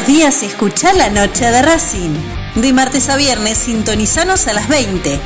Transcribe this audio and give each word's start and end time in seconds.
los 0.00 0.06
días 0.06 0.42
escucha 0.42 0.92
la 0.92 1.10
noche 1.10 1.50
de 1.50 1.62
Racing. 1.62 2.14
De 2.54 2.72
martes 2.72 3.08
a 3.08 3.16
viernes 3.16 3.58
sintonizanos 3.58 4.46
a 4.46 4.52
las 4.52 4.68
20. 4.68 5.20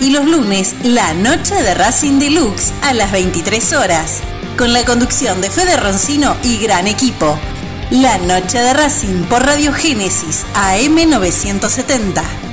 Y 0.00 0.10
los 0.10 0.26
lunes, 0.26 0.74
la 0.82 1.14
noche 1.14 1.54
de 1.62 1.74
Racing 1.74 2.18
Deluxe 2.18 2.72
a 2.82 2.92
las 2.92 3.10
23 3.10 3.72
horas. 3.74 4.20
Con 4.58 4.72
la 4.72 4.84
conducción 4.84 5.40
de 5.40 5.50
Fede 5.50 5.76
Roncino 5.76 6.36
y 6.42 6.58
gran 6.58 6.86
equipo. 6.88 7.38
La 7.90 8.18
noche 8.18 8.58
de 8.58 8.74
Racing 8.74 9.24
por 9.24 9.46
Radio 9.46 9.72
Génesis 9.72 10.44
AM 10.54 11.08
970. 11.08 12.47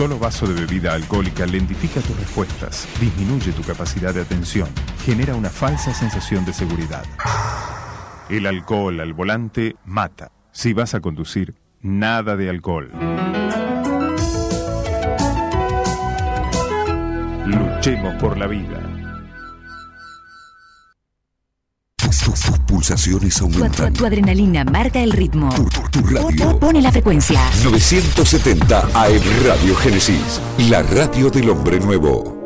Solo 0.00 0.18
vaso 0.18 0.46
de 0.46 0.58
bebida 0.58 0.94
alcohólica 0.94 1.44
lentifica 1.44 2.00
tus 2.00 2.18
respuestas, 2.18 2.88
disminuye 2.98 3.52
tu 3.52 3.60
capacidad 3.60 4.14
de 4.14 4.22
atención, 4.22 4.66
genera 5.04 5.34
una 5.34 5.50
falsa 5.50 5.92
sensación 5.92 6.46
de 6.46 6.54
seguridad. 6.54 7.04
El 8.30 8.46
alcohol 8.46 8.98
al 9.00 9.12
volante 9.12 9.76
mata. 9.84 10.32
Si 10.52 10.72
vas 10.72 10.94
a 10.94 11.00
conducir, 11.00 11.54
nada 11.82 12.34
de 12.38 12.48
alcohol. 12.48 12.90
Luchemos 17.44 18.14
por 18.14 18.38
la 18.38 18.46
vida. 18.46 18.89
Tus, 22.30 22.60
pulsaciones 22.60 23.40
aumentan. 23.40 23.92
Tu, 23.92 24.06
adrenalina 24.06 24.62
marca 24.62 25.00
el 25.00 25.10
ritmo. 25.10 25.48
Tu, 25.90 26.00
radio. 26.02 26.60
Pone 26.60 26.80
la 26.80 26.92
frecuencia. 26.92 27.40
970 27.64 28.78
AM 28.94 29.20
Radio 29.44 29.74
Génesis. 29.74 30.40
La 30.68 30.82
radio 30.82 31.28
del 31.28 31.50
hombre 31.50 31.80
nuevo. 31.80 32.36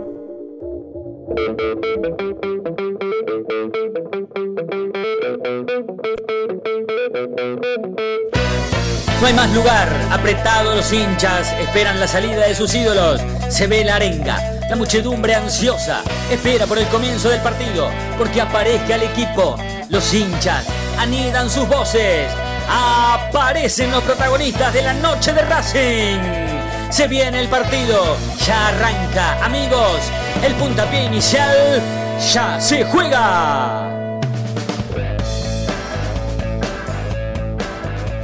No 9.21 9.27
hay 9.27 9.35
más 9.35 9.55
lugar. 9.55 9.89
Apretados 10.11 10.77
los 10.77 10.93
hinchas 10.95 11.53
esperan 11.61 12.01
la 12.01 12.09
salida 12.09 12.47
de 12.47 12.55
sus 12.55 12.75
ídolos. 12.75 13.21
Se 13.51 13.67
ve 13.67 13.85
la 13.85 13.97
arenga 13.97 14.54
la 14.69 14.77
muchedumbre 14.77 15.35
ansiosa 15.35 16.03
espera 16.31 16.67
por 16.67 16.79
el 16.79 16.87
comienzo 16.89 17.29
del 17.29 17.41
partido, 17.41 17.91
porque 18.17 18.41
aparezca 18.41 18.95
el 18.95 19.03
equipo. 19.03 19.57
Los 19.89 20.13
hinchas 20.15 20.67
anidan 20.99 21.51
sus 21.51 21.69
voces. 21.69 22.31
Aparecen 22.69 23.91
los 23.91 24.03
protagonistas 24.05 24.73
de 24.73 24.83
la 24.83 24.95
noche 24.95 25.33
de 25.33 25.43
Racing. 25.43 26.21
Se 26.91 27.09
viene 27.09 27.41
el 27.41 27.49
partido, 27.49 28.17
ya 28.47 28.69
arranca, 28.69 29.45
amigos. 29.45 30.01
El 30.43 30.55
puntapié 30.55 31.05
inicial 31.05 31.83
ya 32.33 32.59
se 32.61 32.85
juega. 32.85 33.91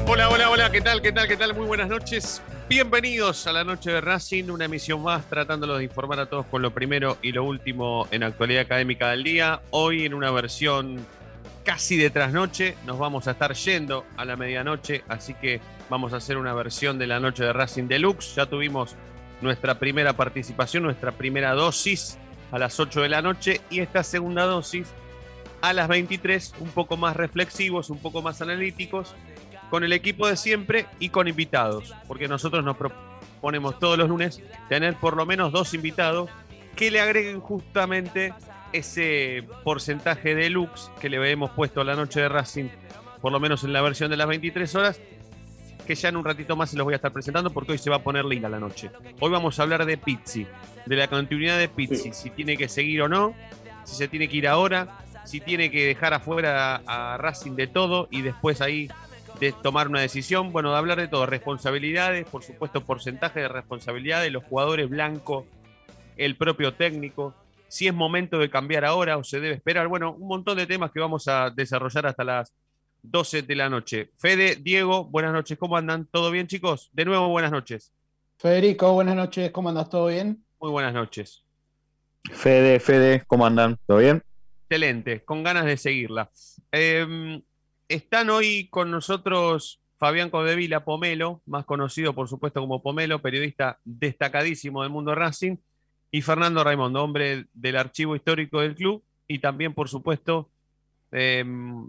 Hola, 0.06 0.28
hola, 0.28 0.50
hola, 0.50 0.70
¿qué 0.70 0.80
tal? 0.80 1.02
¿Qué 1.02 1.12
tal? 1.12 1.28
¿Qué 1.28 1.36
tal? 1.36 1.54
Muy 1.54 1.66
buenas 1.66 1.88
noches. 1.88 2.40
Bienvenidos 2.70 3.48
a 3.48 3.52
la 3.52 3.64
noche 3.64 3.90
de 3.90 4.00
Racing, 4.00 4.44
una 4.44 4.66
emisión 4.66 5.02
más 5.02 5.28
tratándolos 5.28 5.78
de 5.78 5.84
informar 5.86 6.20
a 6.20 6.26
todos 6.26 6.46
con 6.46 6.62
lo 6.62 6.72
primero 6.72 7.18
y 7.20 7.32
lo 7.32 7.42
último 7.42 8.06
en 8.12 8.22
actualidad 8.22 8.62
académica 8.62 9.10
del 9.10 9.24
día. 9.24 9.60
Hoy 9.70 10.06
en 10.06 10.14
una 10.14 10.30
versión 10.30 11.04
casi 11.64 11.96
de 11.96 12.10
trasnoche, 12.10 12.76
nos 12.86 12.96
vamos 12.96 13.26
a 13.26 13.32
estar 13.32 13.54
yendo 13.54 14.06
a 14.16 14.24
la 14.24 14.36
medianoche, 14.36 15.02
así 15.08 15.34
que 15.34 15.60
vamos 15.88 16.12
a 16.12 16.18
hacer 16.18 16.36
una 16.36 16.54
versión 16.54 16.96
de 16.96 17.08
la 17.08 17.18
noche 17.18 17.42
de 17.42 17.52
Racing 17.52 17.88
Deluxe. 17.88 18.36
Ya 18.36 18.46
tuvimos 18.46 18.94
nuestra 19.40 19.80
primera 19.80 20.12
participación, 20.12 20.84
nuestra 20.84 21.10
primera 21.10 21.54
dosis 21.54 22.18
a 22.52 22.58
las 22.60 22.78
8 22.78 23.00
de 23.00 23.08
la 23.08 23.20
noche 23.20 23.62
y 23.68 23.80
esta 23.80 24.04
segunda 24.04 24.44
dosis 24.44 24.86
a 25.60 25.72
las 25.72 25.88
23, 25.88 26.54
un 26.60 26.68
poco 26.68 26.96
más 26.96 27.16
reflexivos, 27.16 27.90
un 27.90 27.98
poco 27.98 28.22
más 28.22 28.40
analíticos 28.40 29.16
con 29.70 29.84
el 29.84 29.92
equipo 29.92 30.26
de 30.28 30.36
siempre 30.36 30.86
y 30.98 31.08
con 31.08 31.28
invitados, 31.28 31.94
porque 32.08 32.28
nosotros 32.28 32.64
nos 32.64 32.76
proponemos 32.76 33.78
todos 33.78 33.96
los 33.96 34.08
lunes 34.08 34.42
tener 34.68 34.96
por 34.96 35.16
lo 35.16 35.24
menos 35.24 35.52
dos 35.52 35.72
invitados 35.72 36.28
que 36.76 36.90
le 36.90 37.00
agreguen 37.00 37.40
justamente 37.40 38.34
ese 38.72 39.44
porcentaje 39.64 40.34
de 40.34 40.50
lux 40.50 40.90
que 41.00 41.08
le 41.08 41.30
hemos 41.30 41.50
puesto 41.50 41.80
a 41.80 41.84
la 41.84 41.94
noche 41.94 42.20
de 42.20 42.28
Racing, 42.28 42.68
por 43.20 43.32
lo 43.32 43.40
menos 43.40 43.64
en 43.64 43.72
la 43.72 43.82
versión 43.82 44.10
de 44.10 44.16
las 44.16 44.26
23 44.26 44.74
horas, 44.74 45.00
que 45.86 45.94
ya 45.94 46.08
en 46.08 46.16
un 46.16 46.24
ratito 46.24 46.56
más 46.56 46.70
se 46.70 46.76
los 46.76 46.84
voy 46.84 46.94
a 46.94 46.96
estar 46.96 47.12
presentando 47.12 47.50
porque 47.50 47.72
hoy 47.72 47.78
se 47.78 47.90
va 47.90 47.96
a 47.96 48.02
poner 48.02 48.24
linda 48.24 48.48
la 48.48 48.60
noche. 48.60 48.90
Hoy 49.18 49.30
vamos 49.30 49.58
a 49.58 49.62
hablar 49.62 49.84
de 49.86 49.96
Pizzi, 49.96 50.46
de 50.86 50.96
la 50.96 51.08
continuidad 51.08 51.58
de 51.58 51.68
Pizzi, 51.68 52.12
si 52.12 52.30
tiene 52.30 52.56
que 52.56 52.68
seguir 52.68 53.02
o 53.02 53.08
no, 53.08 53.34
si 53.84 53.96
se 53.96 54.08
tiene 54.08 54.28
que 54.28 54.36
ir 54.36 54.48
ahora, 54.48 54.98
si 55.24 55.40
tiene 55.40 55.70
que 55.70 55.86
dejar 55.86 56.14
afuera 56.14 56.82
a 56.86 57.16
Racing 57.18 57.52
de 57.52 57.66
todo 57.66 58.08
y 58.10 58.22
después 58.22 58.60
ahí 58.60 58.88
de 59.40 59.52
tomar 59.52 59.88
una 59.88 60.02
decisión, 60.02 60.52
bueno, 60.52 60.70
de 60.70 60.76
hablar 60.76 61.00
de 61.00 61.08
todo, 61.08 61.24
responsabilidades, 61.24 62.28
por 62.28 62.44
supuesto, 62.44 62.84
porcentaje 62.84 63.40
de 63.40 63.48
responsabilidad 63.48 64.20
de 64.20 64.30
los 64.30 64.44
jugadores 64.44 64.88
blancos, 64.88 65.46
el 66.18 66.36
propio 66.36 66.74
técnico, 66.74 67.34
si 67.66 67.88
es 67.88 67.94
momento 67.94 68.38
de 68.38 68.50
cambiar 68.50 68.84
ahora 68.84 69.16
o 69.16 69.24
se 69.24 69.40
debe 69.40 69.54
esperar, 69.54 69.88
bueno, 69.88 70.12
un 70.12 70.28
montón 70.28 70.58
de 70.58 70.66
temas 70.66 70.90
que 70.90 71.00
vamos 71.00 71.26
a 71.26 71.48
desarrollar 71.48 72.06
hasta 72.06 72.22
las 72.22 72.54
12 73.02 73.42
de 73.42 73.54
la 73.56 73.70
noche. 73.70 74.10
Fede, 74.18 74.56
Diego, 74.56 75.04
buenas 75.04 75.32
noches, 75.32 75.56
¿cómo 75.56 75.76
andan? 75.78 76.06
¿Todo 76.10 76.30
bien, 76.30 76.46
chicos? 76.46 76.90
De 76.92 77.06
nuevo, 77.06 77.28
buenas 77.28 77.50
noches. 77.50 77.94
Federico, 78.36 78.92
buenas 78.92 79.16
noches, 79.16 79.50
¿cómo 79.52 79.70
andas? 79.70 79.88
¿Todo 79.88 80.08
bien? 80.08 80.44
Muy 80.60 80.70
buenas 80.70 80.92
noches. 80.92 81.44
Fede, 82.30 82.78
Fede, 82.78 83.24
¿cómo 83.26 83.46
andan? 83.46 83.78
¿Todo 83.86 83.98
bien? 83.98 84.22
Excelente, 84.64 85.24
con 85.24 85.42
ganas 85.42 85.64
de 85.64 85.78
seguirla. 85.78 86.30
Eh, 86.72 87.40
están 87.90 88.30
hoy 88.30 88.68
con 88.70 88.90
nosotros 88.90 89.80
Fabián 89.98 90.30
Codevila 90.30 90.84
Pomelo, 90.84 91.42
más 91.44 91.64
conocido 91.64 92.14
por 92.14 92.28
supuesto 92.28 92.60
como 92.60 92.82
Pomelo, 92.82 93.20
periodista 93.20 93.80
destacadísimo 93.84 94.82
del 94.82 94.92
mundo 94.92 95.14
Racing, 95.14 95.56
y 96.12 96.22
Fernando 96.22 96.62
Raimondo, 96.62 97.02
hombre 97.02 97.46
del 97.52 97.76
archivo 97.76 98.14
histórico 98.14 98.60
del 98.60 98.76
club, 98.76 99.02
y 99.26 99.40
también 99.40 99.74
por 99.74 99.88
supuesto 99.88 100.48
em, 101.10 101.88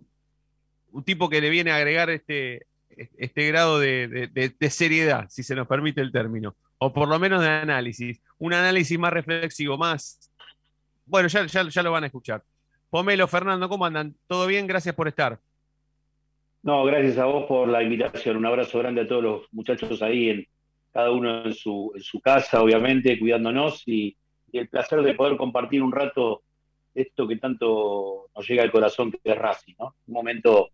un 0.91 1.03
tipo 1.05 1.29
que 1.29 1.39
le 1.39 1.51
viene 1.51 1.71
a 1.71 1.75
agregar 1.75 2.09
este, 2.09 2.65
este 2.89 3.47
grado 3.47 3.79
de, 3.79 4.55
seriedad, 4.71 5.27
si 5.29 5.43
se 5.43 5.53
nos 5.53 5.67
permite 5.67 6.01
el 6.01 6.11
término, 6.11 6.55
o 6.79 6.91
por 6.91 7.07
lo 7.07 7.19
menos 7.19 7.41
de 7.41 7.49
análisis, 7.49 8.19
un 8.39 8.53
análisis 8.53 8.97
más 8.97 9.13
reflexivo, 9.13 9.77
más... 9.77 10.31
Bueno, 11.05 11.27
ya, 11.27 11.45
ya, 11.45 11.69
ya 11.69 11.83
lo 11.83 11.91
van 11.91 12.03
a 12.03 12.07
escuchar. 12.07 12.43
Pomelo, 12.89 13.27
Fernando, 13.27 13.69
¿cómo 13.69 13.85
andan? 13.85 14.15
¿Todo 14.27 14.47
bien? 14.47 14.65
Gracias 14.65 14.95
por 14.95 15.07
estar. 15.07 15.39
No, 16.63 16.83
gracias 16.85 17.17
a 17.17 17.25
vos 17.25 17.45
por 17.47 17.67
la 17.67 17.81
invitación. 17.81 18.37
Un 18.37 18.45
abrazo 18.45 18.79
grande 18.79 19.01
a 19.01 19.07
todos 19.07 19.23
los 19.23 19.53
muchachos 19.53 20.01
ahí, 20.01 20.29
en, 20.29 20.47
cada 20.91 21.11
uno 21.11 21.45
en 21.45 21.53
su, 21.53 21.91
en 21.95 22.01
su 22.01 22.19
casa, 22.19 22.61
obviamente, 22.61 23.17
cuidándonos 23.19 23.83
y, 23.87 24.15
el 24.53 24.67
placer 24.67 25.01
de 25.01 25.13
poder 25.13 25.37
compartir 25.37 25.81
un 25.81 25.93
rato 25.93 26.41
esto 26.93 27.25
que 27.25 27.37
tanto 27.37 28.27
nos 28.35 28.45
llega 28.45 28.63
al 28.63 28.71
corazón, 28.71 29.09
que 29.09 29.19
es 29.23 29.37
Racing, 29.37 29.75
¿no? 29.79 29.95
Un 30.07 30.13
momento 30.13 30.71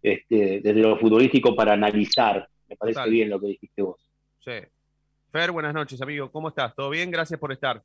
este, 0.00 0.62
desde 0.62 0.80
lo 0.80 0.96
futbolístico 0.96 1.54
para 1.54 1.74
analizar. 1.74 2.48
Me 2.66 2.76
parece 2.76 3.10
bien 3.10 3.28
lo 3.28 3.38
que 3.38 3.48
dijiste 3.48 3.82
vos. 3.82 4.00
Sí. 4.38 4.52
Fer, 5.30 5.50
buenas 5.50 5.74
noches, 5.74 6.00
amigo. 6.00 6.32
¿Cómo 6.32 6.48
estás? 6.48 6.74
¿Todo 6.74 6.88
bien? 6.88 7.10
Gracias 7.10 7.38
por 7.38 7.52
estar. 7.52 7.82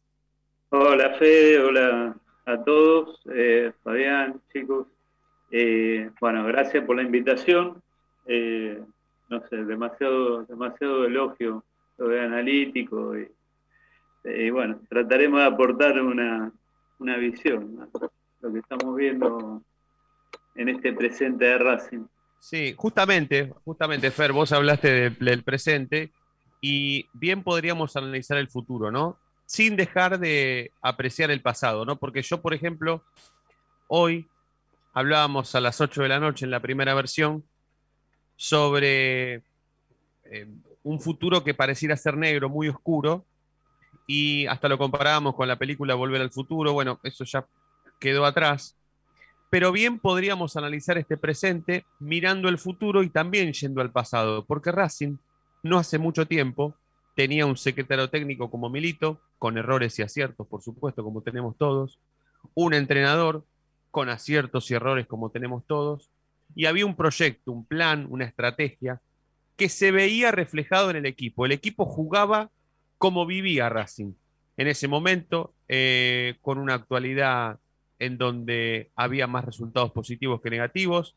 Hola, 0.70 1.16
Fede. 1.20 1.60
Hola 1.60 2.16
a 2.46 2.64
todos. 2.64 3.20
Eh, 3.34 3.74
Fabián, 3.84 4.42
chicos. 4.54 4.88
Eh, 5.58 6.10
bueno, 6.20 6.44
gracias 6.44 6.84
por 6.84 6.98
la 6.98 7.04
invitación. 7.04 7.82
Eh, 8.26 8.78
no 9.30 9.42
sé, 9.48 9.64
demasiado, 9.64 10.44
demasiado 10.44 11.06
elogio, 11.06 11.64
lo 11.98 12.10
de 12.10 12.20
analítico 12.20 13.14
y, 13.18 14.50
bueno, 14.50 14.82
trataremos 14.90 15.40
de 15.40 15.46
aportar 15.46 16.02
una, 16.02 16.52
visión, 17.00 17.90
lo 18.42 18.52
que 18.52 18.60
estamos 18.60 18.98
viendo 18.98 19.62
en 20.56 20.68
este 20.68 20.92
presente 20.92 21.46
de 21.46 21.58
Racing. 21.58 22.06
Sí, 22.38 22.74
justamente, 22.76 23.54
justamente, 23.64 24.12
Fer, 24.12 24.34
vos 24.34 24.52
hablaste 24.52 25.12
del 25.12 25.44
presente 25.44 26.12
y 26.60 27.08
bien 27.14 27.44
podríamos 27.44 27.96
analizar 27.96 28.38
el 28.38 28.50
futuro, 28.50 28.92
¿no? 28.92 29.18
Sin 29.46 29.78
dejar 29.78 30.20
de 30.20 30.72
apreciar 30.82 31.32
el 31.32 31.42
pasado, 31.42 31.86
¿no? 31.86 31.96
Porque 31.96 32.24
yo, 32.24 32.42
por 32.42 32.54
ejemplo, 32.54 33.02
hoy 33.88 34.28
hablábamos 34.96 35.54
a 35.54 35.60
las 35.60 35.82
8 35.82 36.04
de 36.04 36.10
la 36.10 36.20
noche 36.20 36.46
en 36.46 36.52
la 36.52 36.62
primera 36.62 36.96
versión 36.96 37.44
sobre 38.38 39.44
eh, 40.24 40.48
un 40.84 41.02
futuro 41.02 41.44
que 41.44 41.54
pareciera 41.54 41.98
ser 41.98 42.16
negro, 42.18 42.50
muy 42.50 42.70
oscuro, 42.70 43.26
y 44.08 44.48
hasta 44.48 44.70
lo 44.70 44.78
comparábamos 44.78 45.36
con 45.36 45.48
la 45.50 45.58
película 45.58 45.96
Volver 45.96 46.22
al 46.22 46.32
Futuro, 46.32 46.72
bueno, 46.74 47.00
eso 47.04 47.26
ya 47.26 47.46
quedó 48.00 48.26
atrás, 48.26 48.78
pero 49.50 49.72
bien 49.74 50.00
podríamos 50.00 50.56
analizar 50.56 50.98
este 50.98 51.18
presente 51.18 51.86
mirando 52.00 52.48
el 52.48 52.58
futuro 52.58 53.04
y 53.04 53.10
también 53.10 53.52
yendo 53.52 53.82
al 53.82 53.92
pasado, 53.92 54.46
porque 54.46 54.72
Racing 54.72 55.18
no 55.62 55.78
hace 55.78 55.98
mucho 55.98 56.26
tiempo 56.26 56.74
tenía 57.16 57.46
un 57.46 57.58
secretario 57.58 58.10
técnico 58.10 58.50
como 58.50 58.70
Milito, 58.70 59.20
con 59.40 59.58
errores 59.58 60.00
y 60.00 60.04
aciertos, 60.04 60.48
por 60.48 60.62
supuesto, 60.62 61.04
como 61.04 61.22
tenemos 61.22 61.58
todos, 61.58 62.00
un 62.54 62.74
entrenador 62.74 63.44
con 63.96 64.10
aciertos 64.10 64.70
y 64.70 64.74
errores 64.74 65.08
como 65.08 65.30
tenemos 65.30 65.66
todos, 65.66 66.12
y 66.54 66.66
había 66.66 66.86
un 66.86 66.98
proyecto, 66.98 67.54
un 67.54 67.66
plan, 67.66 68.08
una 68.10 68.26
estrategia 68.26 69.00
que 69.56 69.70
se 69.70 69.92
veía 69.92 70.32
reflejado 70.32 70.90
en 70.90 70.98
el 70.98 71.06
equipo. 71.06 71.46
El 71.46 71.54
equipo 71.54 71.86
jugaba 71.86 72.52
como 72.98 73.26
vivía 73.26 73.70
Racing 73.70 74.12
en 74.58 74.68
ese 74.68 74.90
momento, 74.90 75.54
eh, 75.70 76.36
con 76.42 76.58
una 76.58 76.74
actualidad 76.74 77.58
en 77.98 78.18
donde 78.18 78.92
había 78.98 79.28
más 79.28 79.46
resultados 79.46 79.94
positivos 79.94 80.42
que 80.42 80.50
negativos. 80.50 81.16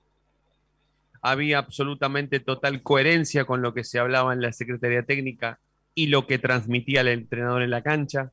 Había 1.21 1.59
absolutamente 1.59 2.39
total 2.39 2.85
coherencia 2.85 3.45
con 3.45 3.61
lo 3.61 3.75
que 3.75 3.83
se 3.83 3.99
hablaba 3.99 4.33
en 4.33 4.41
la 4.41 4.53
Secretaría 4.53 5.03
Técnica 5.03 5.59
y 5.97 6.07
lo 6.07 6.29
que 6.29 6.39
transmitía 6.39 7.01
el 7.01 7.09
entrenador 7.09 7.63
en 7.63 7.71
la 7.71 7.83
cancha. 7.83 8.31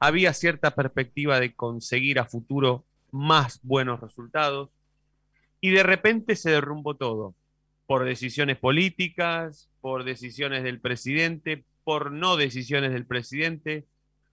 Había 0.00 0.32
cierta 0.32 0.72
perspectiva 0.74 1.38
de 1.38 1.54
conseguir 1.54 2.18
a 2.18 2.24
futuro 2.24 2.84
más 3.10 3.60
buenos 3.62 4.00
resultados. 4.00 4.70
Y 5.60 5.70
de 5.70 5.82
repente 5.82 6.36
se 6.36 6.50
derrumbó 6.50 6.94
todo, 6.94 7.34
por 7.86 8.04
decisiones 8.04 8.58
políticas, 8.58 9.70
por 9.80 10.04
decisiones 10.04 10.62
del 10.62 10.80
presidente, 10.80 11.64
por 11.84 12.12
no 12.12 12.36
decisiones 12.36 12.92
del 12.92 13.06
presidente, 13.06 13.86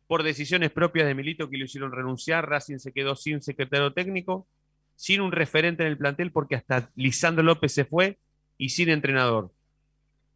por 0.08 0.24
decisiones 0.24 0.72
propias 0.72 1.08
de 1.08 1.16
Milito 1.16 1.50
que 1.50 1.58
lo 1.58 1.66
hicieron 1.66 1.92
renunciar, 1.92 2.48
Racing 2.48 2.78
se 2.78 2.92
quedó 2.92 3.16
sin 3.16 3.42
secretario 3.42 3.94
técnico, 3.94 4.48
sin 4.96 5.22
un 5.22 5.32
referente 5.32 5.84
en 5.84 5.90
el 5.90 5.98
plantel 5.98 6.32
porque 6.32 6.56
hasta 6.56 6.92
Lisandro 6.96 7.44
López 7.44 7.74
se 7.74 7.86
fue 7.86 8.20
y 8.58 8.70
sin 8.70 8.90
entrenador. 8.90 9.52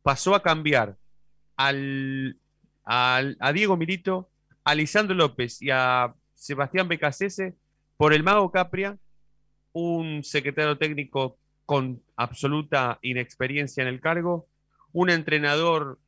Pasó 0.02 0.34
a 0.34 0.42
cambiar 0.42 0.98
al, 1.56 2.38
a 2.86 3.52
Diego 3.54 3.78
Milito, 3.78 4.30
a 4.64 4.76
Lisandro 4.76 5.16
López 5.16 5.62
y 5.62 5.70
a 5.72 6.14
Sebastián 6.34 6.88
Becasese 6.88 7.56
por 8.00 8.14
el 8.14 8.24
Mago 8.24 8.50
Capria, 8.50 8.98
un 9.74 10.24
secretario 10.24 10.78
técnico 10.78 11.38
con 11.66 12.02
absoluta 12.16 12.98
inexperiencia 13.02 13.82
en 13.82 13.90
el 13.90 14.00
cargo, 14.00 14.48
un 14.94 15.10
entrenador 15.10 16.00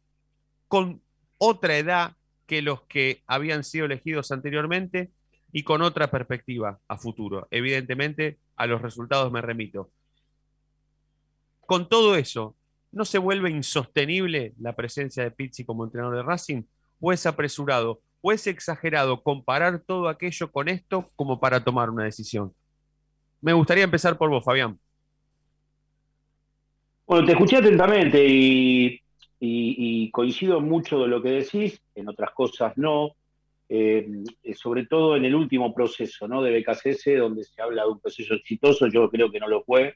con 0.69 1.01
otra 1.37 1.77
edad 1.77 2.15
que 2.45 2.61
los 2.61 2.83
que 2.83 3.23
habían 3.27 3.65
sido 3.65 3.87
elegidos 3.87 4.31
anteriormente 4.31 5.11
y 5.51 5.63
con 5.63 5.81
otra 5.81 6.09
perspectiva 6.09 6.79
a 6.87 6.97
futuro. 6.97 7.49
Evidentemente, 7.51 8.39
a 8.55 8.67
los 8.67 8.81
resultados 8.81 9.29
me 9.29 9.41
remito. 9.41 9.91
Con 11.65 11.89
todo 11.89 12.15
eso, 12.15 12.55
¿no 12.93 13.03
se 13.03 13.17
vuelve 13.17 13.49
insostenible 13.49 14.53
la 14.61 14.77
presencia 14.77 15.23
de 15.23 15.31
Pizzi 15.31 15.65
como 15.65 15.83
entrenador 15.83 16.15
de 16.15 16.23
Racing? 16.23 16.63
¿O 17.01 17.11
es 17.11 17.25
apresurado? 17.25 17.99
¿O 18.21 18.31
es 18.31 18.45
exagerado 18.47 19.21
comparar 19.21 19.79
todo 19.79 20.07
aquello 20.07 20.51
con 20.51 20.69
esto 20.69 21.09
como 21.15 21.39
para 21.39 21.63
tomar 21.63 21.89
una 21.89 22.03
decisión? 22.03 22.53
Me 23.41 23.53
gustaría 23.53 23.83
empezar 23.83 24.17
por 24.17 24.29
vos, 24.29 24.45
Fabián. 24.45 24.79
Bueno, 27.07 27.25
te 27.25 27.33
escuché 27.33 27.57
atentamente 27.57 28.23
y 28.27 30.11
coincido 30.11 30.61
mucho 30.61 31.01
de 31.01 31.07
lo 31.07 31.21
que 31.21 31.29
decís, 31.29 31.81
en 31.95 32.07
otras 32.07 32.31
cosas 32.31 32.77
no, 32.77 33.15
eh, 33.73 34.05
eh, 34.43 34.53
sobre 34.53 34.85
todo 34.85 35.15
en 35.15 35.23
el 35.23 35.33
último 35.33 35.73
proceso 35.73 36.27
¿no? 36.27 36.41
de 36.41 36.59
BKCS, 36.59 37.17
donde 37.17 37.45
se 37.45 37.61
habla 37.61 37.83
de 37.83 37.91
un 37.91 38.01
proceso 38.01 38.33
exitoso, 38.33 38.87
yo 38.87 39.09
creo 39.09 39.31
que 39.31 39.39
no 39.39 39.47
lo 39.47 39.63
fue. 39.63 39.95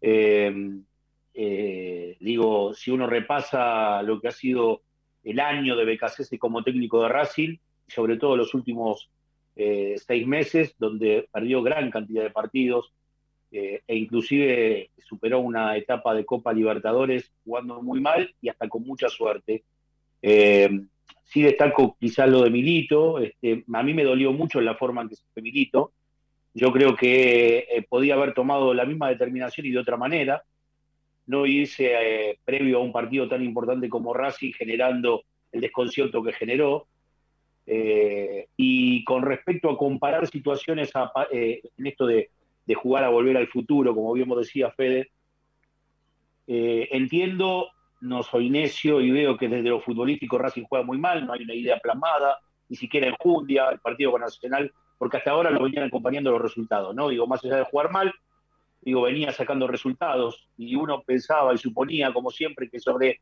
Eh, 0.00 0.54
digo, 2.20 2.72
si 2.74 2.92
uno 2.92 3.08
repasa 3.08 4.00
lo 4.04 4.20
que 4.20 4.28
ha 4.28 4.30
sido 4.30 4.82
el 5.24 5.40
año 5.40 5.76
de 5.76 5.84
BKCS 5.84 6.38
como 6.38 6.62
técnico 6.62 7.02
de 7.02 7.08
Racing, 7.08 7.56
sobre 7.86 8.16
todo 8.16 8.36
los 8.36 8.54
últimos 8.54 9.10
seis 9.56 10.24
meses, 10.24 10.76
donde 10.78 11.28
perdió 11.32 11.64
gran 11.64 11.90
cantidad 11.90 12.22
de 12.22 12.30
partidos, 12.30 12.92
eh, 13.50 13.80
e 13.86 13.96
inclusive 13.96 14.90
superó 14.98 15.40
una 15.40 15.74
etapa 15.76 16.14
de 16.14 16.26
Copa 16.26 16.52
Libertadores 16.52 17.32
jugando 17.44 17.82
muy 17.82 17.98
mal 17.98 18.34
y 18.42 18.50
hasta 18.50 18.68
con 18.68 18.82
mucha 18.82 19.08
suerte. 19.08 19.64
Eh, 20.20 20.68
sí 21.24 21.42
destaco 21.42 21.96
quizás 21.98 22.28
lo 22.28 22.42
de 22.42 22.50
Milito, 22.50 23.18
este, 23.18 23.64
a 23.72 23.82
mí 23.82 23.94
me 23.94 24.04
dolió 24.04 24.32
mucho 24.32 24.60
la 24.60 24.74
forma 24.74 25.02
en 25.02 25.08
que 25.08 25.16
se 25.16 25.24
fue 25.32 25.42
Milito, 25.42 25.92
yo 26.52 26.72
creo 26.72 26.94
que 26.94 27.66
eh, 27.70 27.86
podía 27.88 28.14
haber 28.14 28.34
tomado 28.34 28.74
la 28.74 28.84
misma 28.84 29.08
determinación 29.08 29.66
y 29.66 29.70
de 29.70 29.78
otra 29.78 29.96
manera, 29.96 30.42
no 31.28 31.46
irse 31.46 32.36
previo 32.44 32.78
a 32.78 32.82
un 32.82 32.92
partido 32.92 33.28
tan 33.28 33.42
importante 33.42 33.88
como 33.88 34.12
Racing 34.12 34.52
generando 34.52 35.22
el 35.52 35.60
desconcierto 35.60 36.22
que 36.22 36.32
generó. 36.32 36.88
y 38.56 39.04
con 39.04 39.22
respecto 39.22 39.70
a 39.70 39.78
comparar 39.78 40.26
situaciones 40.26 40.90
en 41.30 41.86
esto 41.86 42.06
de 42.06 42.30
jugar 42.74 43.04
a 43.04 43.08
volver 43.08 43.36
al 43.36 43.46
futuro, 43.46 43.94
como 43.94 44.12
bien 44.12 44.28
decía 44.28 44.70
Fede. 44.72 45.10
Eh, 46.50 46.88
entiendo, 46.92 47.68
no 48.00 48.22
soy 48.22 48.48
necio 48.48 49.02
y 49.02 49.10
veo 49.10 49.36
que 49.36 49.48
desde 49.48 49.68
lo 49.68 49.80
futbolístico 49.80 50.38
Racing 50.38 50.64
juega 50.64 50.82
muy 50.82 50.96
mal, 50.96 51.26
no 51.26 51.34
hay 51.34 51.42
una 51.42 51.54
idea 51.54 51.78
plasmada, 51.78 52.38
ni 52.70 52.76
siquiera 52.76 53.06
en 53.06 53.14
Jundia, 53.18 53.68
el 53.68 53.80
partido 53.80 54.12
con 54.12 54.22
Nacional, 54.22 54.72
porque 54.96 55.18
hasta 55.18 55.32
ahora 55.32 55.50
lo 55.50 55.62
venían 55.62 55.84
acompañando 55.84 56.30
los 56.30 56.40
resultados, 56.40 56.94
¿no? 56.94 57.10
Digo, 57.10 57.26
más 57.26 57.44
allá 57.44 57.56
de 57.56 57.64
jugar 57.64 57.92
mal, 57.92 58.14
digo, 58.80 59.02
venía 59.02 59.32
sacando 59.32 59.66
resultados 59.66 60.48
y 60.56 60.74
uno 60.74 61.02
pensaba 61.02 61.54
y 61.54 61.58
suponía, 61.58 62.12
como 62.12 62.30
siempre, 62.30 62.68
que 62.68 62.80
sobre 62.80 63.20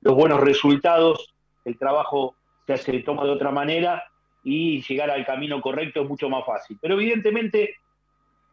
los 0.00 0.14
buenos 0.14 0.40
resultados 0.40 1.34
el 1.64 1.78
trabajo 1.78 2.36
se 2.66 2.74
hace, 2.74 3.00
toma 3.00 3.24
de 3.24 3.30
otra 3.30 3.50
manera 3.50 4.04
y 4.42 4.82
llegar 4.82 5.10
al 5.10 5.24
camino 5.24 5.60
correcto 5.60 6.02
es 6.02 6.08
mucho 6.08 6.28
más 6.28 6.44
fácil. 6.44 6.78
Pero 6.80 6.94
evidentemente 6.94 7.76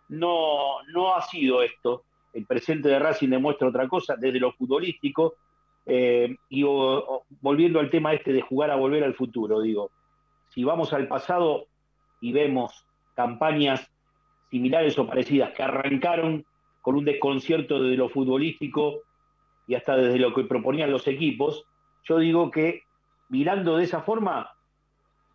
no, 0.09 0.81
no 0.93 1.15
ha 1.15 1.21
sido 1.21 1.61
esto. 1.61 2.03
El 2.33 2.45
presente 2.45 2.87
de 2.87 2.99
Racing 2.99 3.29
demuestra 3.29 3.67
otra 3.67 3.87
cosa 3.87 4.15
desde 4.17 4.39
lo 4.39 4.53
futbolístico. 4.53 5.35
Eh, 5.85 6.35
y 6.49 6.63
volviendo 7.41 7.79
al 7.79 7.89
tema 7.89 8.13
este 8.13 8.31
de 8.31 8.41
jugar 8.41 8.71
a 8.71 8.75
volver 8.75 9.03
al 9.03 9.15
futuro, 9.15 9.61
digo, 9.61 9.89
si 10.49 10.63
vamos 10.63 10.93
al 10.93 11.07
pasado 11.07 11.65
y 12.21 12.31
vemos 12.31 12.85
campañas 13.15 13.91
similares 14.51 14.99
o 14.99 15.07
parecidas 15.07 15.51
que 15.51 15.63
arrancaron 15.63 16.45
con 16.81 16.95
un 16.95 17.05
desconcierto 17.05 17.81
desde 17.81 17.97
lo 17.97 18.09
futbolístico 18.09 18.99
y 19.67 19.75
hasta 19.75 19.95
desde 19.95 20.19
lo 20.19 20.33
que 20.33 20.43
proponían 20.43 20.91
los 20.91 21.07
equipos, 21.07 21.65
yo 22.03 22.19
digo 22.19 22.51
que 22.51 22.83
mirando 23.29 23.77
de 23.77 23.85
esa 23.85 24.01
forma, 24.01 24.51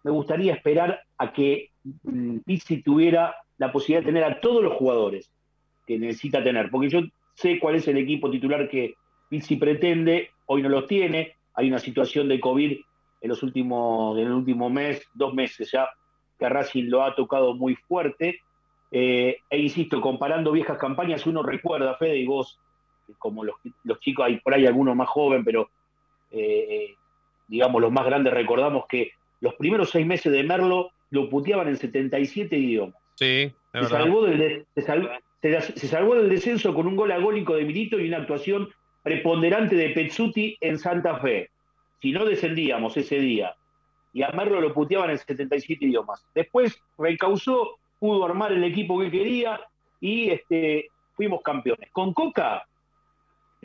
me 0.04 0.10
gustaría 0.10 0.52
esperar 0.52 1.00
a 1.16 1.32
que 1.32 1.70
mm, 2.02 2.38
Pizzi 2.44 2.82
tuviera 2.82 3.34
la 3.58 3.72
posibilidad 3.72 4.02
de 4.02 4.12
tener 4.12 4.24
a 4.24 4.40
todos 4.40 4.62
los 4.62 4.74
jugadores 4.74 5.32
que 5.86 5.98
necesita 5.98 6.44
tener, 6.44 6.70
porque 6.70 6.90
yo 6.90 7.00
sé 7.34 7.58
cuál 7.58 7.76
es 7.76 7.88
el 7.88 7.96
equipo 7.96 8.30
titular 8.30 8.68
que 8.68 8.94
Pizzi 9.28 9.56
pretende, 9.56 10.30
hoy 10.46 10.62
no 10.62 10.68
los 10.68 10.86
tiene, 10.86 11.34
hay 11.54 11.68
una 11.68 11.78
situación 11.78 12.28
de 12.28 12.38
COVID 12.38 12.78
en 13.22 13.28
los 13.28 13.42
últimos, 13.42 14.18
en 14.18 14.26
el 14.26 14.32
último 14.32 14.68
mes, 14.68 15.02
dos 15.14 15.32
meses 15.32 15.70
ya, 15.72 15.88
que 16.38 16.44
a 16.44 16.50
Racing 16.50 16.84
lo 16.84 17.02
ha 17.02 17.14
tocado 17.14 17.54
muy 17.54 17.74
fuerte, 17.74 18.40
eh, 18.90 19.38
e 19.50 19.58
insisto, 19.58 20.00
comparando 20.00 20.52
viejas 20.52 20.78
campañas, 20.78 21.26
uno 21.26 21.42
recuerda, 21.42 21.96
Fede, 21.96 22.18
y 22.18 22.26
vos, 22.26 22.58
como 23.18 23.44
los, 23.44 23.56
chicos, 24.00 24.26
hay 24.26 24.38
por 24.40 24.54
ahí 24.54 24.66
algunos 24.66 24.94
más 24.96 25.08
joven, 25.08 25.44
pero 25.44 25.70
eh, 26.30 26.94
digamos 27.48 27.80
los 27.80 27.92
más 27.92 28.04
grandes 28.04 28.32
recordamos 28.32 28.86
que 28.88 29.12
los 29.40 29.54
primeros 29.54 29.90
seis 29.90 30.06
meses 30.06 30.32
de 30.32 30.42
Merlo 30.42 30.90
lo 31.10 31.28
puteaban 31.30 31.68
en 31.68 31.76
77 31.76 32.56
idiomas. 32.56 32.96
Sí, 33.14 33.52
se 33.72 33.84
salvó, 33.84 34.24
del, 34.24 34.66
se, 34.74 35.88
salvó, 35.88 36.14
del 36.14 36.28
descenso 36.28 36.74
con 36.74 36.86
un 36.86 36.96
gol 36.96 37.12
agónico 37.12 37.54
de 37.54 37.64
Milito 37.64 37.98
y 37.98 38.08
una 38.08 38.18
actuación 38.18 38.68
preponderante 39.02 39.76
de 39.76 39.90
Pezzuti 39.90 40.56
en 40.60 40.78
Santa 40.78 41.18
Fe. 41.18 41.50
Si 42.00 42.12
no 42.12 42.24
descendíamos 42.24 42.96
ese 42.96 43.18
día 43.18 43.54
y 44.12 44.22
a 44.22 44.30
Merlo 44.30 44.60
lo 44.60 44.72
puteaban 44.72 45.10
en 45.10 45.18
77 45.18 45.84
idiomas. 45.84 46.26
Después 46.34 46.82
recausó, 46.96 47.78
pudo 47.98 48.24
armar 48.24 48.52
el 48.52 48.64
equipo 48.64 48.98
que 49.00 49.10
quería 49.10 49.60
y 50.00 50.30
este, 50.30 50.88
fuimos 51.14 51.42
campeones. 51.42 51.90
Con 51.92 52.12
Coca, 52.12 52.66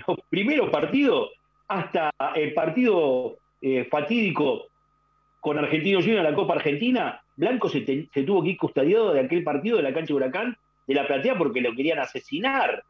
los 0.07 0.17
primeros 0.29 0.69
partidos, 0.69 1.31
hasta 1.67 2.11
el 2.35 2.53
partido 2.53 3.37
eh, 3.61 3.85
fatídico 3.85 4.67
con 5.39 5.57
Argentino 5.57 5.99
Junior 5.99 6.19
en 6.19 6.31
la 6.31 6.35
Copa 6.35 6.53
Argentina, 6.53 7.21
Blanco 7.35 7.69
se, 7.69 7.81
tuvo 7.81 8.43
que 8.43 8.49
ir 8.49 8.57
custodiado 8.57 9.13
de 9.13 9.21
aquel 9.21 9.43
partido 9.43 9.77
de 9.77 9.83
la 9.83 9.93
cancha 9.93 10.09
de 10.09 10.13
Huracán 10.13 10.57
de 10.87 10.93
la 10.93 11.07
platea 11.07 11.37
porque 11.37 11.61
lo 11.61 11.75
querían 11.75 11.99
asesinar. 11.99 12.83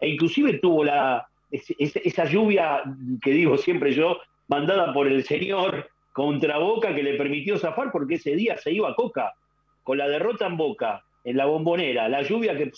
E 0.00 0.08
inclusive 0.08 0.58
tuvo 0.58 0.84
la, 0.84 1.26
esa 1.50 2.24
lluvia 2.24 2.82
que 3.20 3.30
digo 3.30 3.56
siempre 3.56 3.92
yo, 3.92 4.18
mandada 4.48 4.92
por 4.92 5.06
el 5.06 5.24
señor 5.24 5.88
contra 6.12 6.58
Boca 6.58 6.94
que 6.94 7.02
le 7.02 7.14
permitió 7.14 7.58
zafar 7.58 7.90
porque 7.90 8.14
ese 8.14 8.36
día 8.36 8.56
se 8.58 8.72
iba 8.72 8.90
a 8.90 8.94
Coca. 8.94 9.34
Con 9.82 9.98
la 9.98 10.08
derrota 10.08 10.46
en 10.46 10.56
Boca 10.56 11.04
en 11.24 11.36
la 11.36 11.46
bombonera, 11.46 12.08
la 12.08 12.22
lluvia 12.22 12.56
que 12.56 12.72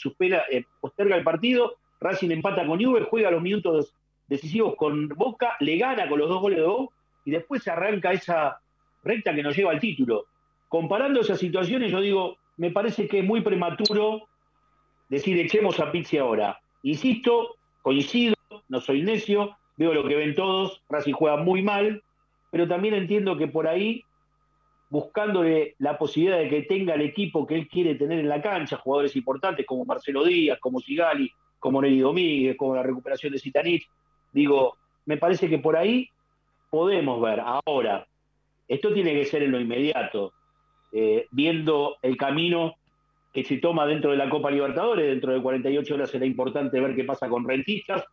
eh, 0.50 0.64
posterga 0.80 1.16
el 1.16 1.24
partido, 1.24 1.76
Racing 2.00 2.30
empata 2.30 2.66
con 2.66 2.82
Juve, 2.82 3.06
juega 3.08 3.30
los 3.30 3.42
minutos 3.42 3.94
decisivos 4.28 4.74
con 4.76 5.08
Boca, 5.08 5.56
le 5.60 5.78
gana 5.78 6.08
con 6.08 6.18
los 6.18 6.28
dos 6.28 6.40
goles 6.40 6.58
de 6.58 6.66
Boca 6.66 6.94
y 7.24 7.30
después 7.30 7.62
se 7.62 7.70
arranca 7.70 8.12
esa 8.12 8.60
recta 9.02 9.34
que 9.34 9.42
nos 9.42 9.56
lleva 9.56 9.70
al 9.70 9.80
título. 9.80 10.26
Comparando 10.68 11.20
esas 11.20 11.38
situaciones, 11.38 11.90
yo 11.90 12.00
digo, 12.00 12.36
me 12.56 12.70
parece 12.70 13.08
que 13.08 13.20
es 13.20 13.24
muy 13.24 13.40
prematuro 13.40 14.28
decir 15.08 15.38
echemos 15.38 15.80
a 15.80 15.90
Pizzi 15.90 16.18
ahora. 16.18 16.60
Insisto, 16.82 17.56
coincido, 17.82 18.34
no 18.68 18.80
soy 18.80 19.02
necio, 19.02 19.56
veo 19.76 19.94
lo 19.94 20.06
que 20.06 20.16
ven 20.16 20.34
todos, 20.34 20.82
Racing 20.88 21.14
juega 21.14 21.36
muy 21.38 21.62
mal, 21.62 22.02
pero 22.50 22.68
también 22.68 22.94
entiendo 22.94 23.36
que 23.36 23.48
por 23.48 23.66
ahí, 23.66 24.04
buscándole 24.94 25.74
la 25.78 25.98
posibilidad 25.98 26.38
de 26.38 26.48
que 26.48 26.62
tenga 26.62 26.94
el 26.94 27.00
equipo 27.00 27.48
que 27.48 27.56
él 27.56 27.66
quiere 27.66 27.96
tener 27.96 28.20
en 28.20 28.28
la 28.28 28.40
cancha, 28.40 28.76
jugadores 28.76 29.16
importantes 29.16 29.66
como 29.66 29.84
Marcelo 29.84 30.22
Díaz, 30.22 30.60
como 30.60 30.78
Sigali, 30.78 31.32
como 31.58 31.82
Nelly 31.82 31.98
Domínguez, 31.98 32.56
como 32.56 32.76
la 32.76 32.84
recuperación 32.84 33.32
de 33.32 33.40
Citanich, 33.40 33.88
digo, 34.32 34.76
me 35.06 35.16
parece 35.16 35.48
que 35.48 35.58
por 35.58 35.76
ahí 35.76 36.08
podemos 36.70 37.20
ver. 37.20 37.40
Ahora, 37.40 38.06
esto 38.68 38.94
tiene 38.94 39.14
que 39.14 39.24
ser 39.24 39.42
en 39.42 39.50
lo 39.50 39.60
inmediato, 39.60 40.32
eh, 40.92 41.26
viendo 41.32 41.96
el 42.00 42.16
camino 42.16 42.76
que 43.32 43.42
se 43.42 43.56
toma 43.56 43.86
dentro 43.86 44.12
de 44.12 44.16
la 44.16 44.30
Copa 44.30 44.48
Libertadores, 44.48 45.06
dentro 45.06 45.32
de 45.32 45.42
48 45.42 45.92
horas 45.92 46.10
será 46.10 46.24
importante 46.24 46.80
ver 46.80 46.94
qué 46.94 47.02
pasa 47.02 47.28
con 47.28 47.48
Rentistas, 47.48 48.04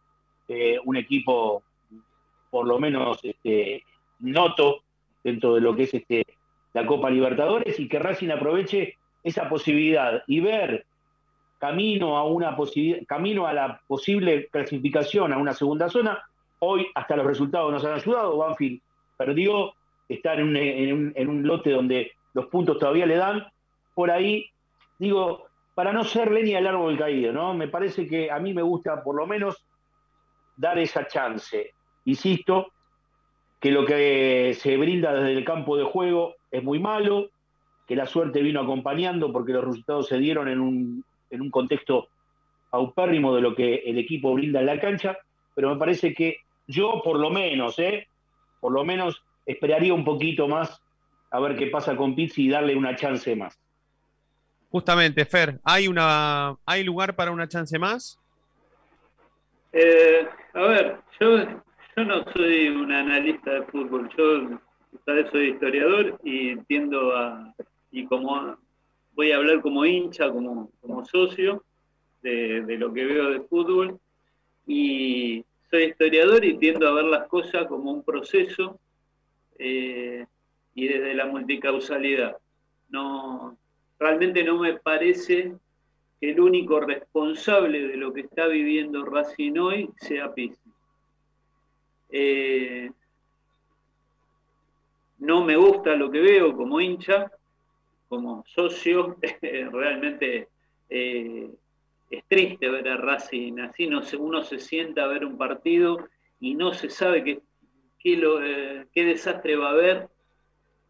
eh, 0.48 0.80
un 0.84 0.98
equipo 0.98 1.62
por 2.50 2.66
lo 2.66 2.80
menos 2.80 3.20
este, 3.22 3.84
noto 4.22 4.82
dentro 5.24 5.54
de 5.54 5.62
lo 5.62 5.76
que 5.76 5.84
es 5.84 5.94
este, 5.94 6.26
la 6.74 6.86
Copa 6.86 7.10
Libertadores 7.10 7.80
y 7.80 7.88
que 7.88 8.00
Racing 8.00 8.30
aproveche 8.30 8.98
esa 9.24 9.50
posibilidad 9.50 10.24
y 10.28 10.40
ver 10.40 10.86
camino 11.60 12.18
a 12.18 12.26
una 12.26 12.58
camino 13.08 13.46
a 13.46 13.54
la 13.54 13.82
posible 13.88 14.48
clasificación 14.48 15.32
a 15.32 15.38
una 15.38 15.54
segunda 15.54 15.90
zona. 15.90 16.24
Hoy 16.60 16.88
hasta 16.96 17.16
los 17.16 17.26
resultados 17.26 17.72
nos 17.72 17.86
han 17.86 17.94
ayudado. 17.94 18.38
Banfield 18.38 18.82
perdió, 19.18 19.74
está 20.10 20.34
en 20.34 20.44
un, 20.44 21.14
en 21.16 21.30
un 21.30 21.46
lote 21.46 21.72
donde 21.72 22.14
los 22.34 22.48
puntos 22.48 22.80
todavía 22.80 23.06
le 23.06 23.16
dan. 23.16 23.46
Por 23.94 24.10
ahí, 24.10 24.46
digo, 24.98 25.46
para 25.76 25.94
no 25.94 26.04
ser 26.04 26.32
leña 26.32 26.58
del 26.58 26.68
árbol 26.68 26.98
caído, 26.98 27.32
¿no? 27.32 27.54
Me 27.54 27.68
parece 27.68 28.08
que 28.08 28.32
a 28.32 28.40
mí 28.40 28.54
me 28.54 28.62
gusta 28.62 29.04
por 29.04 29.16
lo 29.16 29.28
menos 29.28 29.64
dar 30.58 30.80
esa 30.80 31.08
chance. 31.08 31.74
Insisto, 32.06 32.72
que 33.60 33.72
lo 33.72 33.86
que 33.86 34.58
se 34.60 34.78
brinda 34.78 35.14
desde 35.14 35.34
el 35.34 35.46
campo 35.46 35.78
de 35.78 35.84
juego 35.84 36.36
es 36.52 36.64
muy 36.64 36.80
malo, 36.80 37.30
que 37.88 37.96
la 37.96 38.06
suerte 38.06 38.42
vino 38.42 38.62
acompañando 38.62 39.32
porque 39.32 39.54
los 39.54 39.66
resultados 39.66 40.08
se 40.08 40.18
dieron 40.18 40.48
en 40.48 40.60
un, 40.60 41.06
en 41.30 41.42
un 41.42 41.50
contexto 41.50 42.10
paupérrimo 42.70 43.36
de 43.36 43.42
lo 43.42 43.56
que 43.56 43.76
el 43.86 43.98
equipo 43.98 44.34
brinda 44.34 44.60
en 44.60 44.66
la 44.66 44.80
cancha, 44.80 45.18
pero 45.56 45.70
me 45.70 45.78
parece 45.78 46.14
que 46.14 46.38
yo 46.68 47.02
por 47.04 47.20
lo 47.20 47.30
menos, 47.30 47.78
¿eh? 47.80 48.08
por 48.60 48.72
lo 48.72 48.86
menos 48.86 49.22
esperaría 49.46 49.94
un 49.94 50.06
poquito 50.06 50.48
más 50.48 50.82
a 51.32 51.40
ver 51.40 51.56
qué 51.56 51.68
pasa 51.68 51.96
con 51.96 52.16
Pizzi 52.16 52.46
y 52.46 52.50
darle 52.50 52.76
una 52.76 52.96
chance 52.96 53.36
más. 53.36 53.60
Justamente, 54.70 55.26
Fer, 55.26 55.60
¿hay, 55.64 55.88
una, 55.88 56.56
¿hay 56.66 56.84
lugar 56.84 57.16
para 57.16 57.32
una 57.32 57.48
chance 57.48 57.78
más? 57.78 58.18
Eh, 59.74 60.28
a 60.54 60.62
ver, 60.62 60.98
yo, 61.20 61.38
yo 61.96 62.04
no 62.06 62.24
soy 62.32 62.70
un 62.70 62.92
analista 62.92 63.52
de 63.52 63.64
fútbol, 63.64 64.10
yo 64.18 64.60
soy 65.32 65.50
historiador 65.50 66.20
y 66.24 66.56
tiendo 66.64 67.16
a, 67.16 67.54
y 67.92 68.06
como 68.06 68.58
voy 69.16 69.32
a 69.32 69.38
hablar 69.38 69.62
como 69.62 69.86
hincha, 69.86 70.32
como, 70.32 70.72
como 70.82 71.06
socio 71.06 71.64
de, 72.22 72.64
lo 72.78 72.94
que 72.94 73.06
veo 73.06 73.30
de 73.32 73.42
fútbol. 73.42 74.00
Y 74.68 75.44
soy 75.70 75.84
historiador 75.84 76.46
y 76.46 76.58
tiendo 76.58 76.88
a 76.88 76.94
ver 76.94 77.06
las 77.06 77.28
cosas 77.28 77.68
como 77.68 77.92
un 77.92 78.04
proceso 78.04 78.80
eh, 79.58 80.26
y 80.76 80.88
desde 80.88 81.14
la 81.14 81.26
multicausalidad. 81.26 82.38
No, 82.90 83.58
realmente 84.00 84.44
no 84.44 84.60
me 84.60 84.74
parece 84.76 85.54
que 86.20 86.32
el 86.32 86.40
único 86.40 86.80
responsable 86.80 87.88
de 87.88 87.98
lo 87.98 88.14
que 88.14 88.22
está 88.22 88.48
viviendo 88.48 89.06
Racing 89.06 89.58
hoy 89.58 89.90
sea 89.98 90.34
Pizzi. 90.34 90.58
Eh, 92.10 92.92
no 95.22 95.44
me 95.46 95.56
gusta 95.56 95.96
lo 95.96 96.10
que 96.10 96.20
veo 96.20 96.56
como 96.56 96.82
hincha, 96.82 97.32
como 98.10 98.44
socio, 98.48 99.18
realmente 99.72 100.50
eh, 100.90 101.50
es 102.10 102.24
triste 102.28 102.70
ver 102.70 102.90
a 102.90 102.98
Racing 102.98 103.60
así, 103.60 103.88
no 103.88 104.02
uno 104.20 104.44
se 104.44 104.60
sienta 104.60 105.04
a 105.04 105.08
ver 105.08 105.24
un 105.24 105.38
partido 105.38 106.10
y 106.40 106.56
no 106.56 106.74
se 106.74 106.90
sabe 106.90 107.24
qué, 107.24 107.40
qué, 108.00 108.14
eh, 108.14 108.86
desastre 109.06 109.56
va 109.56 109.68
a 109.68 109.74
haber 109.74 110.10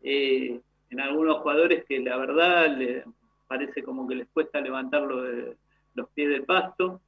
eh, 0.01 0.61
en 0.89 0.99
algunos 1.01 1.39
jugadores 1.39 1.83
que 1.83 1.99
la 1.99 2.15
verdad 2.15 2.75
le, 2.77 3.03
parece 3.47 3.83
como 3.83 4.07
que 4.07 4.15
les 4.15 4.29
cuesta 4.29 4.61
levantar 4.61 5.03
los 5.03 6.09
pies 6.15 6.29
del 6.29 6.43
pasto. 6.43 7.01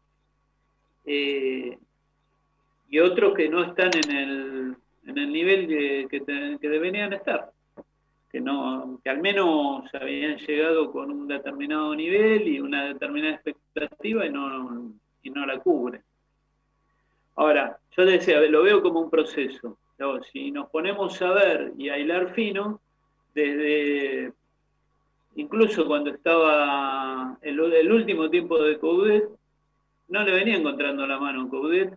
y 1.05 1.79
otros 2.99 3.33
que 3.33 3.47
no 3.47 3.63
están 3.63 3.91
en 3.95 4.11
el, 4.11 4.75
en 5.05 5.17
el 5.17 5.31
nivel 5.31 5.67
que 6.09 6.19
deberían 6.61 7.13
estar 7.13 7.51
que, 8.33 8.41
no, 8.41 8.99
que 9.03 9.11
al 9.11 9.21
menos 9.21 9.85
habían 9.93 10.37
llegado 10.37 10.91
con 10.91 11.11
un 11.11 11.27
determinado 11.27 11.95
nivel 11.95 12.47
y 12.47 12.59
una 12.59 12.85
determinada 12.85 13.35
expectativa 13.35 14.25
y 14.25 14.31
no, 14.31 14.91
y 15.21 15.29
no 15.29 15.45
la 15.45 15.59
cubre. 15.59 16.01
Ahora, 17.35 17.77
yo 17.95 18.05
decía, 18.05 18.41
lo 18.41 18.63
veo 18.63 18.81
como 18.81 19.01
un 19.01 19.11
proceso. 19.11 19.77
Si 20.31 20.49
nos 20.49 20.67
ponemos 20.71 21.21
a 21.21 21.31
ver 21.31 21.73
y 21.77 21.89
a 21.89 21.99
hilar 21.99 22.33
fino, 22.33 22.81
desde 23.35 24.33
incluso 25.35 25.85
cuando 25.85 26.09
estaba 26.09 27.37
el, 27.41 27.59
el 27.59 27.91
último 27.91 28.31
tiempo 28.31 28.59
de 28.59 28.79
Coudet, 28.79 29.29
no 30.07 30.23
le 30.23 30.31
venía 30.31 30.57
encontrando 30.57 31.05
la 31.05 31.19
mano 31.19 31.43
a 31.43 31.49
Coudet. 31.49 31.95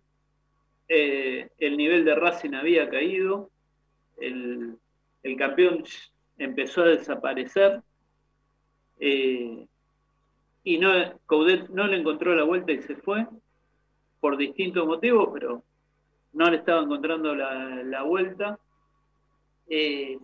Eh, 0.88 1.50
el 1.58 1.76
nivel 1.76 2.04
de 2.04 2.14
Racing 2.14 2.54
había 2.54 2.88
caído, 2.88 3.50
el, 4.18 4.76
el 5.22 5.36
campeón 5.36 5.84
empezó 6.38 6.82
a 6.82 6.88
desaparecer 6.88 7.82
eh, 8.98 9.66
y 10.64 10.78
no, 10.78 10.90
Coudet 11.26 11.68
no 11.68 11.86
le 11.86 11.98
encontró 11.98 12.34
la 12.34 12.44
vuelta 12.44 12.72
y 12.72 12.82
se 12.82 12.96
fue 12.96 13.26
por 14.20 14.36
distintos 14.36 14.86
motivos, 14.86 15.30
pero 15.32 15.62
no 16.32 16.50
le 16.50 16.56
estaba 16.56 16.82
encontrando 16.82 17.34
la, 17.34 18.02
vuelta. 18.02 18.58
Eh, 19.68 20.18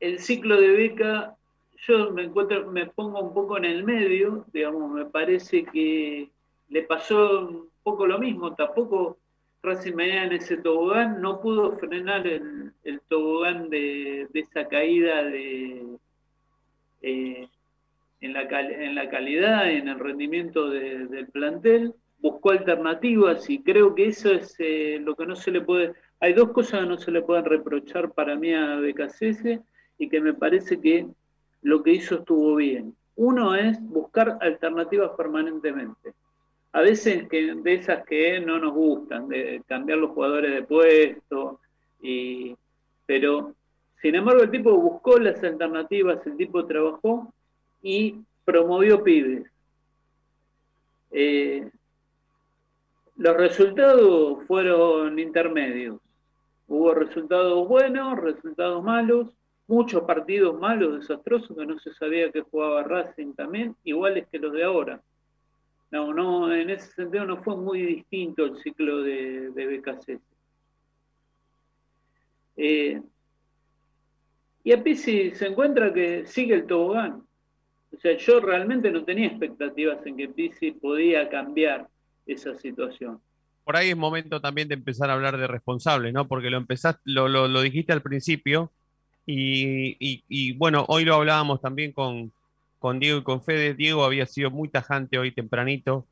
el 0.00 0.18
ciclo 0.18 0.58
de 0.58 0.68
beca, 0.70 1.36
yo 1.86 2.10
me 2.12 2.24
encuentro, 2.24 2.70
me 2.70 2.86
pongo 2.86 3.20
un 3.20 3.34
poco 3.34 3.58
en 3.58 3.66
el 3.66 3.84
medio, 3.84 4.46
digamos, 4.52 4.90
me 4.92 5.04
parece 5.06 5.64
que 5.64 6.30
le 6.68 6.82
pasó 6.84 7.68
poco 7.82 8.06
lo 8.06 8.18
mismo, 8.18 8.54
tampoco 8.54 9.18
Racing 9.62 9.94
Mañana 9.94 10.24
en 10.24 10.32
ese 10.32 10.56
tobogán 10.56 11.20
no 11.20 11.40
pudo 11.40 11.76
frenar 11.78 12.26
el, 12.26 12.72
tobogán 13.08 13.68
de, 13.68 14.26
esa 14.32 14.66
caída 14.68 15.22
de, 15.24 15.86
eh, 17.02 17.48
en, 18.20 18.32
la, 18.32 18.42
en, 18.42 18.94
la, 18.94 19.10
calidad, 19.10 19.70
en 19.70 19.88
el 19.88 19.98
rendimiento 19.98 20.70
del 20.70 21.28
plantel, 21.28 21.94
buscó 22.20 22.52
alternativas 22.52 23.48
y 23.50 23.62
creo 23.62 23.94
que 23.94 24.06
eso 24.06 24.30
es 24.32 24.54
eh, 24.58 24.98
lo 25.00 25.14
que 25.14 25.26
no 25.26 25.36
se 25.36 25.50
le 25.50 25.60
puede... 25.60 25.92
Hay 26.20 26.32
dos 26.32 26.52
cosas 26.52 26.80
que 26.80 26.86
no 26.86 26.98
se 26.98 27.10
le 27.10 27.22
pueden 27.22 27.44
reprochar 27.44 28.12
para 28.12 28.36
mí 28.36 28.52
a 28.54 28.76
BKCS 28.76 29.60
y 29.98 30.08
que 30.08 30.20
me 30.20 30.34
parece 30.34 30.80
que 30.80 31.06
lo 31.62 31.82
que 31.82 31.92
hizo 31.92 32.16
estuvo 32.16 32.56
bien. 32.56 32.94
Uno 33.16 33.54
es 33.54 33.78
buscar 33.82 34.38
alternativas 34.40 35.12
permanentemente 35.16 36.14
a 36.72 36.80
veces 36.82 37.28
que, 37.28 37.54
de 37.54 37.74
esas 37.74 38.06
que 38.06 38.40
no 38.40 38.58
nos 38.58 38.72
gustan, 38.72 39.28
de 39.28 39.62
cambiar 39.66 39.98
los 39.98 40.10
jugadores 40.10 40.52
de 40.52 40.62
puesto, 40.62 41.60
y, 42.00 42.56
pero 43.06 43.54
sin 44.00 44.14
embargo 44.14 44.42
el 44.42 44.50
tipo 44.50 44.72
buscó 44.76 45.18
las 45.18 45.42
alternativas, 45.42 46.24
el 46.26 46.36
tipo 46.36 46.64
trabajó 46.66 47.32
y 47.82 48.16
promovió 48.44 49.02
pibes. 49.02 49.50
Eh, 51.10 51.68
los 53.16 53.36
resultados 53.36 54.44
fueron 54.46 55.18
intermedios. 55.18 56.00
Hubo 56.68 56.94
resultados 56.94 57.66
buenos, 57.66 58.18
resultados 58.18 58.82
malos, 58.82 59.28
muchos 59.66 60.04
partidos 60.04 60.58
malos, 60.58 61.00
desastrosos, 61.00 61.56
que 61.56 61.66
no 61.66 61.78
se 61.80 61.92
sabía 61.94 62.30
que 62.30 62.42
jugaba 62.42 62.84
Racing 62.84 63.34
también, 63.34 63.74
iguales 63.84 64.26
que 64.30 64.38
los 64.38 64.52
de 64.52 64.64
ahora. 64.64 65.00
No, 65.90 66.12
no, 66.14 66.52
en 66.52 66.70
ese 66.70 66.92
sentido 66.92 67.24
no 67.24 67.42
fue 67.42 67.56
muy 67.56 67.82
distinto 67.82 68.44
el 68.44 68.56
ciclo 68.58 69.02
de, 69.02 69.50
de 69.50 69.66
BKC. 69.66 70.20
Eh, 72.56 73.00
y 74.62 74.72
a 74.72 74.82
Pizzi 74.82 75.32
se 75.32 75.46
encuentra 75.46 75.92
que 75.92 76.26
sigue 76.26 76.54
el 76.54 76.66
tobogán. 76.66 77.22
O 77.92 77.98
sea, 77.98 78.16
yo 78.16 78.40
realmente 78.40 78.90
no 78.90 79.04
tenía 79.04 79.26
expectativas 79.26 80.04
en 80.06 80.16
que 80.16 80.28
Pizzi 80.28 80.72
podía 80.72 81.28
cambiar 81.28 81.88
esa 82.26 82.54
situación. 82.54 83.20
Por 83.64 83.76
ahí 83.76 83.90
es 83.90 83.96
momento 83.96 84.40
también 84.40 84.68
de 84.68 84.74
empezar 84.74 85.10
a 85.10 85.14
hablar 85.14 85.38
de 85.38 85.46
responsables, 85.46 86.12
¿no? 86.12 86.28
Porque 86.28 86.50
lo 86.50 86.56
empezaste, 86.56 87.00
lo, 87.04 87.28
lo, 87.28 87.60
dijiste 87.62 87.92
al 87.92 88.02
principio, 88.02 88.70
y, 89.26 89.96
y, 90.28 90.52
bueno, 90.54 90.84
hoy 90.88 91.04
lo 91.04 91.14
hablábamos 91.14 91.60
también 91.60 91.92
con, 91.92 92.32
con 92.80 92.98
Diego 92.98 93.18
y 93.18 93.22
con 93.22 93.44
Fede. 93.44 93.74
Diego 93.74 94.04
había 94.04 94.26
sido 94.26 94.50
muy 94.50 94.68
tajante 94.68 95.18
hoy 95.18 95.32
tempranito 95.32 96.06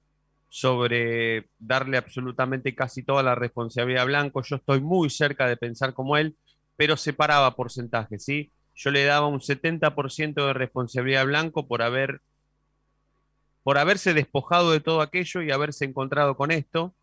sobre 0.51 1.49
darle 1.59 1.97
absolutamente 1.97 2.75
casi 2.75 3.03
toda 3.03 3.23
la 3.23 3.35
responsabilidad 3.35 4.03
a 4.03 4.07
Blanco. 4.07 4.43
Yo 4.43 4.57
estoy 4.57 4.81
muy 4.81 5.11
cerca 5.11 5.49
de 5.49 5.57
pensar 5.57 5.95
como 5.95 6.17
él, 6.17 6.37
pero 6.77 6.97
separaba 6.97 7.57
porcentajes, 7.57 8.25
¿sí? 8.25 8.53
Yo 8.77 8.91
le 8.91 9.05
daba 9.05 9.27
un 9.27 9.41
70% 9.41 10.47
de 10.47 10.53
responsabilidad 10.53 11.23
a 11.23 11.25
Blanco 11.25 11.67
por 11.67 11.83
haber 11.83 12.21
por 13.65 13.77
haberse 13.77 14.15
despojado 14.15 14.71
de 14.71 14.81
todo 14.81 15.03
aquello 15.03 15.43
y 15.43 15.51
haberse 15.51 15.85
encontrado 15.85 16.37
con 16.37 16.51
esto, 16.51 16.95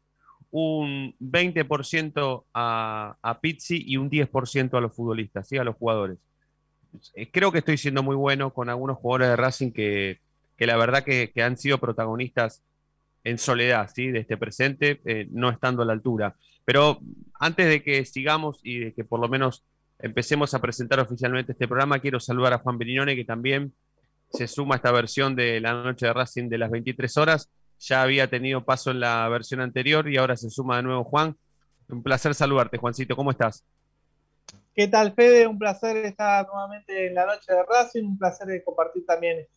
un 0.50 1.16
20% 1.20 2.46
a, 2.54 3.18
a 3.22 3.40
Pizzi 3.40 3.84
y 3.86 3.98
un 3.98 4.10
10% 4.10 4.76
a 4.76 4.82
los 4.82 4.96
futbolistas, 4.96 5.48
¿sí? 5.48 5.58
a 5.58 5.64
los 5.64 5.76
jugadores. 5.76 6.18
Eh, 7.14 7.30
creo 7.32 7.52
que 7.52 7.60
estoy 7.60 7.78
siendo 7.78 8.04
muy 8.04 8.16
bueno 8.16 8.54
con 8.54 8.70
algunos 8.70 8.98
jugadores 8.98 9.30
de 9.30 9.36
Racing 9.36 9.72
que, 9.72 10.20
la 10.58 10.78
verdad 10.78 11.04
que, 11.04 11.32
han 11.42 11.58
sido 11.58 11.78
protagonistas 11.80 12.62
en 13.24 13.38
soledad, 13.38 13.90
¿sí? 13.94 14.12
De 14.12 14.20
este 14.20 14.38
presente, 14.38 15.02
eh, 15.06 15.28
no 15.32 15.50
estando 15.50 15.84
a 15.84 15.86
la 15.86 15.94
altura. 15.94 16.36
Pero 16.64 17.00
antes 17.40 17.68
de 17.68 17.84
que 17.84 18.06
sigamos 18.06 18.60
y 18.64 18.80
de 18.80 18.94
que 18.94 19.04
por 19.04 19.20
lo 19.20 19.28
menos 19.28 19.64
empecemos 20.00 20.54
a 20.54 20.62
presentar 20.62 21.00
oficialmente 21.00 21.54
este 21.54 21.68
programa, 21.68 22.00
quiero 22.00 22.20
saludar 22.20 22.54
a 22.54 22.60
Juan 22.60 22.78
Berignone, 22.78 23.16
que 23.16 23.26
también 23.26 23.74
se 24.32 24.48
suma 24.48 24.76
a 24.76 24.78
esta 24.78 24.92
versión 24.92 25.36
de 25.36 25.62
la 25.62 25.74
noche 25.74 26.08
de 26.08 26.14
Racing 26.14 26.50
de 26.50 26.58
las 26.58 26.72
23 26.72 27.18
horas. 27.18 27.50
Ya 27.80 28.02
había 28.02 28.30
tenido 28.30 28.64
paso 28.64 28.92
en 28.92 29.00
la 29.00 29.28
versión 29.30 29.62
anterior 29.62 30.10
y 30.10 30.18
ahora 30.18 30.36
se 30.38 30.50
suma 30.50 30.78
de 30.78 30.84
nuevo 30.84 31.04
Juan. 31.04 31.36
Un 31.88 32.02
placer 32.02 32.34
saludarte, 32.34 32.78
Juancito. 32.78 33.16
¿Cómo 33.16 33.32
estás? 33.32 33.64
¿Qué 34.76 34.90
tal, 34.90 35.14
Fede? 35.14 35.48
Un 35.48 35.58
placer 35.58 35.96
estar 35.98 36.46
nuevamente 36.48 37.08
en 37.08 37.16
la 37.16 37.26
noche 37.26 37.54
de 37.54 37.64
Racing, 37.64 38.04
un 38.04 38.18
placer 38.18 38.62
compartir 38.66 39.06
también 39.06 39.48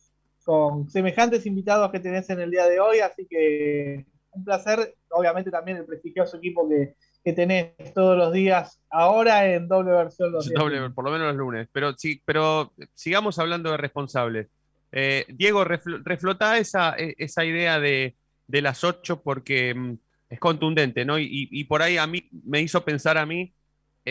con 0.45 0.89
semejantes 0.89 1.45
invitados 1.45 1.91
que 1.91 1.99
tenés 1.99 2.29
en 2.29 2.39
el 2.39 2.49
día 2.49 2.65
de 2.67 2.79
hoy, 2.79 2.99
así 2.99 3.27
que 3.29 4.05
un 4.31 4.45
placer, 4.45 4.95
obviamente 5.09 5.51
también 5.51 5.77
el 5.77 5.85
prestigioso 5.85 6.37
equipo 6.37 6.67
que, 6.69 6.95
que 7.21 7.33
tenés 7.33 7.73
todos 7.93 8.17
los 8.17 8.31
días, 8.31 8.81
ahora 8.89 9.45
en 9.53 9.67
doble 9.67 9.91
versión 9.91 10.31
los 10.31 10.49
Doble, 10.53 10.89
por 10.91 11.03
lo 11.03 11.11
menos 11.11 11.27
los 11.27 11.35
lunes, 11.35 11.67
pero 11.73 11.93
sí, 11.97 12.21
pero 12.23 12.71
sigamos 12.93 13.37
hablando 13.39 13.71
de 13.71 13.77
responsables. 13.77 14.47
Eh, 14.93 15.25
Diego, 15.27 15.65
reflota 15.65 16.57
esa, 16.57 16.95
e, 16.97 17.15
esa 17.17 17.43
idea 17.43 17.79
de, 17.79 18.15
de 18.47 18.61
las 18.61 18.85
ocho 18.85 19.21
porque 19.21 19.75
mm, 19.75 19.97
es 20.29 20.39
contundente, 20.39 21.03
¿no? 21.03 21.19
Y, 21.19 21.49
y, 21.51 21.63
por 21.65 21.81
ahí 21.81 21.97
a 21.97 22.07
mí 22.07 22.29
me 22.45 22.61
hizo 22.61 22.85
pensar 22.85 23.17
a 23.17 23.25
mí 23.25 23.53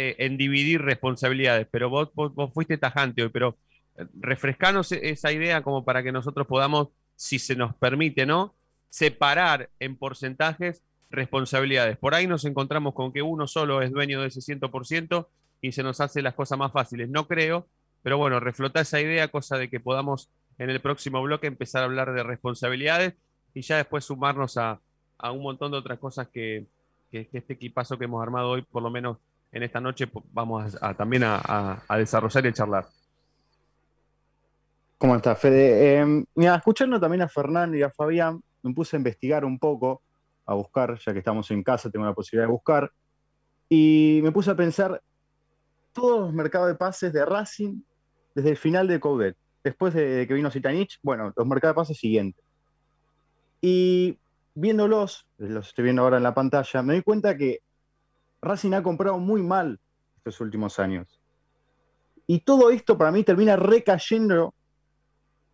eh, 0.01 0.15
en 0.25 0.37
dividir 0.37 0.81
responsabilidades, 0.81 1.67
pero 1.73 1.91
vos, 1.91 2.11
vos, 2.15 2.53
fuiste 2.55 2.79
tajante 2.79 3.21
hoy, 3.21 3.31
pero 3.31 3.57
eh, 3.97 4.07
refrescanos 4.21 4.93
e-, 4.93 5.11
esa 5.11 5.33
idea 5.33 5.61
como 5.63 5.85
para 5.85 6.05
que 6.05 6.13
nosotros 6.13 6.47
podamos, 6.47 6.91
si 7.17 7.41
se 7.41 7.57
nos 7.57 7.75
permite, 7.75 8.25
¿no? 8.25 8.55
Separar 8.91 9.71
en 9.81 9.97
porcentajes 9.97 10.85
responsabilidades. 11.11 11.97
Por 11.97 12.15
ahí 12.15 12.29
nos 12.29 12.45
encontramos 12.45 12.95
con 12.95 13.13
que 13.13 13.23
uno 13.23 13.49
solo 13.49 13.83
es 13.83 13.91
dueño 13.91 14.21
de 14.21 14.29
ese 14.29 14.39
100% 14.39 15.27
y 15.63 15.73
se 15.73 15.83
nos 15.83 16.01
hace 16.01 16.23
las 16.23 16.35
cosas 16.35 16.61
más 16.61 16.71
fáciles. 16.71 17.09
No 17.09 17.27
creo, 17.27 17.67
pero 18.05 18.19
bueno, 18.19 18.39
reflota 18.39 18.83
esa 18.83 19.01
idea, 19.01 19.27
cosa 19.27 19.59
de 19.59 19.69
que 19.69 19.81
podamos 19.81 20.31
en 20.59 20.71
el 20.71 20.81
próximo 20.81 21.21
bloque 21.23 21.49
empezar 21.49 21.83
a 21.83 21.87
hablar 21.87 22.13
de 22.13 22.23
responsabilidades 22.23 23.15
y 23.53 23.63
ya 23.63 23.79
después 23.79 24.05
sumarnos 24.05 24.59
a, 24.59 24.81
un 25.25 25.43
montón 25.43 25.73
de 25.73 25.79
otras 25.79 25.99
cosas 25.99 26.29
que, 26.29 26.67
que, 27.11 27.29
este 27.33 27.55
equipazo 27.55 27.99
que 27.99 28.05
hemos 28.05 28.23
armado 28.23 28.51
hoy, 28.51 28.63
por 28.63 28.85
lo 28.85 28.91
menos 28.91 29.19
en 29.53 29.63
esta 29.63 29.81
noche 29.81 30.11
vamos 30.33 30.77
a, 30.81 30.95
también 30.95 31.23
a, 31.25 31.83
desarrollar 31.97 32.45
y 32.45 32.49
a 32.49 32.53
charlar. 32.53 32.87
¿Cómo 34.99 35.15
estás, 35.15 35.39
Fede? 35.39 36.01
Eh, 36.01 36.25
mira, 36.35 36.57
escuchando 36.57 36.99
también 36.99 37.23
a 37.23 37.29
Fernando 37.29 37.77
y 37.77 37.83
a 37.83 37.91
Fabián, 37.91 38.43
me 38.63 38.75
puse 38.75 38.97
a 38.97 38.99
investigar 38.99 39.45
un 39.45 39.59
poco, 39.59 40.03
a 40.45 40.55
buscar, 40.55 40.99
ya 40.99 41.13
que 41.13 41.21
estamos 41.21 41.51
en 41.51 41.63
casa, 41.63 41.91
tengo 41.91 42.05
la 42.05 42.15
posibilidad 42.15 42.49
de 42.49 42.53
buscar, 42.53 42.91
y 43.69 44.21
me 44.23 44.33
puse 44.33 44.51
a 44.51 44.57
pensar 44.57 45.01
todos 45.93 46.21
los 46.21 46.33
mercados 46.33 46.69
de 46.69 46.75
pases 46.75 47.13
de 47.13 47.25
Racing 47.25 47.81
desde 48.35 48.51
el 48.51 48.57
final 48.57 48.89
de 48.89 48.99
Coudet, 48.99 49.37
después 49.63 49.95
de 49.95 50.27
que 50.27 50.35
vino 50.35 50.51
Zitanich, 50.51 50.99
bueno, 51.03 51.33
los 51.37 51.47
mercados 51.47 51.75
de 51.75 51.81
pases 51.81 51.99
siguientes. 51.99 52.45
Y 53.61 54.19
viéndolos, 54.55 55.27
los 55.39 55.69
estoy 55.69 55.85
viendo 55.85 56.03
ahora 56.03 56.17
en 56.17 56.23
la 56.25 56.35
pantalla, 56.35 56.83
me 56.83 56.95
doy 56.95 57.03
cuenta 57.03 57.37
que 57.37 57.61
Racing 58.41 58.73
ha 58.73 58.83
comprado 58.83 59.19
muy 59.19 59.43
mal 59.43 59.81
estos 60.17 60.41
últimos 60.41 60.79
años. 60.79 61.21
Y 62.27 62.41
todo 62.41 62.71
esto 62.71 62.99
para 62.99 63.11
mí 63.11 63.25
termina 63.25 63.57
recayendo 63.57 64.55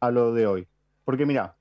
a 0.00 0.10
lo 0.10 0.34
de 0.34 0.46
hoy. 0.46 0.68
Porque 1.04 1.24
mira, 1.24 1.56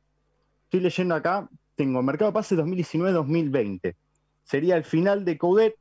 estoy 0.66 0.80
leyendo 0.80 1.16
acá, 1.16 1.48
tengo 1.76 2.02
Mercado 2.02 2.34
Pase 2.34 2.56
2019-2020. 2.56 3.96
Sería 4.44 4.76
el 4.76 4.84
final 4.84 5.24
de 5.24 5.38
Coudet, 5.38 5.76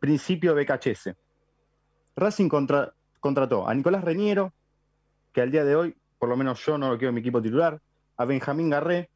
principio 0.00 0.54
de 0.54 0.64
BKHS. 0.64 1.14
Racing 2.16 2.48
contrató 3.20 3.66
a 3.66 3.74
Nicolás 3.74 4.04
Reñero, 4.04 4.52
que 5.32 5.40
al 5.40 5.50
día 5.50 5.64
de 5.64 5.76
hoy, 5.76 5.96
por 6.18 6.28
lo 6.28 6.36
menos 6.36 6.64
yo 6.64 6.78
no 6.78 6.90
lo 6.90 6.98
quiero 6.98 7.08
en 7.08 7.14
mi 7.14 7.20
equipo 7.20 7.42
titular, 7.42 7.80
a 8.16 8.24
Benjamín 8.24 8.70
Garré, 8.70 9.10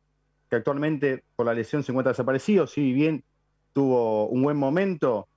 que 0.51 0.57
actualmente 0.57 1.25
por 1.37 1.47
la 1.47 1.55
lesión 1.55 1.83
se 1.83 1.93
encuentra 1.93 2.13
desaparecido, 2.13 2.67
si 2.67 2.93
bien 2.93 3.23
tuvo 3.73 4.27
un 4.29 4.43
buen 4.43 4.57
momento, 4.57 5.28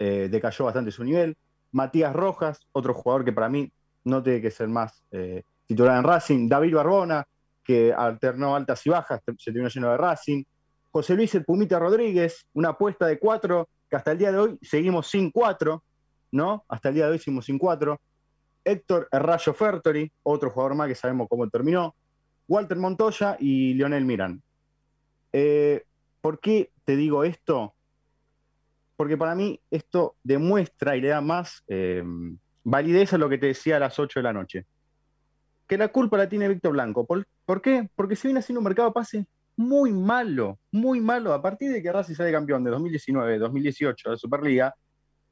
eh, 0.00 0.28
decayó 0.30 0.64
bastante 0.64 0.90
su 0.90 1.04
nivel. 1.04 1.36
Matías 1.72 2.14
Rojas, 2.14 2.66
otro 2.72 2.94
jugador 2.94 3.22
que 3.22 3.34
para 3.34 3.50
mí 3.50 3.70
no 4.04 4.22
tiene 4.22 4.40
que 4.40 4.50
ser 4.50 4.66
más 4.66 5.04
eh, 5.12 5.42
titular 5.66 5.98
en 5.98 6.04
Racing. 6.04 6.48
David 6.48 6.74
Barbona, 6.74 7.26
que 7.62 7.92
alternó 7.92 8.56
altas 8.56 8.84
y 8.86 8.90
bajas, 8.90 9.20
se 9.38 9.52
terminó 9.52 9.68
lleno 9.68 9.90
de 9.90 9.98
Racing. 9.98 10.42
José 10.90 11.14
Luis 11.14 11.34
El 11.34 11.44
Pumita 11.44 11.78
Rodríguez, 11.78 12.46
una 12.54 12.70
apuesta 12.70 13.06
de 13.06 13.18
cuatro, 13.18 13.68
que 13.90 13.96
hasta 13.96 14.12
el 14.12 14.18
día 14.18 14.32
de 14.32 14.38
hoy 14.38 14.58
seguimos 14.62 15.06
sin 15.06 15.30
cuatro, 15.30 15.84
¿no? 16.32 16.64
Hasta 16.66 16.88
el 16.88 16.94
día 16.94 17.04
de 17.04 17.12
hoy 17.12 17.18
seguimos 17.18 17.44
sin 17.44 17.58
cuatro. 17.58 18.00
Héctor 18.64 19.06
Rayo 19.12 19.52
Fertori, 19.52 20.10
otro 20.22 20.50
jugador 20.50 20.76
más 20.76 20.88
que 20.88 20.94
sabemos 20.94 21.28
cómo 21.28 21.46
terminó. 21.50 21.94
Walter 22.48 22.78
Montoya 22.78 23.36
y 23.38 23.74
Lionel 23.74 24.06
Mirán. 24.06 24.42
Eh, 25.30 25.84
¿Por 26.22 26.40
qué 26.40 26.70
te 26.84 26.96
digo 26.96 27.22
esto? 27.22 27.74
Porque 29.00 29.16
para 29.16 29.34
mí 29.34 29.58
esto 29.70 30.16
demuestra 30.22 30.94
y 30.94 31.00
le 31.00 31.08
da 31.08 31.22
más 31.22 31.64
eh, 31.68 32.04
validez 32.62 33.14
a 33.14 33.16
lo 33.16 33.30
que 33.30 33.38
te 33.38 33.46
decía 33.46 33.76
a 33.76 33.80
las 33.80 33.98
8 33.98 34.20
de 34.20 34.22
la 34.22 34.34
noche. 34.34 34.66
Que 35.66 35.78
la 35.78 35.88
culpa 35.88 36.18
la 36.18 36.28
tiene 36.28 36.46
Víctor 36.48 36.72
Blanco. 36.72 37.06
¿Por, 37.06 37.62
qué? 37.62 37.88
Porque 37.96 38.14
se 38.14 38.28
viene 38.28 38.40
haciendo 38.40 38.60
un 38.60 38.64
mercado 38.64 38.90
de 38.90 38.92
pase 38.92 39.26
muy 39.56 39.90
malo, 39.90 40.58
muy 40.70 41.00
malo. 41.00 41.32
A 41.32 41.40
partir 41.40 41.72
de 41.72 41.82
que 41.82 41.90
Racing 41.90 42.12
sale 42.12 42.30
campeón 42.30 42.62
de 42.62 42.72
2019, 42.72 43.38
2018 43.38 44.10
de 44.10 44.16
Superliga, 44.18 44.74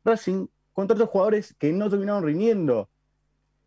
Racing 0.03 0.47
contrató 0.73 1.07
jugadores 1.07 1.55
que 1.59 1.71
no 1.71 1.91
terminaron 1.91 2.25
rindiendo. 2.25 2.89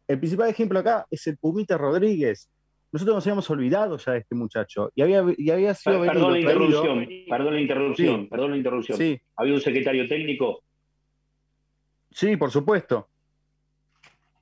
El 0.07 0.17
principal 0.17 0.49
ejemplo 0.49 0.79
acá 0.79 1.05
es 1.11 1.27
el 1.27 1.37
Pumita 1.37 1.77
Rodríguez, 1.77 2.49
nosotros 2.91 3.15
nos 3.15 3.25
habíamos 3.25 3.49
olvidado 3.49 3.97
ya 3.97 4.13
de 4.13 4.19
este 4.19 4.35
muchacho. 4.35 4.91
Y 4.95 5.01
había, 5.01 5.23
y 5.37 5.49
había 5.49 5.73
sido. 5.73 6.01
Perdón 6.01 6.33
la 6.33 6.39
interrupción, 6.39 7.07
perdón 7.29 7.53
la 7.53 7.61
interrupción, 7.61 8.27
perdón 8.27 8.51
la 8.51 8.57
interrupción. 8.57 8.97
Sí. 8.97 9.19
¿Había 9.37 9.53
un 9.53 9.61
secretario 9.61 10.07
técnico? 10.07 10.63
Sí, 12.11 12.35
por 12.35 12.51
supuesto. 12.51 13.07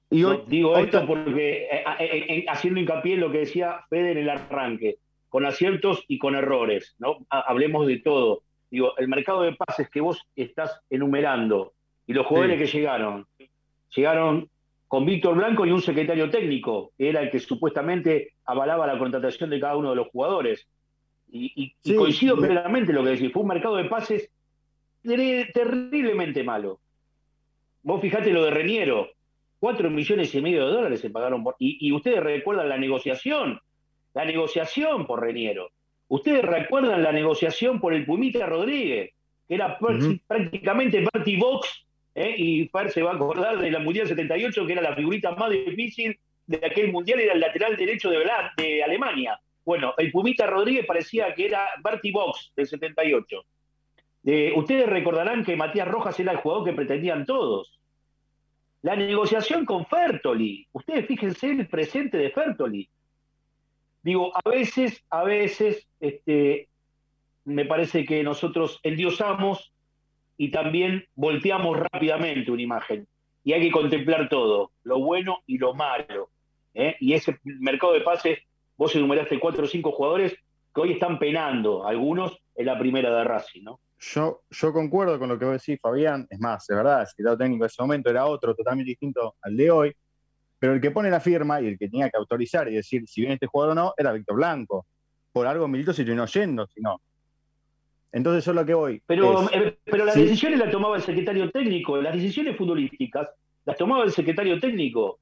Y 0.09 0.23
hoy, 0.23 0.41
digo 0.47 0.75
esto 0.77 1.05
porque, 1.05 1.65
eh, 1.65 1.83
eh, 1.99 2.25
eh, 2.29 2.45
haciendo 2.47 2.79
hincapié 2.79 3.13
en 3.13 3.19
lo 3.19 3.31
que 3.31 3.39
decía 3.39 3.85
Fede 3.89 4.11
en 4.11 4.17
el 4.17 4.29
arranque, 4.29 4.97
con 5.29 5.45
aciertos 5.45 6.03
y 6.07 6.17
con 6.17 6.33
errores, 6.33 6.95
¿no? 6.97 7.17
Hablemos 7.29 7.85
de 7.85 7.99
todo. 7.99 8.41
Digo, 8.71 8.97
el 8.97 9.07
mercado 9.07 9.43
de 9.43 9.53
pases 9.53 9.89
que 9.89 10.01
vos 10.01 10.27
estás 10.35 10.81
enumerando 10.89 11.73
y 12.07 12.13
los 12.13 12.25
jugadores 12.25 12.59
que 12.59 12.65
llegaron, 12.65 13.27
llegaron 13.95 14.49
con 14.89 15.05
Víctor 15.05 15.35
Blanco 15.35 15.67
y 15.67 15.71
un 15.71 15.83
secretario 15.83 16.31
técnico, 16.31 16.91
que 16.97 17.09
era 17.09 17.21
el 17.21 17.29
que 17.29 17.39
supuestamente 17.39 18.33
avalaba 18.43 18.87
la 18.87 18.97
contratación 18.97 19.51
de 19.51 19.59
cada 19.59 19.77
uno 19.77 19.91
de 19.91 19.95
los 19.95 20.07
jugadores. 20.07 20.67
Y, 21.31 21.75
coincido 21.95 22.35
plenamente 22.35 22.91
lo 22.91 23.03
que 23.03 23.11
decís, 23.11 23.31
fue 23.31 23.43
un 23.43 23.49
mercado 23.49 23.75
de 23.75 23.85
pases 23.85 24.31
terriblemente 25.03 26.43
malo. 26.43 26.79
Vos 27.83 28.01
fijate 28.01 28.33
lo 28.33 28.43
de 28.43 28.49
Reñero, 28.49 29.09
cuatro 29.59 29.91
millones 29.91 30.33
y 30.33 30.41
medio 30.41 30.65
de 30.65 30.73
dólares 30.73 31.01
se 31.01 31.11
pagaron 31.11 31.43
por... 31.43 31.55
Y, 31.59 31.91
ustedes 31.91 32.23
recuerdan 32.23 32.67
la 32.67 32.79
negociación, 32.79 33.61
la 34.15 34.25
negociación 34.25 35.05
por 35.05 35.21
Reñero. 35.21 35.69
Ustedes 36.07 36.41
recuerdan 36.41 37.03
la 37.03 37.11
negociación 37.11 37.79
por 37.79 37.93
el 37.93 38.07
Pumita 38.07 38.47
Rodríguez, 38.47 39.11
que 39.47 39.53
era 39.53 39.77
prácticamente 40.27 41.05
Marty 41.13 41.35
Box 41.37 41.85
¿eh? 42.19 42.35
y 42.37 42.67
Fer 42.67 42.91
se 42.91 43.01
va 43.01 43.11
a 43.11 43.15
acordar 43.15 43.59
de 43.59 43.71
la 43.71 43.79
Mundial 43.79 44.07
78, 44.07 44.65
que 44.65 44.73
era 44.73 44.81
la 44.81 44.95
figurita 44.95 45.31
más 45.31 45.49
difícil 45.49 46.19
de 46.49 46.65
aquel 46.65 46.91
mundial 46.91 47.19
era 47.19 47.33
el 47.33 47.39
lateral 47.39 47.77
derecho 47.77 48.09
de, 48.09 48.25
de 48.57 48.83
Alemania. 48.83 49.39
Bueno, 49.63 49.93
el 49.97 50.11
Pumita 50.11 50.47
Rodríguez 50.47 50.83
parecía 50.85 51.33
que 51.35 51.45
era 51.45 51.69
Bertie 51.83 52.11
Box 52.11 52.51
del 52.55 52.65
78. 52.65 53.45
Eh, 54.25 54.53
ustedes 54.55 54.89
recordarán 54.89 55.45
que 55.45 55.55
Matías 55.55 55.87
Rojas 55.87 56.19
era 56.19 56.31
el 56.31 56.39
jugador 56.39 56.65
que 56.65 56.73
pretendían 56.73 57.27
todos. 57.27 57.79
La 58.81 58.95
negociación 58.95 59.63
con 59.63 59.85
Fertoli. 59.85 60.67
Ustedes 60.71 61.05
fíjense 61.05 61.51
el 61.51 61.67
presente 61.67 62.17
de 62.17 62.31
Fertoli. 62.31 62.89
Digo, 64.01 64.31
a 64.35 64.49
veces, 64.49 65.03
a 65.11 65.23
veces, 65.23 65.87
este, 65.99 66.67
me 67.45 67.65
parece 67.65 68.05
que 68.05 68.23
nosotros 68.23 68.79
endiosamos 68.81 69.71
y 70.39 70.51
también 70.51 71.03
volteamos 71.15 71.77
rápidamente 71.77 72.49
una 72.49 72.61
imagen. 72.61 73.05
Y 73.43 73.51
hay 73.51 73.61
que 73.61 73.71
contemplar 73.71 74.29
todo, 74.29 74.71
lo 74.83 74.99
bueno 74.99 75.39
y 75.45 75.57
lo 75.57 75.73
malo. 75.73 76.29
¿eh? 76.73 76.95
Y 77.01 77.13
ese 77.13 77.37
mercado 77.43 77.91
de 77.91 77.99
pases, 77.99 78.39
vos 78.77 78.95
enumeraste 78.95 79.37
cuatro 79.37 79.65
o 79.65 79.67
cinco 79.67 79.91
jugadores 79.91 80.33
que 80.73 80.81
hoy 80.81 80.93
están 80.93 81.19
penando, 81.19 81.85
algunos 81.85 82.39
en 82.55 82.65
la 82.67 82.79
primera 82.79 83.13
de 83.17 83.23
Racing, 83.25 83.63
¿no? 83.63 83.81
Yo, 83.99 84.43
yo 84.49 84.71
concuerdo 84.71 85.19
con 85.19 85.27
lo 85.27 85.37
que 85.37 85.43
vos 85.43 85.61
decís, 85.61 85.77
Fabián. 85.81 86.25
Es 86.29 86.39
más, 86.39 86.65
de 86.67 86.75
verdad, 86.75 87.01
el 87.01 87.07
secretario 87.07 87.37
técnico 87.37 87.63
de 87.65 87.67
ese 87.67 87.81
momento 87.81 88.09
era 88.09 88.25
otro, 88.25 88.55
totalmente 88.55 88.91
distinto 88.91 89.35
al 89.41 89.57
de 89.57 89.69
hoy. 89.69 89.93
Pero 90.57 90.71
el 90.71 90.79
que 90.79 90.91
pone 90.91 91.09
la 91.09 91.19
firma 91.19 91.59
y 91.59 91.67
el 91.67 91.77
que 91.77 91.89
tenía 91.89 92.09
que 92.09 92.17
autorizar 92.17 92.69
y 92.69 92.75
decir 92.75 93.03
si 93.07 93.19
viene 93.19 93.33
este 93.33 93.47
jugador 93.47 93.73
o 93.73 93.75
no 93.75 93.93
era 93.97 94.13
Víctor 94.13 94.37
Blanco. 94.37 94.85
Por 95.33 95.47
algo 95.47 95.67
Milito 95.67 95.91
se 95.91 96.05
terminó 96.05 96.25
yendo, 96.27 96.65
si 96.67 96.79
no. 96.79 97.01
Entonces 98.11 98.43
yo 98.45 98.53
lo 98.53 98.65
que 98.65 98.73
voy. 98.73 99.01
Pero, 99.05 99.49
eh, 99.51 99.77
pero 99.83 100.05
las 100.05 100.15
decisiones 100.15 100.59
las 100.59 100.71
tomaba 100.71 100.95
el 100.95 101.03
secretario 101.03 101.49
técnico, 101.51 102.01
las 102.01 102.13
decisiones 102.13 102.57
futbolísticas 102.57 103.29
las 103.65 103.77
tomaba 103.77 104.03
el 104.03 104.11
secretario 104.11 104.59
técnico. 104.59 105.19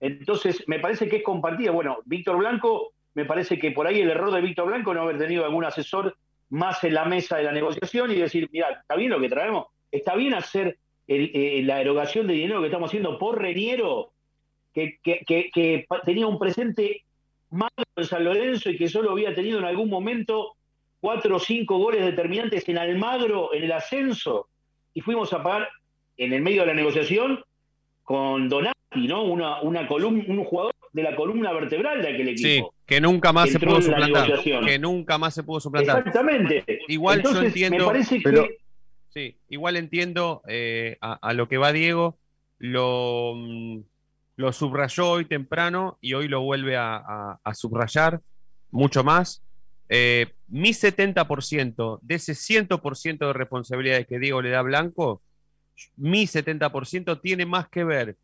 Entonces 0.00 0.62
me 0.66 0.78
parece 0.78 1.08
que 1.08 1.16
es 1.16 1.22
compartida. 1.22 1.72
Bueno, 1.72 1.98
Víctor 2.04 2.36
Blanco, 2.36 2.92
me 3.14 3.24
parece 3.24 3.58
que 3.58 3.72
por 3.72 3.86
ahí 3.86 4.00
el 4.00 4.10
error 4.10 4.32
de 4.32 4.40
Víctor 4.40 4.66
Blanco 4.66 4.94
no 4.94 5.02
haber 5.02 5.18
tenido 5.18 5.44
algún 5.44 5.64
asesor 5.64 6.16
más 6.50 6.84
en 6.84 6.94
la 6.94 7.04
mesa 7.04 7.36
de 7.36 7.44
la 7.44 7.52
negociación 7.52 8.10
y 8.12 8.16
decir, 8.16 8.48
mira, 8.52 8.70
está 8.70 8.96
bien 8.96 9.10
lo 9.10 9.20
que 9.20 9.28
traemos, 9.28 9.66
está 9.90 10.14
bien 10.14 10.34
hacer 10.34 10.78
eh, 11.06 11.62
la 11.64 11.80
erogación 11.80 12.26
de 12.26 12.34
dinero 12.34 12.60
que 12.60 12.66
estamos 12.66 12.90
haciendo 12.90 13.18
por 13.18 13.40
Reniero, 13.40 14.12
que, 14.72 14.98
que, 15.02 15.86
tenía 16.04 16.26
un 16.26 16.38
presente 16.38 17.02
malo 17.50 17.70
en 17.96 18.04
San 18.04 18.24
Lorenzo 18.24 18.70
y 18.70 18.76
que 18.76 18.88
solo 18.88 19.12
había 19.12 19.34
tenido 19.34 19.58
en 19.58 19.64
algún 19.64 19.88
momento 19.88 20.56
cuatro 21.04 21.36
o 21.36 21.38
cinco 21.38 21.76
goles 21.76 22.02
determinantes 22.02 22.66
en 22.66 22.78
Almagro 22.78 23.52
en 23.52 23.64
el 23.64 23.72
ascenso 23.72 24.48
y 24.94 25.02
fuimos 25.02 25.34
a 25.34 25.42
pagar 25.42 25.68
en 26.16 26.32
el 26.32 26.40
medio 26.40 26.62
de 26.62 26.68
la 26.68 26.72
negociación 26.72 27.44
con 28.04 28.48
Donati, 28.48 29.06
¿no? 29.06 29.24
Una, 29.24 29.60
una 29.60 29.86
columna, 29.86 30.24
un 30.26 30.42
jugador 30.44 30.72
de 30.94 31.02
la 31.02 31.14
columna 31.14 31.52
vertebral 31.52 32.00
de 32.00 32.08
aquel 32.08 32.28
equipo. 32.28 32.48
Sí, 32.48 32.64
que 32.86 33.02
nunca 33.02 33.34
más 33.34 33.50
se 33.50 33.60
pudo 33.60 33.82
suplantar. 33.82 34.32
Que 34.42 34.78
nunca 34.78 35.18
más 35.18 35.34
se 35.34 35.42
pudo 35.42 35.60
suplantar. 35.60 35.98
Exactamente. 35.98 36.64
Igual 36.88 37.22
yo 37.22 37.42
entiendo. 37.42 37.78
Me 37.80 37.84
parece 37.84 38.20
que... 38.20 38.56
Sí, 39.10 39.36
igual 39.50 39.76
entiendo 39.76 40.40
eh, 40.48 40.96
a, 41.02 41.34
lo 41.34 41.48
que 41.48 41.58
va 41.58 41.70
Diego, 41.72 42.16
lo, 42.58 43.34
mm, 43.36 43.80
lo 44.36 44.52
subrayó 44.54 45.10
hoy 45.10 45.26
temprano 45.26 45.98
y 46.00 46.14
hoy 46.14 46.28
lo 46.28 46.40
vuelve 46.40 46.78
a, 46.78 47.38
subrayar 47.52 48.22
mucho 48.70 49.04
más. 49.04 49.43
Eh, 49.88 50.28
mi 50.48 50.70
70% 50.70 51.98
de 52.02 52.14
ese 52.14 52.32
100% 52.32 53.18
de 53.18 53.32
responsabilidades 53.32 54.06
que 54.06 54.18
Diego 54.18 54.40
le 54.40 54.50
da 54.50 54.60
a 54.60 54.62
Blanco, 54.62 55.22
mi 55.96 56.26
70% 56.26 57.20
tiene 57.20 57.46
más 57.46 57.68
que 57.68 57.84
ver 57.84 58.16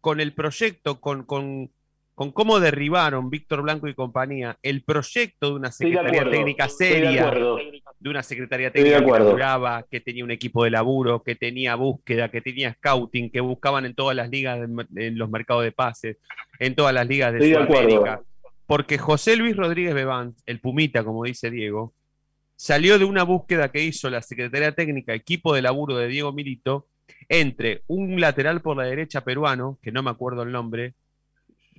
con 0.00 0.20
el 0.20 0.34
proyecto, 0.34 1.00
con, 1.00 1.24
con, 1.24 1.70
con 2.14 2.32
cómo 2.32 2.60
derribaron 2.60 3.30
Víctor 3.30 3.62
Blanco 3.62 3.88
y 3.88 3.94
compañía 3.94 4.58
el 4.62 4.82
proyecto 4.82 5.50
de 5.50 5.54
una 5.56 5.72
secretaría 5.72 6.28
técnica 6.28 6.68
seria, 6.68 7.30
de, 7.30 8.10
una 8.10 8.22
secretaría 8.22 8.70
técnica 8.70 9.04
que 9.04 9.24
duraba, 9.24 9.84
que 9.90 10.00
tenía 10.00 10.24
un 10.24 10.30
equipo 10.30 10.64
de 10.64 10.70
laburo, 10.70 11.22
que 11.22 11.34
tenía 11.34 11.74
búsqueda, 11.74 12.30
que 12.30 12.40
tenía 12.40 12.74
scouting, 12.74 13.30
que 13.30 13.40
buscaban 13.40 13.84
en 13.84 13.94
todas 13.94 14.16
las 14.16 14.30
ligas, 14.30 14.60
en 14.96 15.18
los 15.18 15.30
mercados 15.30 15.64
de 15.64 15.72
pases, 15.72 16.18
en 16.58 16.74
todas 16.74 16.94
las 16.94 17.06
ligas 17.06 17.32
de 17.32 17.52
Sudamérica. 17.52 18.22
Porque 18.66 18.98
José 18.98 19.36
Luis 19.36 19.56
Rodríguez 19.56 19.94
Bebán, 19.94 20.34
el 20.46 20.60
Pumita, 20.60 21.04
como 21.04 21.24
dice 21.24 21.50
Diego, 21.50 21.94
salió 22.56 22.98
de 22.98 23.04
una 23.04 23.22
búsqueda 23.22 23.70
que 23.70 23.84
hizo 23.84 24.10
la 24.10 24.22
Secretaría 24.22 24.72
Técnica, 24.72 25.14
equipo 25.14 25.54
de 25.54 25.62
laburo 25.62 25.96
de 25.96 26.08
Diego 26.08 26.32
Milito, 26.32 26.88
entre 27.28 27.82
un 27.86 28.20
lateral 28.20 28.60
por 28.62 28.76
la 28.76 28.84
derecha 28.84 29.22
peruano, 29.22 29.78
que 29.82 29.92
no 29.92 30.02
me 30.02 30.10
acuerdo 30.10 30.42
el 30.42 30.52
nombre, 30.52 30.94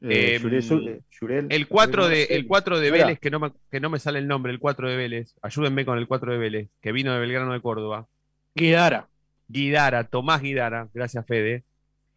eh, 0.02 0.40
em, 0.42 0.54
eh, 0.54 1.46
el 1.50 1.68
4 1.68 2.08
de, 2.08 2.24
el 2.26 2.46
4 2.46 2.80
de 2.80 2.92
Vélez, 2.92 3.20
que 3.20 3.32
no, 3.32 3.40
me, 3.40 3.52
que 3.72 3.80
no 3.80 3.90
me 3.90 4.00
sale 4.00 4.20
el 4.20 4.28
nombre, 4.28 4.52
el 4.52 4.60
4 4.60 4.90
de 4.90 4.96
Vélez, 4.96 5.34
ayúdenme 5.42 5.86
con 5.86 5.98
el 5.98 6.08
4 6.08 6.32
de 6.32 6.38
Vélez, 6.38 6.70
que 6.82 6.92
vino 6.92 7.14
de 7.14 7.20
Belgrano 7.20 7.52
de 7.54 7.62
Córdoba. 7.62 8.08
Guidara. 8.54 9.08
Guidara, 9.48 10.04
Tomás 10.04 10.42
Guidara, 10.42 10.90
gracias 10.94 11.26
Fede. 11.26 11.64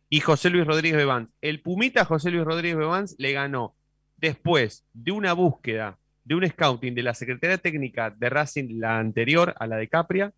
Y 0.09 0.20
José 0.20 0.50
Luis 0.50 0.66
Rodríguez 0.66 0.96
Bevans. 0.98 1.30
El 1.40 1.61
Pumita 1.61 2.04
José 2.04 2.30
Luis 2.30 2.44
Rodríguez 2.44 2.76
Bevans 2.76 3.14
le 3.18 3.33
ganó 3.33 3.76
después 4.20 4.85
de 4.92 5.12
una 5.12 5.33
búsqueda, 5.33 5.98
de 6.24 6.35
un 6.35 6.46
scouting 6.46 6.94
de 6.94 7.02
la 7.02 7.14
Secretaría 7.14 7.59
Técnica 7.59 8.11
de 8.11 8.30
Racing, 8.30 8.78
la 8.78 8.98
anterior 8.98 9.54
a 9.59 9.66
la 9.66 9.76
de 9.76 9.88
Capria, 9.88 10.33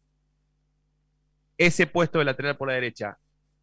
ese 1.58 1.86
puesto 1.86 2.18
de 2.18 2.24
lateral 2.24 2.56
por 2.56 2.68
la 2.68 2.74
derecha. 2.74 3.18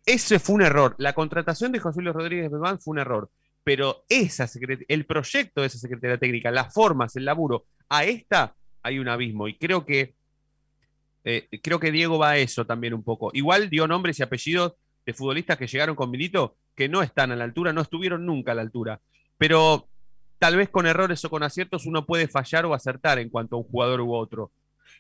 Ese 0.06 0.40
fue 0.40 0.56
un 0.56 0.62
error. 0.62 0.96
La 0.98 1.14
contratación 1.14 1.72
de 1.72 1.80
José 1.80 2.02
Luis 2.02 2.16
Rodríguez 2.16 2.52
Bevans 2.52 2.84
fue 2.84 2.94
un 2.94 3.00
error 3.00 3.30
pero 3.70 4.04
esa 4.10 4.48
el 4.88 5.06
proyecto 5.06 5.62
de 5.62 5.68
esa 5.68 5.78
Secretaría 5.78 6.18
Técnica, 6.18 6.50
las 6.50 6.74
formas, 6.74 7.16
el 7.16 7.26
laburo, 7.26 7.66
a 7.90 8.04
esta 8.04 8.56
hay 8.82 8.98
un 8.98 9.08
abismo 9.08 9.48
y 9.48 9.60
creo 9.60 9.86
que 9.86 10.16
eh, 11.24 11.48
creo 11.62 11.80
que 11.80 11.92
Diego 11.92 12.18
va 12.18 12.32
a 12.32 12.38
eso 12.38 12.66
también 12.66 12.96
un 12.96 13.04
poco. 13.04 13.30
Igual 13.34 13.70
dio 13.70 13.88
nombres 13.88 14.18
y 14.20 14.24
apellidos 14.24 14.74
de 15.06 15.14
futbolistas 15.14 15.58
que 15.58 15.68
llegaron 15.68 15.96
con 15.96 16.10
Milito 16.10 16.56
que 16.76 16.90
no 16.90 17.04
están 17.04 17.32
a 17.32 17.36
la 17.36 17.44
altura, 17.44 17.72
no 17.72 17.82
estuvieron 17.82 18.26
nunca 18.26 18.54
a 18.54 18.56
la 18.56 18.62
altura, 18.62 19.02
pero 19.38 19.88
tal 20.40 20.56
vez 20.56 20.70
con 20.70 20.88
errores 20.88 21.24
o 21.26 21.30
con 21.30 21.44
aciertos 21.44 21.86
uno 21.86 22.06
puede 22.06 22.28
fallar 22.28 22.66
o 22.66 22.74
acertar 22.74 23.20
en 23.20 23.30
cuanto 23.30 23.56
a 23.56 23.60
un 23.60 23.66
jugador 23.66 24.02
u 24.02 24.14
otro. 24.14 24.52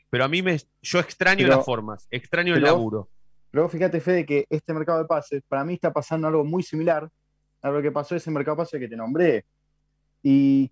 Pero 0.09 0.25
a 0.25 0.27
mí 0.27 0.41
me, 0.41 0.59
yo 0.81 0.99
extraño 0.99 1.47
las 1.47 1.65
formas, 1.65 2.07
extraño 2.11 2.55
el 2.55 2.63
laburo. 2.63 3.09
Luego 3.51 3.69
fíjate, 3.69 3.99
Fede, 3.99 4.25
que 4.25 4.45
este 4.49 4.73
mercado 4.73 4.99
de 4.99 5.05
pases, 5.05 5.41
para 5.47 5.63
mí 5.63 5.73
está 5.73 5.91
pasando 5.91 6.27
algo 6.27 6.43
muy 6.43 6.61
similar 6.61 7.09
a 7.61 7.69
lo 7.69 7.81
que 7.81 7.91
pasó 7.91 8.15
ese 8.15 8.31
mercado 8.31 8.57
pase 8.57 8.79
que 8.79 8.87
te 8.87 8.95
nombré. 8.95 9.45
Y 10.21 10.71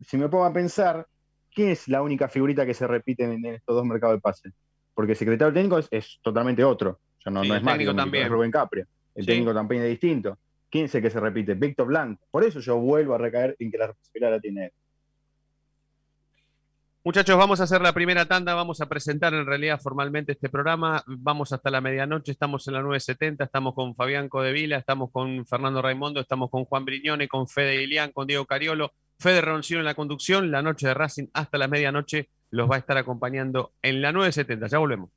si 0.00 0.16
me 0.16 0.28
pongo 0.28 0.44
a 0.44 0.52
pensar, 0.52 1.06
¿quién 1.54 1.70
es 1.70 1.88
la 1.88 2.02
única 2.02 2.28
figurita 2.28 2.66
que 2.66 2.74
se 2.74 2.86
repite 2.86 3.24
en, 3.24 3.44
estos 3.46 3.76
dos 3.76 3.84
mercados 3.84 4.16
de 4.16 4.20
pase? 4.20 4.50
Porque 4.94 5.12
el 5.12 5.18
secretario 5.18 5.52
técnico 5.52 5.78
es, 5.90 6.18
totalmente 6.22 6.64
otro. 6.64 7.00
O 7.24 7.30
no, 7.30 7.44
no 7.44 7.54
es 7.54 7.62
más 7.62 7.78
también. 7.96 8.28
Rubén 8.28 8.50
Capria. 8.50 8.86
El 9.14 9.26
técnico 9.26 9.54
también 9.54 9.82
es 9.82 9.90
distinto. 9.90 10.38
¿Quién 10.70 10.84
es 10.84 10.94
el 10.94 11.02
que 11.02 11.10
se 11.10 11.20
repite? 11.20 11.54
Víctor 11.54 11.88
Blanco. 11.88 12.24
Por 12.30 12.44
eso 12.44 12.60
yo 12.60 12.76
vuelvo 12.78 13.14
a 13.14 13.18
recaer 13.18 13.56
en 13.58 13.70
que 13.70 13.78
la 13.78 13.88
responsabilidad 13.88 14.30
la 14.30 14.40
tiene 14.40 14.64
él. 14.66 14.72
Muchachos, 17.02 17.38
vamos 17.38 17.60
a 17.60 17.64
hacer 17.64 17.80
la 17.80 17.94
primera 17.94 18.26
tanda, 18.26 18.52
vamos 18.54 18.82
a 18.82 18.86
presentar 18.86 19.32
en 19.32 19.46
realidad 19.46 19.80
formalmente 19.80 20.32
este 20.32 20.50
programa. 20.50 21.02
Vamos 21.06 21.50
hasta 21.50 21.70
la 21.70 21.80
medianoche, 21.80 22.32
estamos 22.32 22.68
en 22.68 22.74
la 22.74 22.82
970, 22.82 23.42
estamos 23.42 23.74
con 23.74 23.94
Fabián 23.94 24.28
Codevila, 24.28 24.76
estamos 24.76 25.10
con 25.10 25.46
Fernando 25.46 25.80
Raimondo, 25.80 26.20
estamos 26.20 26.50
con 26.50 26.66
Juan 26.66 26.84
Briñone, 26.84 27.26
con 27.26 27.48
Fede 27.48 27.82
Ilián, 27.82 28.12
con 28.12 28.26
Diego 28.26 28.44
Cariolo, 28.44 28.92
Fede 29.18 29.40
Roncino 29.40 29.80
en 29.80 29.86
la 29.86 29.94
conducción. 29.94 30.50
La 30.50 30.60
noche 30.60 30.88
de 30.88 30.94
Racing 30.94 31.28
hasta 31.32 31.56
la 31.56 31.68
medianoche 31.68 32.28
los 32.50 32.70
va 32.70 32.76
a 32.76 32.80
estar 32.80 32.98
acompañando 32.98 33.72
en 33.80 34.02
la 34.02 34.12
970. 34.12 34.66
Ya 34.66 34.78
volvemos. 34.78 35.10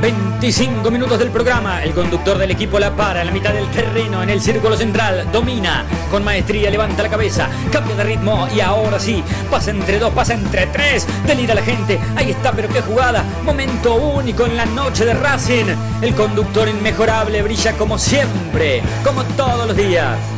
25 0.00 0.90
minutos 0.90 1.18
del 1.18 1.30
programa. 1.30 1.82
El 1.82 1.92
conductor 1.92 2.38
del 2.38 2.50
equipo 2.50 2.78
la 2.78 2.94
para 2.94 3.20
en 3.20 3.26
la 3.26 3.32
mitad 3.32 3.52
del 3.52 3.68
terreno, 3.70 4.22
en 4.22 4.30
el 4.30 4.40
círculo 4.40 4.76
central. 4.76 5.28
Domina 5.32 5.84
con 6.10 6.24
maestría, 6.24 6.70
levanta 6.70 7.02
la 7.02 7.08
cabeza, 7.08 7.48
cambia 7.72 7.96
de 7.96 8.04
ritmo 8.04 8.48
y 8.54 8.60
ahora 8.60 8.98
sí, 8.98 9.22
pasa 9.50 9.70
entre 9.70 9.98
dos, 9.98 10.12
pasa 10.12 10.34
entre 10.34 10.66
tres. 10.66 11.06
Delira 11.26 11.54
la 11.54 11.62
gente. 11.62 11.98
Ahí 12.16 12.30
está, 12.30 12.52
pero 12.52 12.68
qué 12.68 12.80
jugada. 12.80 13.24
Momento 13.44 13.94
único 13.94 14.46
en 14.46 14.56
la 14.56 14.66
noche 14.66 15.04
de 15.04 15.14
Racing. 15.14 15.66
El 16.00 16.14
conductor 16.14 16.68
inmejorable 16.68 17.42
brilla 17.42 17.72
como 17.72 17.98
siempre, 17.98 18.82
como 19.04 19.24
todos 19.24 19.66
los 19.66 19.76
días. 19.76 20.37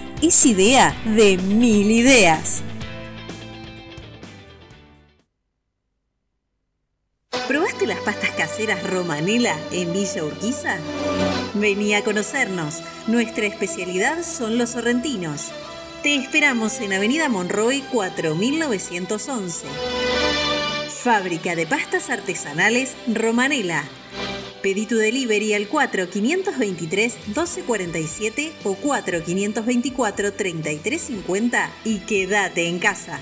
es 0.21 0.45
idea 0.45 0.95
de 1.05 1.37
mil 1.37 1.89
ideas. 1.91 2.61
¿Probaste 7.47 7.87
las 7.87 7.99
pastas 7.99 8.29
caseras 8.31 8.81
Romanela 8.89 9.57
en 9.71 9.91
Villa 9.91 10.23
Urquiza? 10.23 10.77
Vení 11.55 11.95
a 11.95 12.03
conocernos. 12.03 12.81
Nuestra 13.07 13.45
especialidad 13.45 14.23
son 14.23 14.57
los 14.57 14.69
sorrentinos. 14.71 15.51
Te 16.03 16.15
esperamos 16.15 16.79
en 16.79 16.93
Avenida 16.93 17.27
Monroy 17.27 17.81
4911. 17.91 19.65
Fábrica 21.03 21.55
de 21.55 21.65
pastas 21.65 22.09
artesanales 22.09 22.95
Romanela. 23.07 23.83
Pedí 24.61 24.85
tu 24.85 24.97
delivery 24.97 25.53
al 25.53 25.69
4523-1247 25.69 28.51
o 28.63 28.75
4524-3350 28.75 31.69
y 31.83 31.99
quédate 31.99 32.67
en 32.67 32.79
casa. 32.79 33.21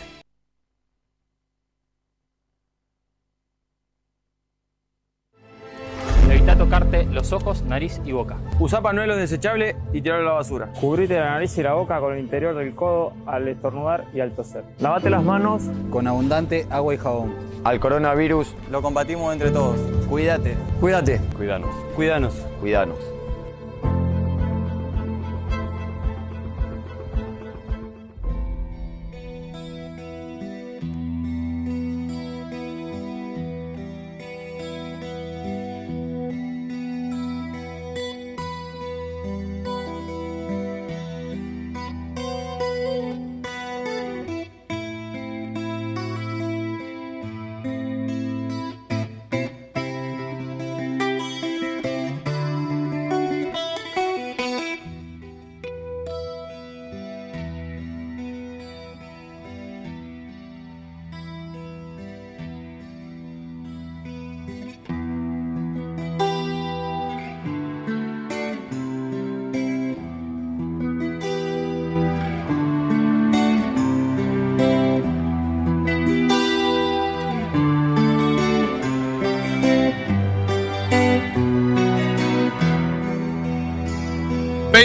Evita 6.30 6.56
tocarte 6.56 7.06
los 7.06 7.34
ojos, 7.34 7.64
nariz 7.64 8.00
y 8.06 8.12
boca. 8.12 8.38
Usa 8.60 8.82
panuelo 8.82 9.16
desechable 9.16 9.76
y 9.94 10.02
tirarlo 10.02 10.28
a 10.28 10.34
la 10.34 10.38
basura. 10.38 10.72
Cubrite 10.80 11.16
la 11.16 11.32
nariz 11.32 11.58
y 11.58 11.64
la 11.64 11.74
boca 11.74 12.00
con 12.00 12.14
el 12.14 12.20
interior 12.20 12.56
del 12.56 12.76
codo 12.76 13.14
al 13.26 13.48
estornudar 13.48 14.06
y 14.14 14.20
al 14.20 14.34
toser. 14.34 14.64
Lavate 14.80 15.10
las 15.10 15.24
manos 15.24 15.64
con 15.90 16.08
abundante 16.08 16.68
agua 16.70 16.94
y 16.94 16.98
jabón. 16.98 17.49
Al 17.64 17.80
coronavirus 17.80 18.56
lo 18.72 18.82
combatimos 18.82 19.34
entre 19.34 19.52
todos. 19.52 19.78
Cuídate. 20.10 20.56
Cuídate. 20.80 21.20
Cuídanos. 21.36 21.70
Cuídanos. 21.96 22.34
Cuídanos. 22.62 23.19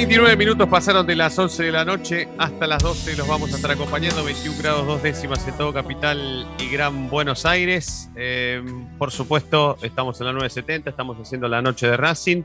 ...29 0.05 0.37
minutos 0.37 0.69
pasaron 0.69 1.07
de 1.07 1.17
las 1.17 1.39
11 1.39 1.63
de 1.63 1.73
la 1.73 1.83
noche 1.83 2.29
hasta 2.37 2.67
las 2.67 2.83
12... 2.83 3.17
...los 3.17 3.27
vamos 3.27 3.51
a 3.55 3.57
estar 3.57 3.71
acompañando... 3.71 4.23
...21 4.23 4.59
grados 4.59 4.87
dos 4.87 5.03
décimas 5.03 5.49
en 5.49 5.57
todo 5.57 5.73
Capital 5.73 6.47
y 6.59 6.69
Gran 6.69 7.09
Buenos 7.09 7.47
Aires... 7.47 8.11
Eh, 8.15 8.63
...por 8.99 9.11
supuesto, 9.11 9.79
estamos 9.81 10.21
en 10.21 10.27
la 10.27 10.33
970... 10.35 10.91
...estamos 10.91 11.17
haciendo 11.19 11.49
la 11.49 11.63
noche 11.63 11.87
de 11.87 11.97
Racing... 11.97 12.43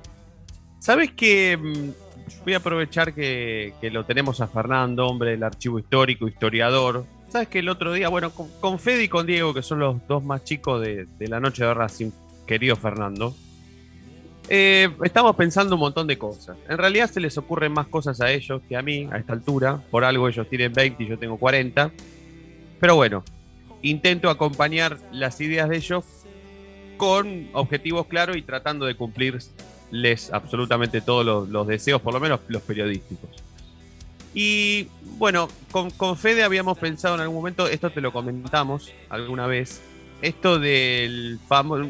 ¿Sabes 0.80 1.12
qué? 1.12 1.58
Mm, 1.58 2.46
voy 2.46 2.54
a 2.54 2.58
aprovechar 2.58 3.14
que, 3.14 3.74
que, 3.82 3.92
lo 3.92 4.06
tenemos 4.06 4.40
a 4.40 4.48
Fernando, 4.48 5.06
hombre 5.06 5.32
del 5.32 5.44
archivo 5.44 5.80
histórico, 5.80 6.30
historiador. 6.30 7.04
¿Sabes 7.28 7.50
que 7.50 7.60
el 7.60 7.68
otro 7.68 7.92
día, 7.92 8.08
bueno, 8.08 8.30
con, 8.30 8.48
con 8.62 8.80
Fede 8.80 9.04
y 9.04 9.10
con 9.10 9.28
Diego, 9.28 9.54
que 9.54 9.64
son 9.64 9.80
los 9.80 9.98
dos 10.08 10.24
más 10.24 10.46
chicos 10.46 10.82
de 10.82 11.28
la 11.28 11.42
noche 11.42 11.66
de 11.66 11.74
Racing, 11.74 12.12
querido 12.48 12.78
Fernando, 12.78 13.36
eh, 14.52 14.90
estamos 15.04 15.36
pensando 15.36 15.76
un 15.76 15.82
montón 15.82 16.08
de 16.08 16.18
cosas. 16.18 16.58
En 16.68 16.78
realidad 16.78 17.10
se 17.10 17.20
les 17.20 17.38
ocurren 17.38 17.72
más 17.72 17.88
cosas 17.88 18.20
a 18.20 18.32
ellos 18.32 18.62
que 18.68 18.76
a 18.76 18.82
mí 18.82 19.08
a 19.12 19.18
esta 19.18 19.34
altura. 19.34 19.80
Por 19.92 20.04
algo 20.04 20.28
ellos 20.28 20.50
tienen 20.50 20.74
20 20.74 21.04
y 21.04 21.08
yo 21.08 21.20
tengo 21.20 21.38
40. 21.38 21.92
Pero 22.80 22.96
bueno, 22.96 23.24
intento 23.84 24.30
acompañar 24.30 24.98
las 25.12 25.40
ideas 25.40 25.70
de 25.70 25.78
ellos 25.78 26.04
con 26.98 27.48
objetivos 27.54 28.08
claros 28.08 28.38
y 28.38 28.42
tratando 28.42 28.88
de 28.88 28.96
cumplirles 28.96 29.54
absolutamente 30.34 31.02
todos 31.02 31.48
los, 31.48 31.68
deseos, 31.68 32.02
por 32.02 32.14
lo 32.14 32.20
menos 32.20 32.40
los 32.48 32.64
periodísticos. 32.64 33.30
Y 34.34 34.88
bueno, 35.18 35.48
con, 35.72 35.92
con, 35.92 36.18
Fede 36.18 36.44
habíamos 36.44 36.78
pensado 36.78 37.16
en 37.16 37.22
algún 37.22 37.38
momento, 37.38 37.68
esto 37.68 37.90
te 37.92 38.02
lo 38.02 38.12
comentamos 38.12 38.92
alguna 39.10 39.48
vez, 39.48 39.82
esto 40.22 40.60
del 40.60 41.40
famoso 41.48 41.90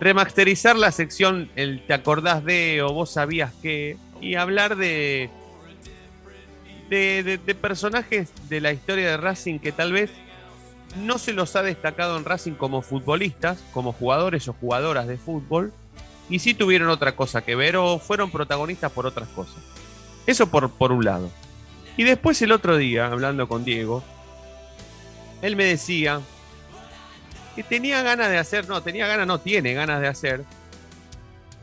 remasterizar 0.00 0.76
la 0.76 0.92
sección 0.92 1.50
el 1.56 1.84
te 1.86 1.94
acordás 1.94 2.44
de 2.44 2.82
o 2.82 2.92
vos 2.92 3.10
sabías 3.10 3.52
que 3.62 3.96
y 4.20 4.34
hablar 4.34 4.76
de 4.76 5.30
de, 6.88 7.56
personajes 7.60 8.30
de 8.48 8.60
la 8.60 8.72
historia 8.72 9.10
de 9.10 9.16
Racing 9.16 9.58
que 9.58 9.72
tal 9.72 9.92
vez 9.92 10.10
no 11.02 11.18
se 11.18 11.32
los 11.32 11.56
ha 11.56 11.62
destacado 11.62 12.16
en 12.16 12.24
Racing 12.24 12.52
como 12.52 12.80
futbolistas, 12.80 13.62
como 13.72 13.92
jugadores 13.92 14.48
o 14.48 14.52
jugadoras 14.52 15.06
de 15.06 15.18
fútbol, 15.18 15.72
y 16.30 16.38
sí 16.38 16.54
tuvieron 16.54 16.88
otra 16.88 17.16
cosa 17.16 17.42
que 17.42 17.54
ver 17.54 17.76
o 17.76 17.98
fueron 17.98 18.30
protagonistas 18.30 18.92
por 18.92 19.06
otras 19.06 19.28
cosas. 19.30 19.56
Eso 20.26 20.48
por, 20.48 20.70
por 20.70 20.92
un 20.92 21.04
lado. 21.04 21.30
Y 21.96 22.04
después 22.04 22.40
el 22.42 22.52
otro 22.52 22.76
día, 22.76 23.06
hablando 23.06 23.46
con 23.46 23.64
Diego, 23.64 24.02
él 25.42 25.54
me 25.56 25.64
decía, 25.64 26.20
que 27.56 27.62
tenía 27.62 28.02
ganas 28.02 28.28
de 28.28 28.36
hacer, 28.36 28.68
no, 28.68 28.82
tenía 28.82 29.06
ganas, 29.06 29.26
no 29.26 29.40
tiene 29.40 29.72
ganas 29.72 30.02
de 30.02 30.08
hacer 30.08 30.44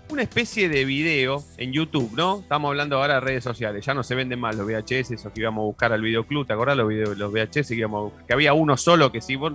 una 0.09 0.23
especie 0.23 0.67
de 0.67 0.85
video 0.85 1.43
en 1.57 1.71
YouTube, 1.71 2.11
¿no? 2.15 2.39
Estamos 2.39 2.69
hablando 2.69 2.97
ahora 2.97 3.15
de 3.15 3.19
redes 3.19 3.43
sociales, 3.43 3.85
ya 3.85 3.93
no 3.93 4.03
se 4.03 4.15
venden 4.15 4.39
más 4.39 4.55
los 4.55 4.65
VHS, 4.65 5.11
esos 5.11 5.31
que 5.31 5.41
íbamos 5.41 5.61
a 5.61 5.65
buscar 5.65 5.93
al 5.93 6.01
videoclub, 6.01 6.47
¿te 6.47 6.53
acordás 6.53 6.75
los, 6.77 6.87
video, 6.87 7.13
los 7.13 7.31
VHS 7.31 7.67
que, 7.67 7.75
íbamos 7.75 8.11
que 8.27 8.33
había 8.33 8.53
uno 8.53 8.75
solo 8.75 9.11
que 9.11 9.21
si 9.21 9.35
vos, 9.35 9.53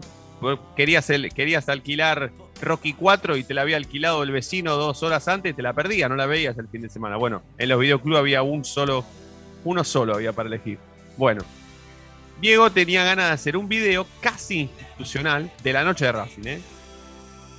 querías, 0.76 1.08
querías 1.34 1.68
alquilar 1.68 2.30
Rocky 2.62 2.92
4 2.92 3.36
y 3.36 3.42
te 3.42 3.52
la 3.52 3.62
había 3.62 3.76
alquilado 3.76 4.22
el 4.22 4.30
vecino 4.30 4.76
dos 4.76 5.02
horas 5.02 5.26
antes, 5.26 5.56
te 5.56 5.62
la 5.62 5.72
perdías, 5.72 6.08
no 6.08 6.14
la 6.14 6.26
veías 6.26 6.56
el 6.58 6.68
fin 6.68 6.82
de 6.82 6.88
semana. 6.88 7.16
Bueno, 7.16 7.42
en 7.58 7.68
los 7.68 7.80
videoclub 7.80 8.16
había 8.16 8.42
un 8.42 8.64
solo, 8.64 9.04
uno 9.64 9.82
solo 9.82 10.14
había 10.14 10.32
para 10.32 10.48
elegir. 10.48 10.78
Bueno, 11.16 11.42
Diego 12.40 12.70
tenía 12.70 13.02
ganas 13.02 13.26
de 13.26 13.32
hacer 13.32 13.56
un 13.56 13.68
video 13.68 14.06
casi 14.20 14.70
institucional 14.98 15.50
de 15.62 15.72
la 15.72 15.84
noche 15.84 16.04
de 16.04 16.12
Racing, 16.12 16.46
¿eh? 16.46 16.60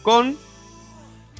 Con 0.03 0.37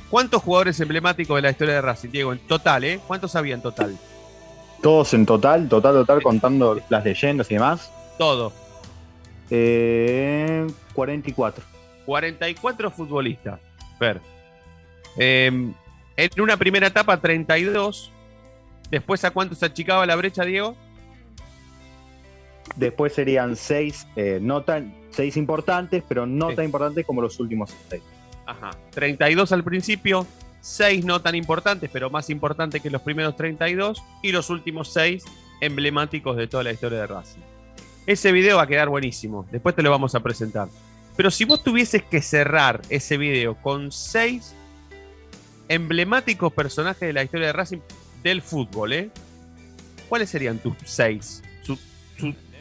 cuántos 0.09 0.41
jugadores 0.41 0.79
emblemáticos 0.79 1.35
de 1.35 1.41
la 1.41 1.51
historia 1.51 1.75
de 1.75 1.81
Racing, 1.81 2.09
Diego, 2.09 2.31
en 2.31 2.39
total, 2.39 2.83
¿eh? 2.85 2.99
¿Cuántos 3.05 3.35
había 3.35 3.55
en 3.55 3.61
total? 3.61 3.97
Todos 4.81 5.13
en 5.13 5.25
total, 5.25 5.67
total, 5.67 5.93
total, 5.93 6.23
contando 6.23 6.81
las 6.89 7.03
leyendas 7.03 7.51
y 7.51 7.55
demás. 7.55 7.91
Todo. 8.17 8.53
Eh, 9.49 10.67
44. 10.93 11.63
44 12.05 12.91
futbolistas. 12.91 13.59
Ver. 13.99 14.21
Eh, 15.17 15.47
en 16.15 16.41
una 16.41 16.55
primera 16.55 16.87
etapa, 16.87 17.19
32. 17.19 18.11
Después, 18.89 19.23
¿a 19.25 19.31
cuánto 19.31 19.53
se 19.53 19.65
achicaba 19.65 20.05
la 20.05 20.15
brecha, 20.15 20.43
Diego? 20.43 20.75
Después 22.75 23.13
serían 23.13 23.55
seis, 23.55 24.07
eh, 24.15 24.39
no 24.41 24.63
tan, 24.63 24.93
seis 25.11 25.37
importantes, 25.37 26.03
pero 26.07 26.25
no 26.25 26.49
Sí. 26.49 26.55
tan 26.55 26.65
importantes 26.65 27.05
como 27.05 27.21
los 27.21 27.39
últimos 27.39 27.73
seis. 27.89 28.01
Ajá. 28.45 28.71
32 28.91 29.51
al 29.51 29.63
principio, 29.63 30.25
6 30.61 31.05
no 31.05 31.21
tan 31.21 31.35
importantes, 31.35 31.89
pero 31.93 32.09
más 32.09 32.29
importantes 32.29 32.81
que 32.81 32.89
los 32.89 33.01
primeros 33.01 33.35
32, 33.35 34.01
y 34.23 34.31
los 34.31 34.49
últimos 34.49 34.91
6 34.91 35.23
emblemáticos 35.61 36.35
de 36.35 36.47
toda 36.47 36.63
la 36.63 36.71
historia 36.71 36.99
de 36.99 37.07
Racing. 37.07 37.41
Ese 38.07 38.31
video 38.31 38.57
va 38.57 38.63
a 38.63 38.67
quedar 38.67 38.89
buenísimo, 38.89 39.45
después 39.51 39.75
te 39.75 39.83
lo 39.83 39.91
vamos 39.91 40.15
a 40.15 40.19
presentar. 40.21 40.67
Pero 41.15 41.31
si 41.31 41.45
vos 41.45 41.63
tuvieses 41.63 42.03
que 42.03 42.21
cerrar 42.21 42.81
ese 42.89 43.17
video 43.17 43.55
con 43.55 43.91
6 43.91 44.55
emblemáticos 45.67 46.51
personajes 46.51 47.01
de 47.01 47.13
la 47.13 47.23
historia 47.23 47.47
de 47.47 47.53
Racing 47.53 47.79
del 48.23 48.41
fútbol, 48.41 48.93
¿eh? 48.93 49.09
¿Cuáles 50.07 50.29
serían 50.29 50.57
tus 50.59 50.73
6? 50.85 51.43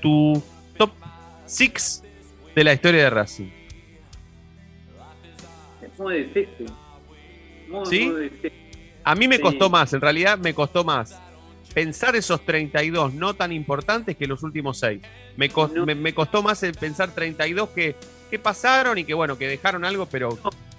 tu 0.00 0.40
top 0.76 0.90
6 1.46 2.04
de 2.58 2.64
la 2.64 2.72
historia 2.72 3.04
de 3.04 3.10
Racing. 3.10 3.50
Es 5.80 5.98
muy 5.98 6.24
difícil. 6.24 6.66
Muy, 7.68 7.86
¿Sí? 7.86 8.06
muy 8.10 8.22
difícil. 8.24 8.52
A 9.04 9.14
mí 9.14 9.28
me 9.28 9.36
Sí. 9.36 9.42
costó 9.42 9.70
más, 9.70 9.92
en 9.92 10.00
realidad 10.00 10.36
me 10.38 10.52
costó 10.54 10.82
más 10.84 11.16
pensar 11.72 12.16
esos 12.16 12.44
32 12.44 13.14
no 13.14 13.34
tan 13.34 13.52
importantes 13.52 14.16
que 14.16 14.26
los 14.26 14.42
últimos 14.42 14.78
6. 14.80 15.00
Me, 15.36 15.48
cos- 15.50 15.72
me, 15.86 15.94
me 15.94 16.12
costó 16.12 16.42
más 16.42 16.60
el 16.64 16.74
pensar 16.74 17.14
32 17.14 17.68
que, 17.70 17.94
que 18.28 18.38
pasaron 18.40 18.98
y 18.98 19.04
que 19.04 19.14
bueno, 19.14 19.38
que 19.38 19.46
dejaron 19.46 19.84
algo, 19.84 20.06
pero 20.06 20.36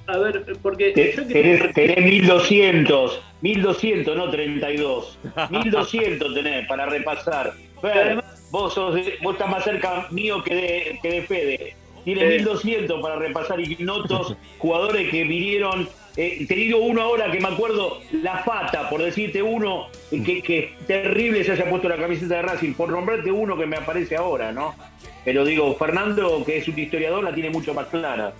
A 0.07 0.17
ver, 0.17 0.45
porque 0.61 0.91
Te- 0.91 1.15
yo 1.15 1.25
Tenés, 1.27 1.73
tenés 1.73 2.03
1200, 2.03 3.21
1200, 3.41 4.17
no 4.17 4.29
32. 4.29 5.17
1200 5.49 6.33
tenés 6.35 6.67
para 6.67 6.85
repasar. 6.87 7.53
Fer, 7.81 8.21
vos, 8.51 8.73
sos 8.73 8.95
de- 8.95 9.17
vos 9.21 9.33
estás 9.33 9.49
más 9.49 9.63
cerca 9.63 10.07
mío 10.11 10.43
que 10.43 10.55
de, 10.55 10.99
que 11.01 11.09
de 11.11 11.21
Fede. 11.23 11.75
Tiene 12.03 12.21
Sí. 12.21 12.27
1200 12.37 13.01
para 13.01 13.15
repasar 13.17 13.59
ignotos 13.59 14.35
jugadores 14.57 15.09
que 15.09 15.23
vinieron. 15.23 15.87
Eh, 16.17 16.45
te 16.47 16.55
digo 16.55 16.79
uno 16.79 17.01
ahora 17.01 17.31
que 17.31 17.39
me 17.39 17.47
acuerdo, 17.49 17.99
La 18.11 18.39
Fata, 18.39 18.89
por 18.89 19.01
decirte 19.01 19.41
uno, 19.43 19.87
eh, 20.11 20.21
que, 20.23 20.41
que 20.41 20.73
terrible 20.87 21.43
se 21.43 21.51
haya 21.53 21.69
puesto 21.69 21.87
la 21.87 21.97
camiseta 21.97 22.35
de 22.35 22.41
Racing, 22.41 22.73
por 22.73 22.89
nombrarte 22.89 23.31
uno 23.31 23.57
que 23.57 23.65
me 23.65 23.77
aparece 23.77 24.15
ahora, 24.17 24.51
¿no? 24.51 24.75
Pero 25.23 25.45
digo, 25.45 25.75
Fernando, 25.75 26.43
que 26.45 26.57
es 26.57 26.67
un 26.67 26.79
historiador, 26.79 27.23
la 27.23 27.33
tiene 27.33 27.49
mucho 27.49 27.73
más 27.73 27.87
clara. 27.87 28.33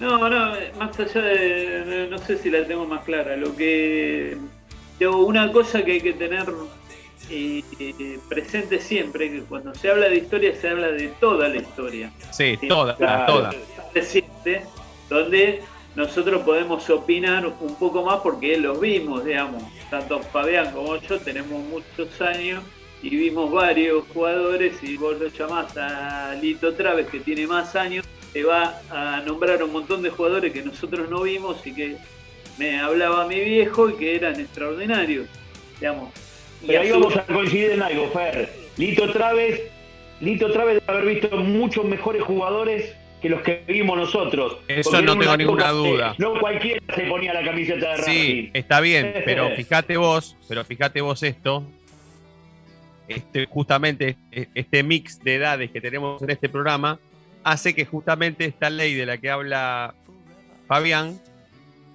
No, 0.00 0.28
no, 0.28 0.54
más 0.78 0.98
allá 1.00 1.22
de, 1.22 1.84
de- 1.84 2.06
no 2.08 2.18
sé 2.18 2.36
si 2.38 2.50
la 2.50 2.64
tengo 2.66 2.84
más 2.86 3.04
clara. 3.04 3.36
Lo 3.36 3.54
que 3.56 4.36
digo, 4.98 5.18
una 5.18 5.50
cosa 5.52 5.84
que 5.84 5.92
hay 5.92 6.00
que 6.00 6.12
tener 6.12 6.46
eh, 7.30 7.62
eh, 7.78 8.18
presente 8.28 8.80
siempre, 8.80 9.30
que 9.30 9.40
cuando 9.42 9.74
se 9.74 9.90
habla 9.90 10.08
de 10.08 10.16
historia 10.16 10.54
se 10.58 10.68
habla 10.68 10.88
de 10.88 11.08
toda 11.20 11.48
la 11.48 11.56
historia. 11.56 12.12
sí, 12.30 12.56
Sí, 12.60 12.68
toda, 12.68 12.96
claro. 12.96 13.32
toda. 13.32 13.54
Reciente, 13.94 14.64
donde 15.08 15.62
nosotros 15.94 16.42
podemos 16.42 16.88
opinar 16.90 17.46
un 17.46 17.74
poco 17.76 18.04
más 18.04 18.20
porque 18.20 18.56
los 18.56 18.80
vimos, 18.80 19.24
digamos. 19.24 19.62
Tanto 19.90 20.20
Fabián 20.20 20.72
como 20.72 20.96
yo 20.96 21.18
tenemos 21.18 21.60
muchos 21.64 22.20
años 22.20 22.62
y 23.02 23.10
vimos 23.10 23.50
varios 23.50 24.04
jugadores 24.12 24.82
y 24.82 24.96
vos 24.96 25.18
lo 25.18 25.28
llamás 25.28 25.76
a 25.76 26.34
Lito 26.40 26.74
Traves 26.74 27.08
que 27.08 27.20
tiene 27.20 27.46
más 27.46 27.76
años, 27.76 28.04
te 28.32 28.44
va 28.44 28.80
a 28.90 29.20
nombrar 29.22 29.62
un 29.62 29.72
montón 29.72 30.02
de 30.02 30.10
jugadores 30.10 30.52
que 30.52 30.62
nosotros 30.62 31.08
no 31.08 31.22
vimos 31.22 31.66
y 31.66 31.74
que 31.74 31.96
me 32.58 32.78
hablaba 32.80 33.26
mi 33.26 33.40
viejo 33.40 33.88
y 33.88 33.94
que 33.94 34.16
eran 34.16 34.38
extraordinarios, 34.38 35.26
digamos. 35.80 36.10
Y 36.62 36.66
Pero 36.66 36.80
ahí 36.80 36.90
vamos 36.90 37.16
a 37.16 37.22
coincidir 37.24 37.70
en 37.72 37.82
algo, 37.82 38.08
Fer. 38.10 38.48
Lito 38.76 39.10
Traves, 39.12 39.60
Lito 40.20 40.50
Traves 40.52 40.80
debe 40.80 40.98
haber 40.98 41.14
visto 41.14 41.36
muchos 41.38 41.84
mejores 41.84 42.22
jugadores 42.22 42.94
que 43.20 43.28
los 43.28 43.42
que 43.42 43.64
vimos 43.66 43.96
nosotros. 43.96 44.58
Eso 44.68 44.90
Porque 44.90 45.06
no 45.06 45.12
tengo 45.12 45.24
una 45.24 45.36
ninguna 45.36 45.70
duda. 45.70 46.14
No 46.18 46.38
cualquiera 46.38 46.80
se 46.94 47.02
ponía 47.04 47.34
la 47.34 47.44
camiseta 47.44 47.90
de 47.90 47.96
Racing. 47.96 48.12
Sí, 48.12 48.50
está 48.54 48.80
bien, 48.80 49.12
pero 49.24 49.50
fíjate 49.56 49.96
vos, 49.96 50.36
pero 50.48 50.64
fíjate 50.64 51.00
vos 51.00 51.22
esto, 51.22 51.64
este, 53.08 53.46
justamente 53.46 54.16
e- 54.30 54.48
este 54.54 54.82
mix 54.82 55.22
de 55.22 55.36
edades 55.36 55.70
que 55.70 55.80
tenemos 55.80 56.22
en 56.22 56.30
este 56.30 56.48
programa 56.48 57.00
hace 57.42 57.74
que 57.74 57.84
justamente 57.84 58.44
esta 58.44 58.70
ley 58.70 58.94
de 58.94 59.06
la 59.06 59.18
que 59.18 59.30
habla 59.30 59.94
Fabián 60.66 61.20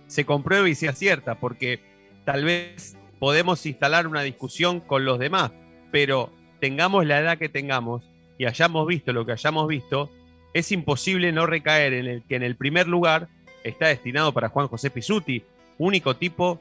se 0.08 0.26
compruebe 0.26 0.70
y 0.70 0.76
se 0.76 0.90
acierta, 0.90 1.36
porque 1.36 1.80
tal 2.26 2.44
vez 2.44 2.98
podemos 3.24 3.66
instalar 3.66 4.06
una 4.06 4.22
discusión 4.22 4.82
con 4.82 5.06
los 5.06 5.18
demás, 5.18 5.54
pero 5.94 6.30
tengamos 6.60 7.06
la 7.06 7.22
edad 7.22 7.38
que 7.38 7.48
tengamos 7.48 8.04
y 8.38 8.48
hayamos 8.48 8.86
visto 8.86 9.14
lo 9.14 9.26
que 9.26 9.32
hayamos 9.32 9.66
visto, 9.70 10.10
es 10.54 10.74
imposible 10.74 11.32
no 11.32 11.46
recaer 11.46 11.94
en 11.94 12.06
el 12.06 12.24
que 12.24 12.36
en 12.36 12.44
el 12.44 12.58
primer 12.58 12.90
lugar 12.90 13.30
está 13.64 13.88
destinado 13.88 14.34
para 14.34 14.50
Juan 14.50 14.68
José 14.68 14.90
Pisuti, 14.90 15.42
único 15.78 16.18
tipo 16.18 16.60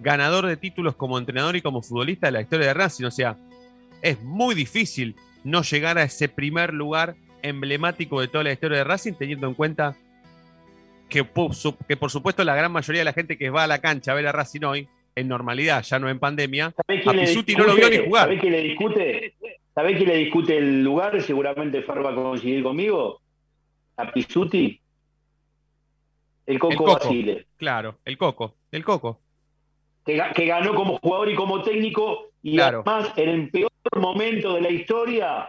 ganador 0.00 0.46
de 0.46 0.56
títulos 0.56 0.96
como 0.96 1.16
entrenador 1.16 1.54
y 1.54 1.62
como 1.62 1.80
futbolista 1.80 2.26
de 2.26 2.32
la 2.32 2.40
historia 2.40 2.66
de 2.66 2.74
Racing. 2.74 3.04
O 3.04 3.12
sea, 3.12 3.36
es 4.02 4.20
muy 4.20 4.56
difícil 4.56 5.14
no 5.44 5.62
llegar 5.62 5.96
a 5.96 6.02
ese 6.02 6.28
primer 6.28 6.74
lugar 6.74 7.14
emblemático 7.42 8.20
de 8.20 8.26
toda 8.26 8.42
la 8.42 8.52
historia 8.52 8.78
de 8.78 8.84
Racing, 8.84 9.12
teniendo 9.12 9.46
en 9.46 9.54
cuenta 9.54 9.94
que, 11.08 11.24
que 11.86 11.96
por 11.96 12.10
supuesto 12.10 12.42
la 12.42 12.56
gran 12.56 12.72
mayoría 12.72 13.02
de 13.02 13.04
la 13.04 13.12
gente 13.12 13.38
que 13.38 13.50
va 13.50 13.62
a 13.62 13.68
la 13.68 13.78
cancha 13.78 14.10
a 14.10 14.16
ver 14.16 14.26
a 14.26 14.32
Racing 14.32 14.64
hoy, 14.64 14.88
en 15.20 15.28
normalidad, 15.28 15.82
ya 15.82 15.98
no 15.98 16.08
en 16.08 16.18
pandemia, 16.18 16.72
¿Sabés 16.86 17.00
a 17.00 17.10
quién 17.10 17.16
le 17.16 17.22
Pisuti 17.26 17.54
no 17.54 17.64
lo 17.64 17.74
vio 17.74 17.84
ni 17.84 17.90
discute? 17.90 18.08
jugar. 18.08 18.22
¿Sabés 18.24 18.40
quién 18.40 18.52
le 18.52 18.62
discute? 18.62 19.34
¿Sabés 19.74 19.96
quién 19.96 20.08
le 20.08 20.16
discute 20.16 20.56
el 20.58 20.82
lugar? 20.82 21.22
Seguramente 21.22 21.82
Fer 21.82 22.04
va 22.04 22.10
a 22.10 22.14
coincidir 22.14 22.62
conmigo. 22.62 23.20
A 23.96 24.10
Pisuti. 24.12 24.80
El 26.46 26.58
Coco, 26.58 26.72
El 26.72 26.76
Coco. 26.78 26.92
Basile. 26.94 27.46
Claro, 27.56 27.98
el 28.04 28.18
Coco, 28.18 28.54
el 28.72 28.84
Coco. 28.84 29.20
que, 30.04 30.16
ga- 30.16 30.32
que 30.32 30.46
ganó 30.46 30.74
como 30.74 30.98
jugador 30.98 31.30
y 31.30 31.34
como 31.34 31.62
técnico 31.62 32.30
y 32.42 32.56
Claro. 32.56 32.82
además 32.86 33.12
en 33.16 33.28
el 33.28 33.50
peor 33.50 33.70
momento 33.96 34.54
de 34.54 34.60
la 34.62 34.70
historia 34.70 35.48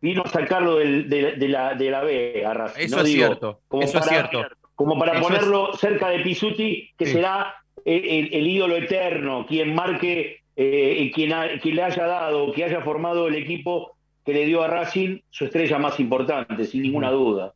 vino 0.00 0.22
a 0.22 0.28
sacarlo 0.28 0.76
del- 0.76 1.08
de, 1.08 1.32
de 1.32 1.48
la, 1.48 1.74
de 1.74 1.90
la 1.90 2.02
B 2.02 2.44
a 2.46 2.52
Racing, 2.54 2.82
Eso 2.82 2.96
¿no? 2.96 3.02
es 3.02 3.08
Digo, 3.08 3.26
cierto, 3.26 3.60
como 3.66 3.82
eso 3.82 3.98
es 3.98 4.06
para- 4.06 4.28
cierto. 4.28 4.56
Como 4.74 4.98
para 4.98 5.12
Eso 5.12 5.20
es- 5.22 5.26
ponerlo 5.26 5.72
cerca 5.76 6.10
de 6.10 6.18
Pisuti, 6.20 6.90
que 6.98 7.06
Sí. 7.06 7.12
será 7.12 7.54
el, 7.86 8.46
ídolo 8.46 8.76
eterno, 8.76 9.46
quien 9.46 9.74
marque, 9.74 10.40
eh, 10.56 11.10
quien, 11.14 11.32
ha- 11.32 11.58
quien 11.60 11.76
le 11.76 11.82
haya 11.84 12.06
dado, 12.06 12.52
que 12.52 12.64
haya 12.64 12.80
formado 12.80 13.28
el 13.28 13.36
equipo 13.36 13.96
que 14.24 14.32
le 14.32 14.44
dio 14.44 14.62
a 14.62 14.66
Racing 14.66 15.20
su 15.30 15.44
estrella 15.44 15.78
más 15.78 16.00
importante, 16.00 16.64
sin 16.64 16.82
ninguna 16.82 17.10
duda. 17.12 17.54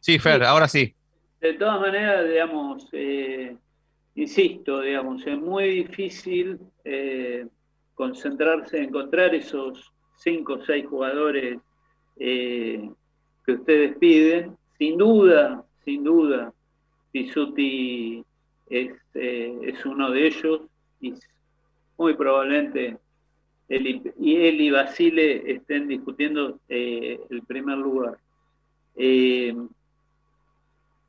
Sí, 0.00 0.18
Fer, 0.18 0.42
ahora 0.42 0.66
sí. 0.68 0.94
De 1.40 1.52
todas 1.54 1.80
maneras, 1.80 2.26
digamos, 2.28 2.88
eh, 2.92 3.54
insisto, 4.14 4.80
digamos, 4.80 5.26
es 5.26 5.38
muy 5.38 5.84
difícil 5.84 6.58
eh, 6.84 7.46
concentrarse, 7.94 8.82
encontrar 8.82 9.34
esos 9.34 9.92
cinco 10.16 10.54
o 10.54 10.64
seis 10.64 10.86
jugadores 10.86 11.58
eh, 12.18 12.88
que 13.44 13.52
ustedes 13.52 13.96
piden. 13.98 14.56
Sin 14.78 14.96
duda, 14.96 15.62
sin 15.84 16.04
duda, 16.04 16.52
Pisuti 17.12 18.24
es, 18.68 18.92
eh, 19.14 19.58
es 19.62 19.84
uno 19.84 20.10
de 20.10 20.26
ellos 20.26 20.62
y 21.00 21.14
muy 21.96 22.14
probablemente 22.14 22.96
él 23.68 23.86
y, 23.86 24.12
y 24.18 24.36
él 24.36 24.60
y 24.60 24.70
Basile 24.70 25.50
estén 25.50 25.88
discutiendo 25.88 26.58
eh, 26.68 27.20
el 27.30 27.42
primer 27.42 27.78
lugar. 27.78 28.18
Eh, 28.96 29.54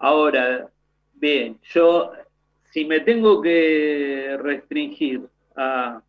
Ahora, 0.03 0.69
bien, 1.13 1.57
yo 1.63 2.11
si 2.71 2.83
me 2.83 2.99
tengo 2.99 3.41
que 3.41 4.37
restringir 4.37 5.21
a 5.55 6.01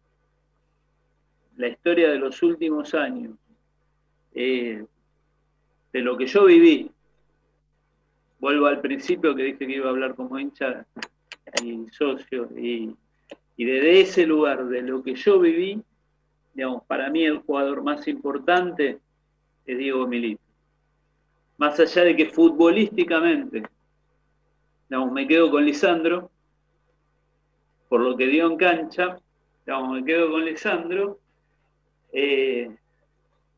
la 1.56 1.68
historia 1.68 2.10
de 2.10 2.18
los 2.18 2.42
últimos 2.42 2.92
años, 2.92 3.36
eh, 4.34 4.84
de 5.92 6.00
lo 6.00 6.16
que 6.16 6.26
yo 6.26 6.46
viví, 6.46 6.90
vuelvo 8.40 8.66
al 8.66 8.80
principio 8.80 9.32
que 9.36 9.44
dije 9.44 9.58
que 9.64 9.76
iba 9.76 9.86
a 9.86 9.90
hablar 9.90 10.16
como 10.16 10.40
hincha 10.40 10.84
y 11.62 11.86
socio, 11.90 12.48
y, 12.56 12.94
y 13.56 13.64
desde 13.64 14.00
ese 14.00 14.26
lugar, 14.26 14.66
de 14.66 14.82
lo 14.82 15.02
que 15.02 15.14
yo 15.14 15.38
viví, 15.40 15.82
digamos, 16.54 16.84
para 16.84 17.10
mí 17.10 17.24
el 17.24 17.38
jugador 17.38 17.82
más 17.82 18.06
importante 18.08 18.98
es 19.66 19.78
Diego 19.78 20.06
Milito. 20.06 20.42
Más 21.56 21.78
allá 21.78 22.02
de 22.02 22.16
que 22.16 22.26
futbolísticamente 22.26 23.62
digamos, 24.88 25.12
me 25.12 25.26
quedo 25.26 25.50
con 25.50 25.64
Lisandro, 25.64 26.30
por 27.88 28.00
lo 28.00 28.16
que 28.16 28.26
dio 28.26 28.46
en 28.46 28.56
cancha, 28.56 29.18
digamos, 29.64 30.00
me 30.00 30.04
quedo 30.04 30.30
con 30.30 30.44
Lisandro. 30.44 31.18
Eh, 32.12 32.70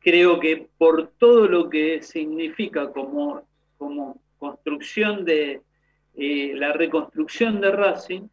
creo 0.01 0.41
que 0.41 0.69
por 0.79 1.09
todo 1.19 1.47
lo 1.47 1.69
que 1.69 2.03
significa 2.03 2.91
como, 2.93 3.43
como 3.77 4.19
construcción 4.39 5.25
de 5.25 5.63
eh, 6.17 6.53
la 6.55 6.73
reconstrucción 6.73 7.61
de 7.61 7.71
Racing, 7.71 8.29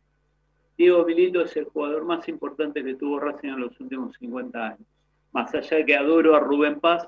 Diego 0.78 1.06
Milito 1.06 1.42
es 1.42 1.56
el 1.58 1.66
jugador 1.66 2.06
más 2.06 2.28
importante 2.30 2.84
que 2.84 2.96
tuvo 2.96 3.20
Racing 3.20 3.50
en 3.50 3.62
los 3.62 3.80
últimos 3.80 4.16
50 4.18 4.66
años. 4.66 4.88
Más 5.34 5.54
allá 5.54 5.78
de 5.78 5.86
que 5.86 5.96
adoro 5.96 6.36
a 6.36 6.40
Rubén 6.40 6.80
Paz, 6.80 7.06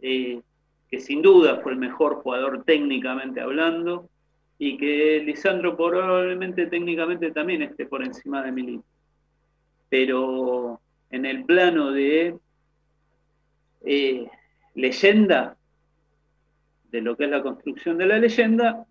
eh, 0.00 0.40
que 0.88 1.00
sin 1.00 1.22
duda 1.22 1.60
fue 1.60 1.72
el 1.72 1.78
mejor 1.78 2.16
jugador 2.22 2.62
técnicamente 2.64 3.40
hablando, 3.40 4.08
y 4.58 4.78
que 4.78 5.20
Lisandro 5.24 5.76
probablemente 5.76 6.66
técnicamente 6.66 7.30
también 7.30 7.62
esté 7.62 7.86
por 7.86 8.02
encima 8.02 8.42
de 8.42 8.52
Milito. 8.52 8.84
Pero 9.88 10.80
en 11.10 11.26
el 11.26 11.44
plano 11.44 11.90
de 11.90 12.38
eh, 13.84 14.26
leyenda, 14.74 15.56
de 16.90 17.00
lo 17.00 17.16
que 17.16 17.24
es 17.24 17.30
la 17.30 17.42
construcción 17.42 17.98
de 17.98 18.06
la 18.06 18.18
leyenda, 18.18 18.86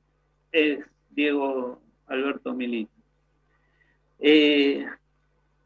es 0.56 0.80
Diego 1.10 1.82
Alberto 2.08 2.54
Milito. 2.54 2.92
Eh, 4.20 4.86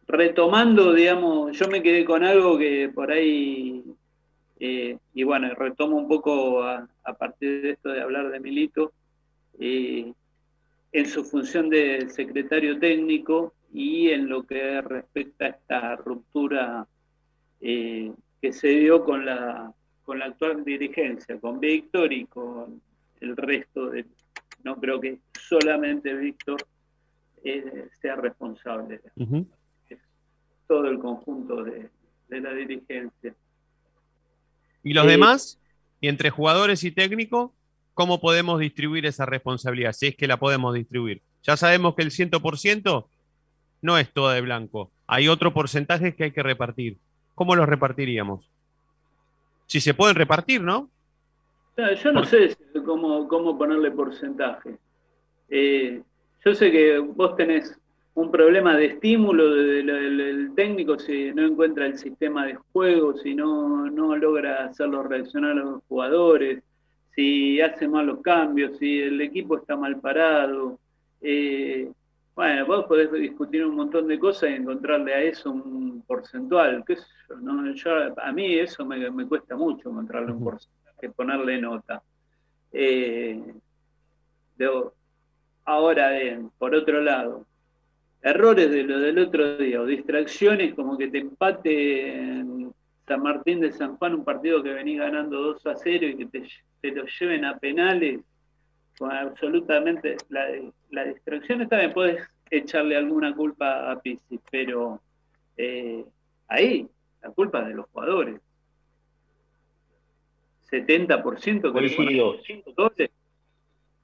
retomando, 0.08 0.94
digamos, 0.94 1.58
yo 1.58 1.68
me 1.68 1.84
quedé 1.84 2.04
con 2.04 2.24
algo 2.24 2.58
que 2.58 2.90
por 2.90 3.12
ahí, 3.12 3.84
eh, 4.60 4.98
y 5.14 5.24
bueno, 5.24 5.54
retomo 5.54 5.98
un 5.98 6.08
poco 6.08 6.64
a, 6.64 6.88
partir 7.18 7.62
de 7.62 7.72
esto 7.72 7.90
de 7.90 8.02
hablar 8.02 8.30
de 8.30 8.40
Milito, 8.40 8.92
eh, 9.60 10.12
en 10.92 11.06
su 11.06 11.24
función 11.24 11.70
de 11.70 12.10
secretario 12.10 12.80
técnico 12.80 13.54
y 13.72 14.10
en 14.10 14.28
lo 14.28 14.44
que 14.44 14.82
respecta 14.82 15.46
a 15.46 15.50
esta 15.50 15.96
ruptura 15.98 16.88
que 17.60 18.54
se 18.54 18.68
dio 18.70 19.04
con 19.04 19.26
la, 19.26 19.72
con 20.04 20.18
la 20.18 20.26
actual 20.26 20.64
dirigencia, 20.64 21.40
con 21.40 21.60
Víctor 21.60 22.12
y 22.12 22.26
con 22.26 22.82
el 23.20 23.38
resto 23.38 23.90
de... 23.90 24.06
No 24.64 24.76
creo 24.76 25.00
que 25.00 25.20
solamente 25.48 26.14
Víctor 26.14 26.66
eh, 27.44 27.88
sea 28.02 28.16
responsable. 28.16 29.02
todo 30.68 30.86
el 30.88 31.00
conjunto 31.00 31.64
de, 31.64 31.90
la 32.30 32.54
dirigencia. 32.54 33.34
¿Y 34.84 34.94
los 34.94 35.08
demás? 35.08 35.60
¿Y 36.00 36.08
entre 36.08 36.30
jugadores 36.30 36.84
y 36.84 36.92
técnicos? 36.92 37.52
¿Cómo 37.94 38.22
podemos 38.22 38.60
distribuir 38.60 39.06
esa 39.06 39.26
responsabilidad? 39.26 39.94
Si 39.94 40.08
es 40.08 40.16
que 40.16 40.28
la 40.28 40.38
podemos 40.38 40.74
distribuir. 40.74 41.22
Ya 41.44 41.58
sabemos 41.58 41.96
que 41.96 42.04
el 42.04 42.12
100% 42.12 43.06
no 43.82 43.98
es 43.98 44.12
todo 44.14 44.30
de 44.30 44.42
blanco. 44.42 44.92
Hay 45.08 45.28
otro 45.28 45.54
porcentaje 45.54 46.16
que 46.16 46.26
hay 46.26 46.32
que 46.32 46.44
repartir. 46.44 46.98
¿Cómo 47.36 47.56
los 47.56 47.68
repartiríamos? 47.68 48.50
Si 49.66 49.82
se 49.82 49.94
pueden 49.94 50.16
repartir, 50.16 50.62
¿no? 50.62 50.90
Yo 51.96 52.12
no 52.12 52.24
sé 52.26 52.56
cómo, 52.86 53.28
cómo 53.28 53.58
ponerle 53.58 53.92
porcentaje. 53.92 54.78
Eh, 55.50 56.02
yo 56.44 56.56
sé 56.56 56.72
que 56.72 57.00
vos 57.00 57.36
tenés 57.36 57.78
un 58.16 58.32
problema 58.32 58.76
de 58.76 58.88
estímulo 58.88 59.54
del 59.54 60.52
técnico 60.56 61.00
si 61.00 61.32
no 61.32 61.46
encuentra 61.46 61.86
el 61.86 61.98
sistema 61.98 62.46
de 62.46 62.56
juego, 62.74 63.16
si 63.18 63.34
no, 63.34 63.90
no 63.90 64.16
logra 64.16 64.66
hacerlo 64.66 65.04
reaccionar 65.04 65.52
a 65.52 65.56
los 65.56 65.84
jugadores, 65.88 66.62
si 67.16 67.62
hace 67.62 67.88
malos 67.88 68.22
cambios, 68.22 68.78
si 68.78 69.00
el 69.00 69.22
equipo 69.22 69.58
está 69.58 69.76
mal 69.76 70.00
parado. 70.00 70.78
Eh, 71.22 71.90
bueno, 72.36 72.66
vos 72.66 72.86
podés 72.86 73.12
discutir 73.12 73.66
un 73.66 73.76
montón 73.76 74.08
de 74.08 74.20
cosas 74.20 74.52
y 74.52 74.54
encontrarle 74.54 75.14
a 75.14 75.22
eso 75.22 75.52
un 75.52 76.02
porcentual. 76.08 76.84
¿Qué 76.86 76.98
a 78.18 78.32
mí 78.32 78.56
eso 78.56 78.86
me, 78.86 79.10
me, 79.12 79.28
cuesta 79.28 79.56
mucho 79.56 79.90
encontrarle 79.90 80.32
un 80.32 80.60
porcentaje, 81.00 81.10
ponerle 81.10 81.62
nota. 81.62 82.02
Eh, 82.72 83.42
Ahora 85.66 86.10
bien, 86.12 86.50
por 86.58 86.74
otro 86.74 87.00
lado, 87.00 87.46
errores 88.24 88.72
de 88.72 88.84
lo 88.84 89.00
del 89.00 89.20
otro 89.20 89.58
día 89.58 89.80
o 89.80 89.86
distracciones 89.86 90.74
como 90.74 90.98
que 90.98 91.10
te 91.10 91.20
empate 91.20 92.12
en 92.12 92.74
San 93.08 93.22
Martín 93.22 93.60
de 93.60 93.72
San 93.72 93.96
Juan 93.98 94.16
un 94.16 94.26
partido 94.26 94.64
que 94.64 94.74
venís 94.74 94.98
ganando 94.98 95.40
2 95.40 95.68
a 95.68 95.76
0 95.76 96.08
y 96.08 96.18
que 96.18 96.26
te, 96.82 96.92
lo 96.92 97.06
lleven 97.06 97.46
a 97.46 97.60
penales 97.60 98.22
con 98.98 99.12
absolutamente 99.12 100.18
la, 100.30 100.48
la 100.90 101.06
distracción 101.06 101.68
bien, 101.70 101.94
puedes 101.94 102.28
echarle 102.50 102.98
alguna 102.98 103.36
culpa 103.36 103.92
a 103.92 104.02
Pizzi, 104.02 104.40
pero 104.52 105.00
eh, 105.56 106.04
ahí 106.48 106.88
la 107.22 107.30
culpa 107.30 107.62
es 107.62 107.68
de 107.68 107.76
los 107.76 107.86
jugadores. 107.92 108.42
70% 110.70 111.74
que 111.74 111.82
le 111.82 111.90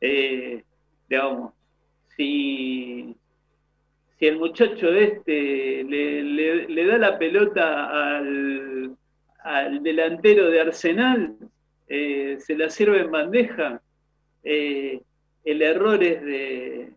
eh, 0.01 0.63
digamos, 1.09 1.53
si, 2.15 3.15
si 4.17 4.25
el 4.27 4.37
muchacho 4.37 4.93
este 4.93 5.83
le, 5.83 6.85
da 6.85 6.97
la 6.97 7.17
pelota 7.17 8.17
al, 8.17 8.97
delantero 9.81 10.49
de 10.49 10.61
Arsenal, 10.61 11.35
eh, 11.87 12.37
se 12.39 12.57
la 12.57 12.69
sirve 12.69 13.01
en 13.01 13.11
bandeja, 13.11 13.81
eh, 14.43 15.01
el 15.43 15.61
error 15.61 16.03
es 16.03 16.21
de... 16.23 16.91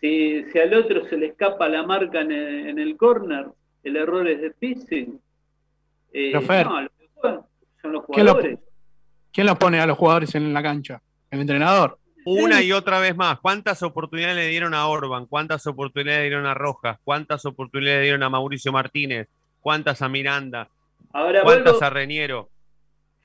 Si, 0.00 0.58
al 0.58 0.74
otro 0.74 1.08
se 1.08 1.16
le 1.16 1.26
escapa 1.26 1.66
la 1.66 1.82
marca 1.82 2.20
en 2.20 2.30
el, 2.30 2.78
en 2.78 2.96
corner, 2.98 3.46
el 3.82 3.96
error 3.96 4.28
es 4.28 4.40
de 4.42 4.50
Pizzi. 4.50 5.08
Eh, 6.12 6.32
no, 6.32 6.42
son 7.80 7.92
los 7.92 8.04
jugadores. 8.04 8.58
¿Quién 9.34 9.48
los 9.48 9.58
pone 9.58 9.80
a 9.80 9.86
los 9.86 9.98
jugadores 9.98 10.32
en 10.36 10.54
la 10.54 10.62
cancha? 10.62 11.02
¿El 11.28 11.40
entrenador? 11.40 11.98
Una 12.24 12.62
y 12.62 12.70
otra 12.70 13.00
vez 13.00 13.16
más. 13.16 13.40
¿Cuántas 13.40 13.82
oportunidades 13.82 14.36
le 14.36 14.46
dieron 14.46 14.74
a 14.74 14.86
Orban? 14.86 15.26
¿Cuántas 15.26 15.66
oportunidades 15.66 16.20
le 16.20 16.28
dieron 16.28 16.46
a 16.46 16.54
Rojas? 16.54 17.00
¿Cuántas 17.02 17.44
oportunidades 17.44 17.98
le 17.98 18.04
dieron 18.04 18.22
a 18.22 18.30
Mauricio 18.30 18.70
Martínez? 18.70 19.26
¿Cuántas 19.60 20.02
a 20.02 20.08
Miranda? 20.08 20.68
¿Cuántas 21.10 21.82
a 21.82 21.90
Reñero? 21.90 22.48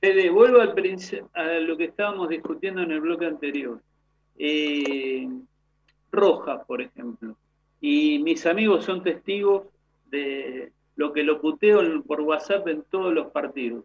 Te 0.00 0.28
vuelvo 0.30 0.60
al 0.60 0.74
a 1.34 1.44
lo 1.60 1.76
que 1.76 1.84
estábamos 1.84 2.28
discutiendo 2.28 2.82
en 2.82 2.90
el 2.90 3.00
bloque 3.00 3.26
anterior. 3.26 3.80
Eh, 4.36 5.28
Rojas, 6.10 6.62
por 6.66 6.82
ejemplo. 6.82 7.36
Y 7.80 8.18
mis 8.18 8.46
amigos 8.46 8.84
son 8.84 9.04
testigos 9.04 9.68
de 10.06 10.72
lo 10.96 11.12
que 11.12 11.22
lo 11.22 11.40
puteo 11.40 12.02
por 12.02 12.20
WhatsApp 12.22 12.66
en 12.66 12.82
todos 12.90 13.14
los 13.14 13.28
partidos. 13.30 13.84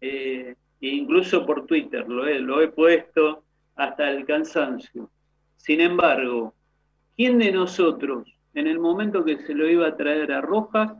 Eh, 0.00 0.54
incluso 0.88 1.46
por 1.46 1.66
Twitter, 1.66 2.08
lo 2.08 2.24
lo 2.24 2.60
he 2.60 2.68
puesto 2.68 3.44
hasta 3.76 4.10
el 4.10 4.24
cansancio. 4.24 5.10
Sin 5.56 5.80
embargo, 5.80 6.54
¿quién 7.16 7.38
de 7.38 7.52
nosotros, 7.52 8.28
en 8.54 8.66
el 8.66 8.78
momento 8.78 9.24
que 9.24 9.38
se 9.38 9.54
lo 9.54 9.68
iba 9.68 9.88
a 9.88 9.96
traer 9.96 10.32
a 10.32 10.40
Rojas, 10.40 10.92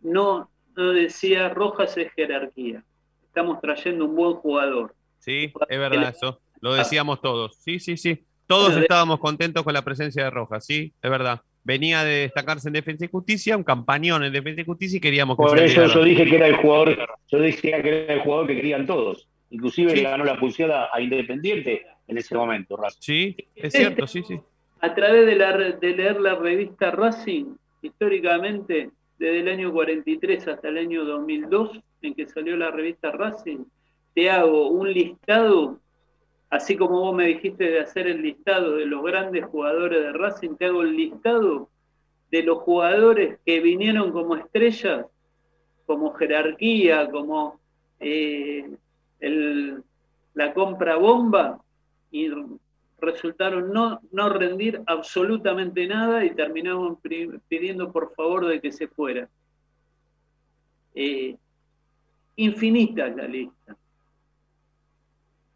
no, 0.00 0.50
no 0.74 0.90
decía 0.92 1.48
Rojas 1.50 1.96
es 1.96 2.12
jerarquía? 2.12 2.82
Estamos 3.24 3.60
trayendo 3.60 4.06
un 4.06 4.16
buen 4.16 4.34
jugador. 4.34 4.94
Sí, 5.18 5.52
es 5.68 5.78
verdad 5.78 6.14
eso. 6.16 6.40
Lo 6.60 6.74
decíamos 6.74 7.20
todos. 7.20 7.56
Sí, 7.56 7.78
sí, 7.78 7.96
sí. 7.96 8.24
Todos 8.46 8.76
estábamos 8.76 9.18
contentos 9.18 9.62
con 9.64 9.74
la 9.74 9.82
presencia 9.82 10.24
de 10.24 10.30
Rojas, 10.30 10.64
sí, 10.64 10.92
es 11.02 11.10
verdad. 11.10 11.42
Venía 11.66 12.04
de 12.04 12.20
destacarse 12.20 12.68
en 12.68 12.74
Defensa 12.74 13.06
y 13.06 13.08
Justicia, 13.08 13.56
un 13.56 13.64
campañón 13.64 14.22
en 14.22 14.32
Defensa 14.32 14.60
y 14.60 14.64
Justicia 14.64 14.98
y 14.98 15.00
queríamos 15.00 15.36
que 15.36 15.42
Por 15.42 15.58
eso 15.58 15.84
yo 15.86 16.04
dije 16.04 16.24
que 16.24 16.36
era 16.36 16.46
el 16.46 16.54
jugador, 16.54 16.96
yo 17.26 17.40
dije 17.40 17.82
que 17.82 18.04
era 18.04 18.14
el 18.14 18.20
jugador 18.20 18.46
que 18.46 18.54
querían 18.54 18.86
todos. 18.86 19.26
Inclusive 19.50 19.96
le 19.96 20.02
ganó 20.02 20.22
la 20.22 20.38
pulseada 20.38 20.90
a 20.92 21.00
Independiente 21.00 21.84
en 22.06 22.18
ese 22.18 22.36
momento, 22.36 22.76
Racing. 22.76 23.00
Sí, 23.00 23.36
es 23.56 23.72
cierto, 23.72 24.06
sí, 24.06 24.22
sí. 24.22 24.38
A 24.80 24.94
través 24.94 25.26
de, 25.26 25.34
la, 25.34 25.56
de 25.56 25.96
leer 25.96 26.20
la 26.20 26.36
revista 26.36 26.92
Racing, 26.92 27.56
históricamente, 27.82 28.90
desde 29.18 29.40
el 29.40 29.48
año 29.48 29.72
43 29.72 30.46
hasta 30.46 30.68
el 30.68 30.78
año 30.78 31.04
2002, 31.04 31.80
en 32.02 32.14
que 32.14 32.28
salió 32.28 32.56
la 32.56 32.70
revista 32.70 33.10
Racing, 33.10 33.64
te 34.14 34.30
hago 34.30 34.68
un 34.68 34.92
listado, 34.92 35.80
así 36.50 36.76
como 36.76 37.00
vos 37.00 37.14
me 37.14 37.26
dijiste 37.26 37.64
de 37.64 37.80
hacer 37.80 38.06
el 38.06 38.22
listado 38.22 38.76
de 38.76 38.86
los 38.86 39.02
grandes 39.02 39.44
jugadores 39.46 40.02
de 40.02 40.12
Racing, 40.12 40.56
te 40.56 40.66
hago 40.66 40.82
el 40.82 40.96
listado 40.96 41.68
de 42.30 42.42
los 42.42 42.58
jugadores 42.58 43.38
que 43.44 43.60
vinieron 43.60 44.12
como 44.12 44.36
estrellas, 44.36 45.06
como 45.86 46.12
jerarquía, 46.14 47.10
como 47.10 47.60
eh, 48.00 48.68
la 49.20 50.52
compra 50.52 50.96
bomba 50.96 51.60
y 52.10 52.30
resultaron 52.98 53.72
no, 53.72 54.00
no 54.10 54.28
rendir 54.28 54.82
absolutamente 54.86 55.86
nada 55.86 56.24
y 56.24 56.34
terminaron 56.34 56.98
pidiendo 57.48 57.92
por 57.92 58.14
favor 58.14 58.46
de 58.46 58.60
que 58.60 58.72
se 58.72 58.88
fuera. 58.88 59.28
Eh, 60.94 61.36
infinita 62.36 63.08
la 63.08 63.26
lista. 63.26 63.76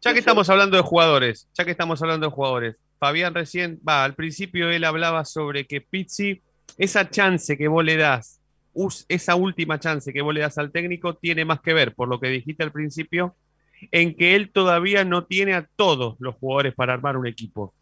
Ya 0.01 0.13
que 0.13 0.19
estamos 0.19 0.49
hablando 0.49 0.77
de 0.77 0.83
jugadores, 0.83 1.47
ya 1.53 1.63
que 1.63 1.71
estamos 1.71 2.01
hablando 2.01 2.25
de 2.25 2.31
jugadores, 2.31 2.81
Fabián 2.97 3.35
recién, 3.35 3.79
va, 3.87 4.03
al 4.03 4.15
principio 4.15 4.69
él 4.71 4.83
hablaba 4.83 5.25
sobre 5.25 5.67
que 5.67 5.79
Pizzi, 5.79 6.41
esa 6.77 7.09
chance 7.09 7.55
que 7.55 7.67
vos 7.67 7.85
le 7.85 7.97
das, 7.97 8.41
esa 9.07 9.35
última 9.35 9.79
chance 9.79 10.11
que 10.11 10.21
vos 10.21 10.33
le 10.33 10.41
das 10.41 10.57
al 10.57 10.71
técnico, 10.71 11.15
tiene 11.15 11.45
más 11.45 11.61
que 11.61 11.73
ver, 11.73 11.93
por 11.93 12.07
lo 12.07 12.19
que 12.19 12.29
dijiste 12.29 12.63
al 12.63 12.71
principio, 12.71 13.35
en 13.91 14.15
que 14.15 14.35
él 14.35 14.51
todavía 14.51 15.05
no 15.05 15.25
tiene 15.25 15.53
a 15.53 15.67
todos 15.75 16.15
los 16.19 16.35
jugadores 16.35 16.73
para 16.73 16.93
armar 16.93 17.15
un 17.15 17.27
equipo. 17.27 17.73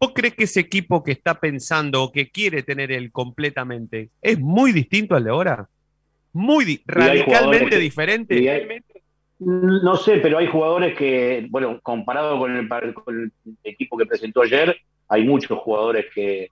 ¿Vos 0.00 0.12
crees 0.14 0.34
que 0.34 0.44
ese 0.44 0.60
equipo 0.60 1.02
que 1.04 1.12
está 1.12 1.38
pensando 1.38 2.02
o 2.02 2.12
que 2.12 2.28
quiere 2.30 2.62
tener 2.62 2.90
él 2.90 3.12
completamente 3.12 4.10
es 4.20 4.38
muy 4.38 4.72
distinto 4.72 5.14
al 5.14 5.24
de 5.24 5.30
ahora? 5.30 5.68
Muy 6.32 6.82
radicalmente 6.86 7.78
diferente. 7.78 8.34
No 9.38 9.96
sé, 9.96 10.18
pero 10.18 10.38
hay 10.38 10.46
jugadores 10.46 10.96
que, 10.96 11.46
bueno, 11.50 11.78
comparado 11.82 12.38
con 12.38 12.56
el, 12.56 13.32
equipo 13.64 13.98
que 13.98 14.06
presentó 14.06 14.42
ayer, 14.42 14.76
hay 15.08 15.24
muchos 15.24 15.58
jugadores 15.58 16.06
que, 16.14 16.50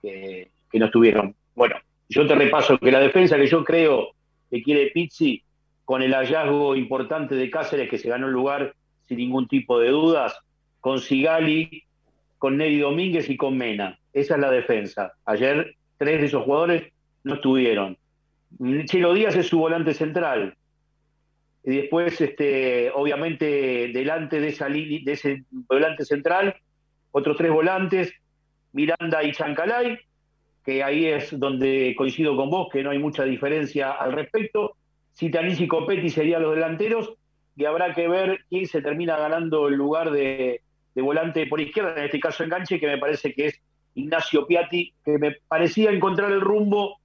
que, 0.00 0.48
no 0.72 0.86
estuvieron. 0.86 1.34
Bueno, 1.54 1.76
yo 2.08 2.26
te 2.26 2.34
repaso 2.34 2.78
que 2.78 2.90
la 2.90 3.00
defensa 3.00 3.36
que 3.36 3.46
yo 3.46 3.62
creo 3.62 4.12
que 4.50 4.62
quiere 4.62 4.90
Pizzi, 4.92 5.42
con 5.84 6.02
el 6.02 6.14
hallazgo 6.14 6.74
importante 6.74 7.34
de 7.34 7.50
Cáceres, 7.50 7.90
que 7.90 7.98
se 7.98 8.08
ganó 8.08 8.28
el 8.28 8.32
lugar 8.32 8.74
sin 9.06 9.18
ningún 9.18 9.46
tipo 9.46 9.78
de 9.78 9.90
dudas, 9.90 10.38
con 10.80 11.00
Sigali, 11.00 11.84
con 12.38 12.56
Neri 12.56 12.78
Domínguez 12.78 13.28
y 13.28 13.36
con 13.36 13.56
Mena. 13.58 13.98
Esa 14.12 14.34
es 14.34 14.40
la 14.40 14.50
defensa. 14.50 15.12
Ayer 15.26 15.76
tres 15.98 16.20
de 16.20 16.26
esos 16.26 16.44
jugadores 16.44 16.90
no 17.24 17.34
estuvieron. 17.34 17.98
Chelo 18.86 19.14
Díaz 19.14 19.36
es 19.36 19.48
su 19.48 19.58
volante 19.58 19.94
central. 19.94 20.56
Y 21.64 21.76
después, 21.76 22.20
este, 22.20 22.90
obviamente, 22.90 23.90
delante 23.92 24.40
de, 24.40 24.48
esa 24.48 24.68
de 24.68 25.02
ese 25.06 25.44
volante 25.50 26.04
central, 26.04 26.56
otros 27.12 27.36
tres 27.36 27.52
volantes, 27.52 28.12
Miranda 28.72 29.22
y 29.22 29.32
Chancalay, 29.32 29.98
que 30.64 30.82
ahí 30.82 31.06
es 31.06 31.38
donde 31.38 31.94
coincido 31.96 32.36
con 32.36 32.50
vos, 32.50 32.68
que 32.72 32.82
no 32.82 32.90
hay 32.90 32.98
mucha 32.98 33.24
diferencia 33.24 33.92
al 33.92 34.12
respecto. 34.12 34.76
Citanis 35.14 35.60
y 35.60 35.68
Copetti 35.68 36.08
serían 36.08 36.42
los 36.42 36.54
delanteros, 36.54 37.14
y 37.54 37.64
habrá 37.64 37.94
que 37.94 38.08
ver 38.08 38.40
quién 38.48 38.66
se 38.66 38.80
termina 38.80 39.16
ganando 39.18 39.68
el 39.68 39.74
lugar 39.74 40.10
de, 40.10 40.62
de 40.94 41.02
volante 41.02 41.46
por 41.46 41.60
izquierda, 41.60 41.94
en 41.96 42.04
este 42.06 42.20
caso 42.20 42.44
enganche, 42.44 42.80
que 42.80 42.86
me 42.86 42.98
parece 42.98 43.34
que 43.34 43.46
es 43.46 43.60
Ignacio 43.94 44.46
Piatti, 44.46 44.94
que 45.04 45.18
me 45.18 45.36
parecía 45.48 45.90
encontrar 45.90 46.32
el 46.32 46.40
rumbo 46.40 46.98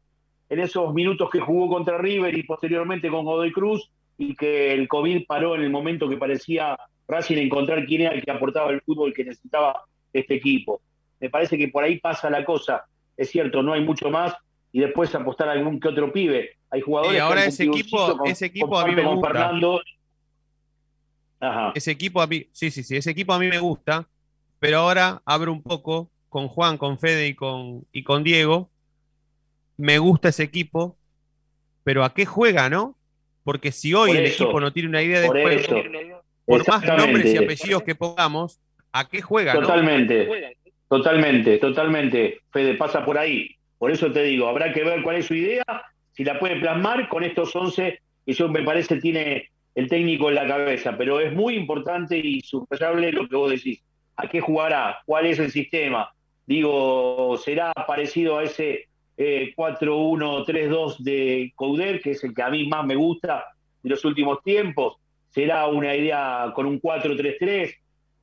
en 0.50 0.60
esos 0.60 0.94
minutos 0.94 1.30
que 1.30 1.42
jugó 1.42 1.68
contra 1.68 1.98
River 1.98 2.38
y 2.38 2.44
posteriormente 2.44 3.10
con 3.10 3.26
Godoy 3.26 3.52
Cruz, 3.52 3.92
y 4.18 4.36
que 4.36 4.74
el 4.74 4.88
COVID 4.88 5.26
paró 5.28 5.56
en 5.56 5.62
el 5.62 5.70
momento 5.70 6.10
que 6.10 6.18
parecía 6.18 6.78
Racing 7.08 7.38
encontrar 7.38 7.86
quién 7.86 8.02
era 8.02 8.14
el 8.14 8.24
que 8.24 8.32
aportaba 8.32 8.72
el 8.72 8.82
fútbol 8.82 9.14
que 9.14 9.24
necesitaba 9.24 9.84
este 10.12 10.36
equipo. 10.36 10.82
Me 11.20 11.30
parece 11.30 11.58
que 11.58 11.70
por 11.70 11.84
ahí 11.84 12.00
pasa 12.00 12.30
la 12.30 12.44
cosa. 12.44 12.86
Es 13.16 13.30
cierto, 13.30 13.64
no 13.64 13.74
hay 13.74 13.82
mucho 13.82 14.10
más, 14.10 14.36
y 14.72 14.80
después 14.80 15.14
apostar 15.16 15.50
a 15.50 15.54
algún 15.54 15.80
que 15.80 15.88
otro 15.88 16.12
pibe. 16.12 16.58
Hay 16.70 16.82
jugadores 16.82 17.16
y 17.16 17.20
ahora 17.20 17.46
ese 17.46 17.64
equipo, 17.64 18.26
ese 18.26 18.48
equipo 18.48 18.78
a 18.78 18.86
mí 18.86 18.96
me 18.96 19.06
gusta. 19.06 19.52
Ese 21.76 21.92
equipo 21.92 22.22
a 22.22 22.28
mí, 22.28 22.48
sí, 22.52 22.72
sí, 22.72 22.84
sí, 22.84 22.98
ese 22.98 23.12
equipo 23.12 23.34
a 23.34 23.40
mí 23.40 23.48
me 23.48 23.60
gusta, 23.60 24.08
pero 24.60 24.80
ahora 24.80 25.22
abro 25.26 25.54
un 25.54 25.62
poco 25.62 26.10
con 26.30 26.48
Juan, 26.48 26.78
con 26.78 27.00
Fede 27.00 27.28
y 27.28 27.36
con, 27.36 27.86
y 27.92 28.04
con 28.04 28.24
Diego. 28.24 28.70
Me 29.78 30.00
gusta 30.00 30.30
ese 30.30 30.44
equipo, 30.44 30.98
pero 31.84 32.04
¿a 32.04 32.14
qué 32.14 32.26
juega, 32.26 32.70
no? 32.70 32.97
Porque 33.48 33.72
si 33.72 33.94
hoy 33.94 34.12
el 34.12 34.26
equipo 34.26 34.60
no 34.60 34.74
tiene 34.74 34.90
una 34.90 35.02
idea 35.02 35.22
de 35.22 35.30
juego, 35.30 36.22
por 36.44 36.68
más 36.68 36.84
nombres 36.84 37.34
y 37.34 37.38
apellidos 37.38 37.82
que 37.82 37.96
pongamos, 37.96 38.60
¿a 38.92 39.08
qué 39.08 39.22
juega? 39.22 39.54
Totalmente, 39.54 40.58
totalmente, 40.90 41.58
totalmente. 41.58 42.42
Fede, 42.52 42.74
pasa 42.74 43.06
por 43.06 43.18
ahí. 43.18 43.56
Por 43.78 43.90
eso 43.90 44.12
te 44.12 44.24
digo, 44.24 44.50
habrá 44.50 44.74
que 44.74 44.84
ver 44.84 45.02
cuál 45.02 45.16
es 45.16 45.28
su 45.28 45.34
idea, 45.34 45.64
si 46.12 46.26
la 46.26 46.38
puede 46.40 46.58
plasmar 46.58 47.08
con 47.08 47.24
estos 47.24 47.56
11 47.56 48.02
que 48.26 48.34
yo 48.34 48.50
me 48.50 48.64
parece 48.64 48.98
tiene 48.98 49.50
el 49.76 49.88
técnico 49.88 50.28
en 50.28 50.36
la 50.36 50.46
cabeza, 50.46 50.98
pero 50.98 51.22
es 51.22 51.32
muy 51.32 51.56
importante 51.56 52.18
y 52.18 52.42
subrayable 52.42 53.14
lo 53.14 53.30
que 53.30 53.36
vos 53.38 53.50
decís. 53.50 53.82
¿A 54.18 54.28
qué 54.28 54.42
jugará? 54.42 55.00
¿Cuál 55.06 55.26
es 55.28 55.40
el 55.40 55.54
sistema? 55.54 56.12
Digo, 56.46 57.38
¿será 57.38 57.72
parecido 57.72 58.40
a 58.40 58.44
ese 58.44 58.90
4-1-3-2 59.18 60.92
eh, 60.92 60.96
de 61.00 61.54
Couder, 61.56 62.02
que 62.02 62.12
es 62.12 62.24
el 62.24 62.34
que 62.34 62.44
a 62.44 62.50
mí 62.50 62.68
más 62.68 62.86
me 62.86 62.96
gusta 62.96 63.46
de 63.82 63.90
los 63.90 64.04
últimos 64.06 64.44
tiempos? 64.44 64.98
¿Será 65.30 65.68
una 65.68 65.96
idea 65.96 66.52
con 66.56 66.66
un 66.66 66.80
4-3-3? 66.82 67.76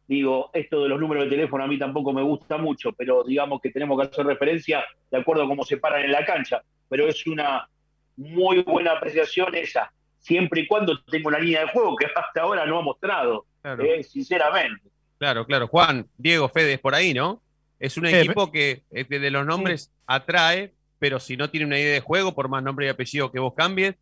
Digo, 0.07 0.51
esto 0.53 0.83
de 0.83 0.89
los 0.89 1.01
números 1.01 1.25
de 1.25 1.31
teléfono 1.31 1.65
a 1.65 1.67
mí 1.67 1.79
tampoco 1.79 2.13
me 2.13 2.23
gusta 2.23 2.59
mucho, 2.59 2.93
pero 2.93 3.25
digamos 3.25 3.61
que 3.61 3.71
tenemos 3.71 3.99
que 3.99 4.07
hacer 4.07 4.27
referencia 4.27 4.85
de 5.11 5.19
acuerdo 5.19 5.45
a 5.45 5.49
cómo 5.49 5.65
se 5.65 5.79
paran 5.79 6.05
en 6.05 6.13
la 6.13 6.25
cancha. 6.25 6.63
Pero 6.89 7.09
es 7.09 7.27
una 7.27 7.69
muy 8.17 8.63
buena 8.63 8.93
apreciación 8.93 9.55
esa 9.55 9.93
siempre 10.25 10.63
y 10.63 10.67
cuando 10.67 10.99
tenga 11.05 11.29
una 11.29 11.39
línea 11.39 11.61
de 11.61 11.69
juego 11.69 11.97
que 11.97 12.07
hasta 12.17 12.41
ahora 12.41 12.67
no 12.67 12.79
ha 12.79 12.83
mostrado, 12.83 13.47
eh, 13.63 14.03
sinceramente. 14.03 14.91
Claro, 15.19 15.47
claro. 15.47 15.69
Juan, 15.69 16.09
Diego, 16.17 16.49
Fede, 16.49 16.75
es 16.75 16.81
por 16.81 16.95
ahí, 16.95 17.15
¿no? 17.15 17.43
Es 17.79 17.97
un 17.97 18.07
equipo 18.07 18.51
que 18.51 18.83
este, 18.91 19.19
de 19.19 19.31
los 19.31 19.45
nombres 19.45 19.93
atrae, 20.07 20.73
pero 21.05 21.21
si 21.21 21.37
no 21.37 21.51
tiene 21.51 21.67
una 21.67 21.79
idea 21.79 21.93
de 21.93 22.01
juego, 22.01 22.35
por 22.35 22.49
más 22.49 22.63
nombre 22.63 22.87
y 22.87 22.89
apellido 22.89 23.31
que 23.31 23.39
vos 23.39 23.53
cambies, 23.55 23.95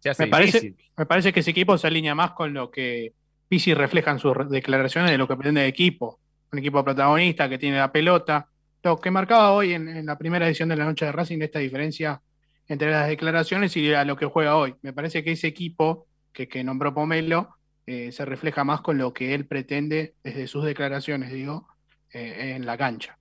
se 0.00 0.10
hace 0.10 0.24
me 0.24 0.32
parece, 0.32 0.74
Me 0.96 1.06
parece 1.06 1.32
que 1.32 1.38
ese 1.38 1.52
equipo 1.52 1.78
se 1.78 1.86
alinea 1.86 2.16
más 2.16 2.32
con 2.32 2.52
lo 2.52 2.72
que 2.72 3.12
Pisi 3.46 3.72
refleja 3.72 4.10
en 4.10 4.18
sus 4.18 4.50
declaraciones 4.50 5.12
de 5.12 5.16
lo 5.16 5.28
que 5.28 5.36
pretende 5.36 5.62
el 5.62 5.68
equipo. 5.68 6.18
Un 6.50 6.58
equipo 6.58 6.82
protagonista 6.82 7.48
que 7.48 7.56
tiene 7.56 7.78
la 7.78 7.92
pelota. 7.92 8.48
Lo 8.82 9.00
que 9.00 9.12
marcaba 9.12 9.52
hoy 9.52 9.74
en, 9.74 9.86
en 9.86 10.06
la 10.06 10.18
primera 10.18 10.44
edición 10.48 10.70
de 10.70 10.74
la 10.74 10.86
noche 10.86 11.04
de 11.04 11.12
Racing, 11.12 11.40
esta 11.40 11.60
diferencia 11.60 12.20
entre 12.66 12.90
las 12.90 13.06
declaraciones 13.06 13.76
y 13.76 13.94
a 13.94 14.04
lo 14.04 14.16
que 14.16 14.26
juega 14.26 14.56
hoy. 14.56 14.74
Me 14.82 14.92
parece 14.92 15.22
que 15.22 15.30
ese 15.30 15.46
equipo 15.46 16.08
que, 16.32 16.48
que 16.48 16.64
nombró 16.64 16.92
Pomelo 16.92 17.54
eh, 17.86 18.10
se 18.10 18.24
refleja 18.24 18.64
más 18.64 18.80
con 18.80 18.98
lo 18.98 19.12
que 19.14 19.34
él 19.34 19.46
pretende 19.46 20.16
desde 20.24 20.48
sus 20.48 20.64
declaraciones, 20.64 21.32
digo, 21.32 21.68
eh, 22.12 22.54
en 22.56 22.66
la 22.66 22.76
cancha. 22.76 23.16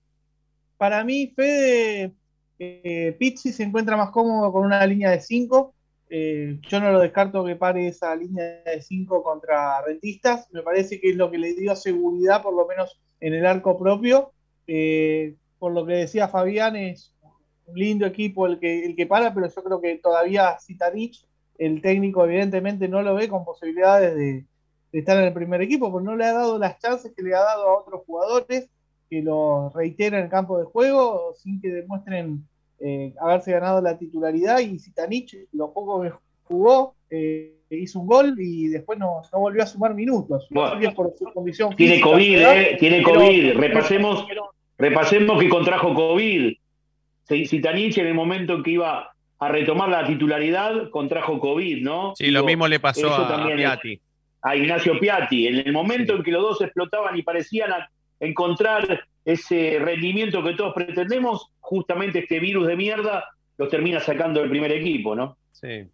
Para 0.79 1.03
mí, 1.03 1.31
Fede 1.35 2.13
eh, 2.59 3.15
Pizzi 3.19 3.51
se 3.51 3.63
encuentra 3.63 3.97
más 3.97 4.11
cómodo 4.11 4.51
con 4.51 4.65
una 4.65 4.85
línea 4.85 5.11
de 5.11 5.21
5. 5.21 5.73
yo 6.09 6.79
no 6.79 6.91
lo 6.91 6.99
descarto 6.99 7.43
que 7.43 7.55
pare 7.55 7.87
esa 7.87 8.15
línea 8.15 8.61
de 8.65 8.81
5 8.81 9.23
contra 9.23 9.81
rentistas. 9.81 10.47
Me 10.51 10.61
parece 10.61 10.99
que 10.99 11.09
es 11.09 11.15
lo 11.15 11.31
que 11.31 11.37
le 11.37 11.53
dio 11.53 11.75
seguridad, 11.75 12.41
por 12.43 12.53
lo 12.53 12.67
menos 12.67 12.99
en 13.19 13.33
el 13.33 13.45
arco 13.45 13.77
propio. 13.79 14.31
por 15.59 15.71
lo 15.71 15.85
que 15.85 15.93
decía 15.93 16.27
Fabián, 16.27 16.75
es 16.75 17.13
un 17.65 17.75
lindo 17.75 18.05
equipo 18.05 18.45
el 18.45 18.59
que, 18.59 18.85
el 18.85 18.95
que 18.95 19.05
para, 19.05 19.33
pero 19.33 19.47
yo 19.47 19.63
creo 19.63 19.81
que 19.81 19.97
todavía 19.97 20.57
Citarich, 20.59 21.25
el 21.57 21.81
técnico 21.81 22.25
evidentemente 22.25 22.87
no 22.87 23.01
lo 23.01 23.15
ve 23.15 23.27
con 23.27 23.45
posibilidades 23.45 24.15
de, 24.15 24.45
estar 24.91 25.17
en 25.17 25.25
el 25.25 25.33
primer 25.33 25.61
equipo, 25.61 25.91
porque 25.91 26.05
no 26.05 26.15
le 26.15 26.25
ha 26.25 26.33
dado 26.33 26.59
las 26.59 26.77
chances 26.77 27.13
que 27.15 27.23
le 27.23 27.33
ha 27.33 27.39
dado 27.39 27.67
a 27.67 27.79
otros 27.79 28.01
jugadores 28.05 28.69
que 29.13 29.21
lo 29.21 29.69
reiteran 29.75 30.21
en 30.21 30.25
el 30.25 30.31
campo 30.31 30.57
de 30.57 30.65
juego 30.65 31.35
sin 31.37 31.61
que 31.61 31.69
demuestren 31.69 32.43
eh, 32.79 33.13
haberse 33.21 33.51
ganado 33.51 33.79
la 33.79 33.95
titularidad 33.95 34.57
y 34.57 34.79
Citanich 34.79 35.37
lo 35.51 35.71
poco 35.71 36.01
que 36.01 36.11
jugó 36.45 36.95
eh, 37.11 37.53
hizo 37.69 37.99
un 37.99 38.07
gol 38.07 38.35
y 38.39 38.69
después 38.69 38.97
no, 38.97 39.21
volvió 39.33 39.61
a 39.61 39.67
sumar 39.67 39.93
minutos. 39.93 40.47
por 40.49 41.13
su 41.15 41.25
condición 41.31 41.75
tiene 41.75 42.01
COVID, 42.01 42.37
eh, 42.41 42.77
tiene 42.79 43.03
COVID. 43.03 43.53
repasemos, 43.53 44.25
repasemos 44.79 45.39
que 45.39 45.47
contrajo 45.47 45.93
COVID. 45.93 46.53
Sitanich 47.27 47.99
en 47.99 48.07
el 48.07 48.15
momento 48.15 48.55
en 48.55 48.63
que 48.63 48.71
iba 48.71 49.13
a 49.37 49.47
retomar 49.47 49.89
la 49.89 50.07
titularidad 50.07 50.89
contrajo 50.89 51.39
COVID, 51.39 51.83
¿no? 51.83 52.13
Sí, 52.15 52.31
lo 52.31 52.43
mismo 52.43 52.67
le 52.67 52.79
pasó 52.79 53.13
a, 53.13 53.45
Piatti. 53.55 54.01
A 54.41 54.55
Ignacio 54.55 54.99
Piatti. 54.99 55.47
En 55.47 55.57
el 55.59 55.71
momento 55.71 56.15
en 56.15 56.23
que 56.23 56.31
los 56.31 56.41
dos 56.41 56.61
explotaban 56.61 57.15
y 57.15 57.21
parecían 57.21 57.71
encontrar 58.25 59.05
ese 59.25 59.79
rendimiento 59.79 60.43
que 60.43 60.53
todos 60.53 60.73
pretendemos, 60.73 61.51
justamente 61.59 62.19
este 62.19 62.39
virus 62.39 62.67
de 62.67 62.75
mierda 62.75 63.23
los 63.57 63.69
termina 63.69 63.99
sacando 63.99 64.41
del 64.41 64.49
primer 64.49 64.71
equipo, 64.71 65.15
¿no? 65.15 65.37
Sí. 65.51 65.87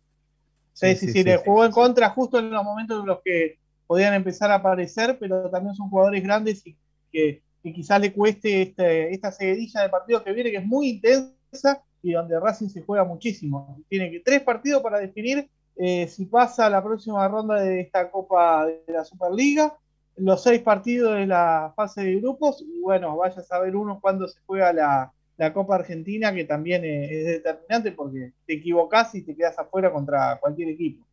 Sí, 0.73 0.95
sí, 0.95 1.11
sí, 1.11 1.23
le 1.23 1.37
jugó 1.37 1.65
en 1.65 1.71
contra 1.71 2.09
justo 2.09 2.39
en 2.39 2.51
los 2.51 2.63
momentos 2.63 3.01
en 3.01 3.07
los 3.07 3.19
que 3.23 3.57
podían 3.85 4.13
empezar 4.13 4.49
a 4.51 4.55
aparecer, 4.55 5.17
pero 5.19 5.49
también 5.49 5.75
son 5.75 5.89
jugadores 5.89 6.23
grandes 6.23 6.65
y 6.65 6.77
que 7.11 7.41
que 7.61 7.73
quizás 7.73 7.99
le 7.99 8.13
cueste 8.13 8.61
este, 8.61 9.13
esta 9.13 9.31
seguidilla 9.31 9.81
de 9.81 9.89
partidos 9.89 10.23
que 10.23 10.33
viene, 10.33 10.51
que 10.51 10.57
es 10.57 10.65
muy 10.65 10.89
intensa 10.89 11.83
y 12.01 12.13
donde 12.13 12.39
Racing 12.39 12.69
se 12.69 12.81
juega 12.81 13.03
muchísimo. 13.03 13.81
Tiene 13.89 14.09
que 14.09 14.21
tres 14.21 14.41
partidos 14.41 14.81
para 14.81 14.99
definir 14.99 15.49
eh, 15.75 16.07
si 16.07 16.25
pasa 16.25 16.69
la 16.69 16.83
próxima 16.83 17.27
ronda 17.27 17.61
de 17.61 17.81
esta 17.81 18.09
Copa 18.09 18.65
de 18.65 18.81
la 18.87 19.03
Superliga, 19.03 19.77
los 20.19 20.43
seis 20.43 20.61
partidos 20.61 21.15
de 21.15 21.27
la 21.27 21.73
fase 21.75 22.03
de 22.03 22.15
grupos, 22.15 22.61
y 22.61 22.79
bueno, 22.81 23.17
vaya 23.17 23.41
a 23.41 23.43
saber 23.43 23.75
uno 23.75 23.99
cuándo 24.01 24.27
se 24.27 24.39
juega 24.45 24.73
la, 24.73 25.11
Copa 25.53 25.75
Argentina, 25.75 26.33
que 26.33 26.43
también 26.43 26.83
es, 26.83 27.11
es, 27.11 27.25
determinante 27.25 27.93
porque 27.93 28.33
te 28.45 28.55
equivocás 28.55 29.15
y 29.15 29.23
te 29.23 29.35
quedas 29.37 29.57
afuera 29.57 29.89
contra 29.89 30.37
cualquier 30.37 30.69
equipo. 30.69 31.05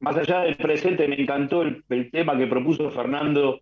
Más 0.00 0.16
allá 0.16 0.40
del 0.40 0.56
presente, 0.56 1.06
me 1.06 1.20
encantó 1.20 1.62
el, 1.62 1.84
el 1.90 2.10
tema 2.10 2.36
que 2.36 2.48
propuso 2.48 2.90
Fernando 2.90 3.60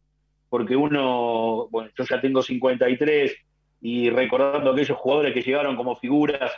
porque 0.49 0.76
uno, 0.76 1.68
bueno, 1.70 1.90
yo 1.96 2.05
ya 2.05 2.20
tengo 2.20 2.42
53 2.42 3.36
y 3.80 4.11
recordando 4.11 4.72
aquellos 4.72 4.99
jugadores 4.99 5.34
que 5.34 5.42
llegaron 5.42 5.76
como 5.76 5.96
figuras 5.96 6.53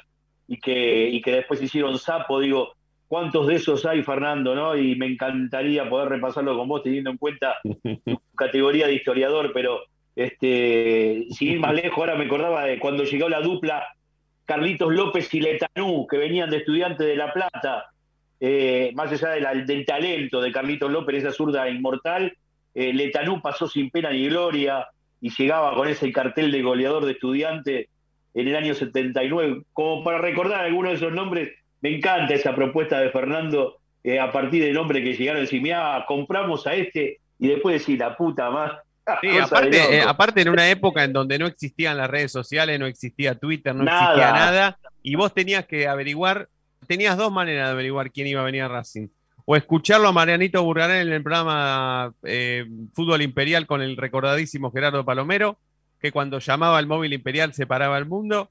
y 0.46 0.58
que, 0.58 1.08
y 1.08 1.20
que 1.20 1.32
después 1.32 1.62
hicieron 1.62 1.98
sapo, 1.98 2.40
digo, 2.40 2.72
¿cuántos 3.10 3.48
de 3.48 3.56
esos 3.56 3.84
hay, 3.84 4.02
Fernando? 4.04 4.54
¿no? 4.54 4.76
Y 4.76 4.94
me 4.94 5.06
encantaría 5.06 5.90
poder 5.90 6.08
repasarlo 6.10 6.56
con 6.56 6.68
vos 6.68 6.82
teniendo 6.84 7.10
en 7.10 7.16
cuenta 7.18 7.56
tu 7.62 7.76
categoría 8.36 8.86
de 8.86 8.94
historiador, 8.94 9.50
pero 9.52 9.80
Este, 10.16 11.26
sin 11.30 11.48
ir 11.52 11.60
más 11.60 11.74
lejos, 11.74 11.96
ahora 11.98 12.14
me 12.14 12.24
acordaba 12.26 12.64
de 12.64 12.78
cuando 12.78 13.04
llegó 13.04 13.28
la 13.28 13.40
dupla 13.40 13.82
Carlitos 14.44 14.92
López 14.92 15.32
y 15.34 15.40
Letanú, 15.40 16.06
que 16.08 16.18
venían 16.18 16.50
de 16.50 16.58
estudiantes 16.58 17.06
de 17.06 17.16
La 17.16 17.32
Plata, 17.32 17.86
eh, 18.40 18.90
más 18.94 19.10
allá 19.12 19.30
de 19.30 19.40
la- 19.40 19.54
del 19.54 19.84
talento 19.86 20.40
de 20.40 20.52
Carlitos 20.52 20.90
López, 20.90 21.16
esa 21.16 21.32
zurda 21.32 21.68
inmortal, 21.70 22.32
eh, 22.74 22.92
Letanú 22.92 23.40
pasó 23.40 23.66
sin 23.66 23.90
pena 23.90 24.10
ni 24.10 24.28
gloria 24.28 24.86
y 25.20 25.30
llegaba 25.30 25.74
con 25.74 25.88
ese 25.88 26.10
cartel 26.12 26.50
de 26.52 26.62
goleador 26.62 27.04
de 27.06 27.12
estudiante 27.12 27.88
en 28.34 28.48
el 28.48 28.56
año 28.56 28.74
79. 28.74 29.62
Como 29.72 30.02
para 30.04 30.18
recordar 30.18 30.64
algunos 30.64 30.90
de 30.92 30.96
esos 30.96 31.12
nombres, 31.12 31.48
me 31.80 31.96
encanta 31.96 32.34
esa 32.34 32.54
propuesta 32.54 33.00
de 33.00 33.10
Fernando 33.10 33.78
eh, 34.02 34.18
a 34.18 34.32
partir 34.32 34.62
del 34.62 34.74
nombre 34.74 35.02
que 35.02 35.14
llegaron, 35.14 35.42
decir, 35.42 35.60
mirá, 35.60 36.04
compramos 36.06 36.66
a 36.66 36.74
este 36.74 37.20
y 37.38 37.48
después 37.48 37.74
decir, 37.74 37.98
la 37.98 38.16
puta 38.16 38.50
más. 38.50 38.72
Sí, 39.22 39.38
aparte, 39.38 39.96
eh, 39.96 40.02
aparte 40.02 40.42
en 40.42 40.50
una 40.50 40.70
época 40.70 41.02
en 41.02 41.12
donde 41.12 41.36
no 41.36 41.46
existían 41.46 41.96
las 41.96 42.08
redes 42.08 42.30
sociales, 42.30 42.78
no 42.78 42.86
existía 42.86 43.34
Twitter, 43.34 43.74
no 43.74 43.82
Nada. 43.82 44.12
existía 44.12 44.32
nada, 44.32 44.78
y 45.02 45.16
vos 45.16 45.34
tenías 45.34 45.66
que 45.66 45.88
averiguar, 45.88 46.48
tenías 46.86 47.16
dos 47.16 47.32
maneras 47.32 47.68
de 47.68 47.72
averiguar 47.72 48.12
quién 48.12 48.28
iba 48.28 48.42
a 48.42 48.44
venir 48.44 48.62
a 48.62 48.68
Racing. 48.68 49.08
O 49.46 49.56
escucharlo 49.56 50.08
a 50.08 50.12
Marianito 50.12 50.62
Burgarén 50.62 51.08
en 51.08 51.12
el 51.12 51.22
programa 51.24 52.12
eh, 52.22 52.66
Fútbol 52.92 53.22
Imperial 53.22 53.66
con 53.66 53.82
el 53.82 53.96
recordadísimo 53.96 54.70
Gerardo 54.70 55.04
Palomero, 55.04 55.58
que 56.00 56.12
cuando 56.12 56.38
llamaba 56.38 56.78
al 56.78 56.86
móvil 56.86 57.12
imperial 57.12 57.52
se 57.52 57.66
paraba 57.66 57.98
el 57.98 58.06
mundo. 58.06 58.50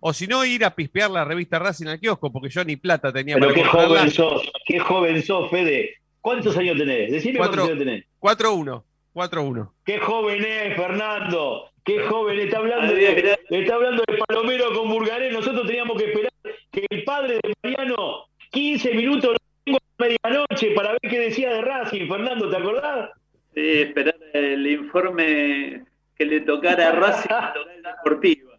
O 0.00 0.12
si 0.12 0.26
no, 0.26 0.44
ir 0.44 0.64
a 0.64 0.74
pispear 0.74 1.10
la 1.10 1.24
revista 1.24 1.58
Racing 1.58 1.86
al 1.88 2.00
kiosco, 2.00 2.32
porque 2.32 2.48
yo 2.48 2.64
ni 2.64 2.76
plata 2.76 3.12
tenía 3.12 3.34
Pero 3.36 3.48
para 3.48 3.54
qué 3.54 3.62
comprarla. 3.62 3.98
joven 3.98 4.10
sos, 4.10 4.52
qué 4.66 4.78
joven 4.78 5.22
sos, 5.22 5.50
Fede. 5.50 5.90
¿Cuántos 6.20 6.56
años 6.56 6.76
tenés? 6.78 7.10
Decime 7.12 7.38
Cuatro- 7.38 7.62
cuántos 7.66 7.76
años 7.76 7.84
tenés. 7.84 8.04
4-1, 8.18 8.82
4-1. 9.14 9.72
Qué 9.84 9.98
joven 9.98 10.44
es, 10.44 10.76
Fernando. 10.76 11.70
Qué 11.84 12.00
joven. 12.06 12.38
Está 12.40 12.58
hablando, 12.58 12.94
de, 12.94 13.36
está 13.50 13.74
hablando 13.74 14.02
de 14.06 14.18
Palomero 14.26 14.72
con 14.74 14.88
Burgaré. 14.90 15.30
Nosotros 15.32 15.66
teníamos 15.66 15.96
que 15.98 16.08
esperar 16.10 16.32
que 16.70 16.86
el 16.90 17.04
padre 17.04 17.38
de 17.42 17.54
Mariano, 17.62 18.26
15 18.50 18.94
minutos 18.94 19.36
a 19.66 19.78
medianoche 19.98 20.70
para 20.72 20.92
ver 20.92 21.00
qué 21.02 21.18
decía 21.18 21.50
de 21.54 21.62
Racing. 21.62 22.06
Fernando, 22.08 22.48
¿te 22.50 22.56
acordás? 22.56 23.10
Sí, 23.54 23.60
esperar 23.82 24.14
el 24.34 24.66
informe 24.66 25.84
que 26.16 26.24
le 26.26 26.40
tocara 26.42 26.88
a 26.88 26.92
Racing 26.92 27.28
Total 27.28 27.82
Deportiva. 27.82 28.50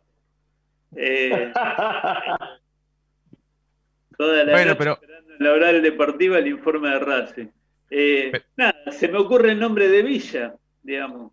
Eh, 0.96 1.52
toda 4.18 4.44
la 4.44 4.52
Bueno, 4.52 4.66
noche 4.72 4.76
pero- 4.78 4.94
esperando 4.94 5.34
en 5.34 5.44
la 5.44 5.52
oral 5.54 5.82
deportiva 5.82 6.38
el 6.40 6.48
informe 6.48 6.90
de 6.90 7.00
Racing. 7.00 7.48
Eh, 7.90 8.32
nada, 8.56 8.76
se 8.92 9.08
me 9.10 9.18
ocurre 9.18 9.52
el 9.52 9.60
nombre 9.60 9.90
de 9.90 10.02
Villa, 10.02 10.56
digamos, 10.82 11.32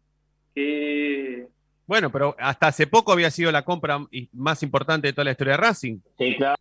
que 0.54 1.46
Bueno, 1.86 2.10
pero 2.10 2.34
hasta 2.38 2.68
hace 2.68 2.86
poco 2.86 3.12
había 3.12 3.30
sido 3.30 3.52
la 3.52 3.64
compra 3.64 3.98
más 4.32 4.62
importante 4.62 5.08
de 5.08 5.12
toda 5.12 5.24
la 5.26 5.30
historia 5.32 5.52
de 5.52 5.56
Racing. 5.58 5.98
Sí, 6.18 6.36
claro, 6.36 6.56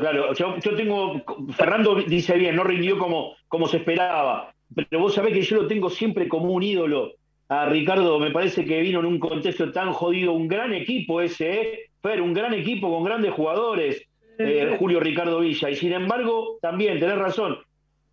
claro. 0.00 0.32
Yo, 0.34 0.56
yo 0.58 0.74
tengo. 0.76 1.22
Fernando 1.56 1.96
dice 1.96 2.34
bien, 2.36 2.56
no 2.56 2.64
rindió 2.64 2.98
como, 2.98 3.36
como 3.48 3.66
se 3.68 3.78
esperaba. 3.78 4.52
Pero 4.74 5.00
vos 5.00 5.14
sabés 5.14 5.32
que 5.34 5.42
yo 5.42 5.62
lo 5.62 5.68
tengo 5.68 5.90
siempre 5.90 6.28
como 6.28 6.52
un 6.52 6.62
ídolo. 6.62 7.12
A 7.48 7.66
Ricardo 7.66 8.18
me 8.18 8.30
parece 8.32 8.64
que 8.64 8.80
vino 8.80 8.98
en 9.00 9.06
un 9.06 9.20
contexto 9.20 9.70
tan 9.70 9.92
jodido, 9.92 10.32
un 10.32 10.48
gran 10.48 10.72
equipo 10.72 11.20
ese, 11.20 11.60
¿eh? 11.60 11.85
Fer, 12.02 12.20
un 12.20 12.32
gran 12.34 12.54
equipo 12.54 12.90
con 12.94 13.04
grandes 13.04 13.32
jugadores, 13.32 14.02
eh, 14.38 14.76
Julio 14.78 15.00
Ricardo 15.00 15.40
Villa. 15.40 15.70
Y 15.70 15.76
sin 15.76 15.92
embargo, 15.92 16.58
también, 16.60 17.00
tenés 17.00 17.18
razón, 17.18 17.58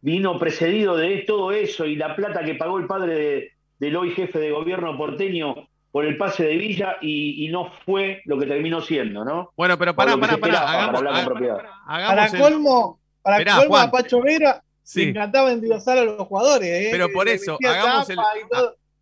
vino 0.02 0.38
precedido 0.40 0.96
de 0.96 1.20
todo 1.28 1.52
eso 1.52 1.86
y 1.86 1.96
la 1.96 2.16
plata 2.16 2.44
que 2.44 2.56
pagó 2.56 2.78
el 2.78 2.88
padre 2.88 3.16
de- 3.16 3.52
del 3.80 3.96
hoy 3.98 4.12
jefe 4.12 4.40
de 4.40 4.52
gobierno 4.52 4.98
porteño 4.98 5.68
por 5.92 6.06
el 6.06 6.18
pase 6.18 6.44
de 6.46 6.56
Villa 6.58 6.98
y, 7.02 7.46
y 7.46 7.50
no 7.50 7.72
fue 7.86 8.22
lo 8.26 8.40
que 8.40 8.46
terminó 8.48 8.82
siendo, 8.82 9.24
¿no? 9.24 9.52
Bueno, 9.56 9.78
pero 9.78 9.92
se 9.92 9.96
pará, 9.96 10.14
esperaba, 10.34 10.72
hagamos- 10.72 10.86
para 10.88 10.98
hablar 10.98 11.12
con 11.14 11.16
haga- 11.18 11.26
propiedad. 11.26 11.58
Para 11.86 12.26
el- 12.26 12.40
colmo, 12.40 13.00
para 13.22 13.38
Esperá, 13.38 13.56
colmo 13.58 13.70
Juan. 13.70 13.88
a 13.88 13.92
Pacho 13.92 14.22
Vera 14.22 14.64
Sí. 14.82 15.04
le 15.04 15.10
encantaba 15.12 15.52
endiosar 15.52 15.98
a 16.00 16.04
los 16.06 16.28
jugadores. 16.28 16.68
¿eh? 16.68 16.90
Pero 16.92 17.10
por 17.12 17.28
eso, 17.30 17.58
hagamos 17.64 18.10
el- 18.10 18.18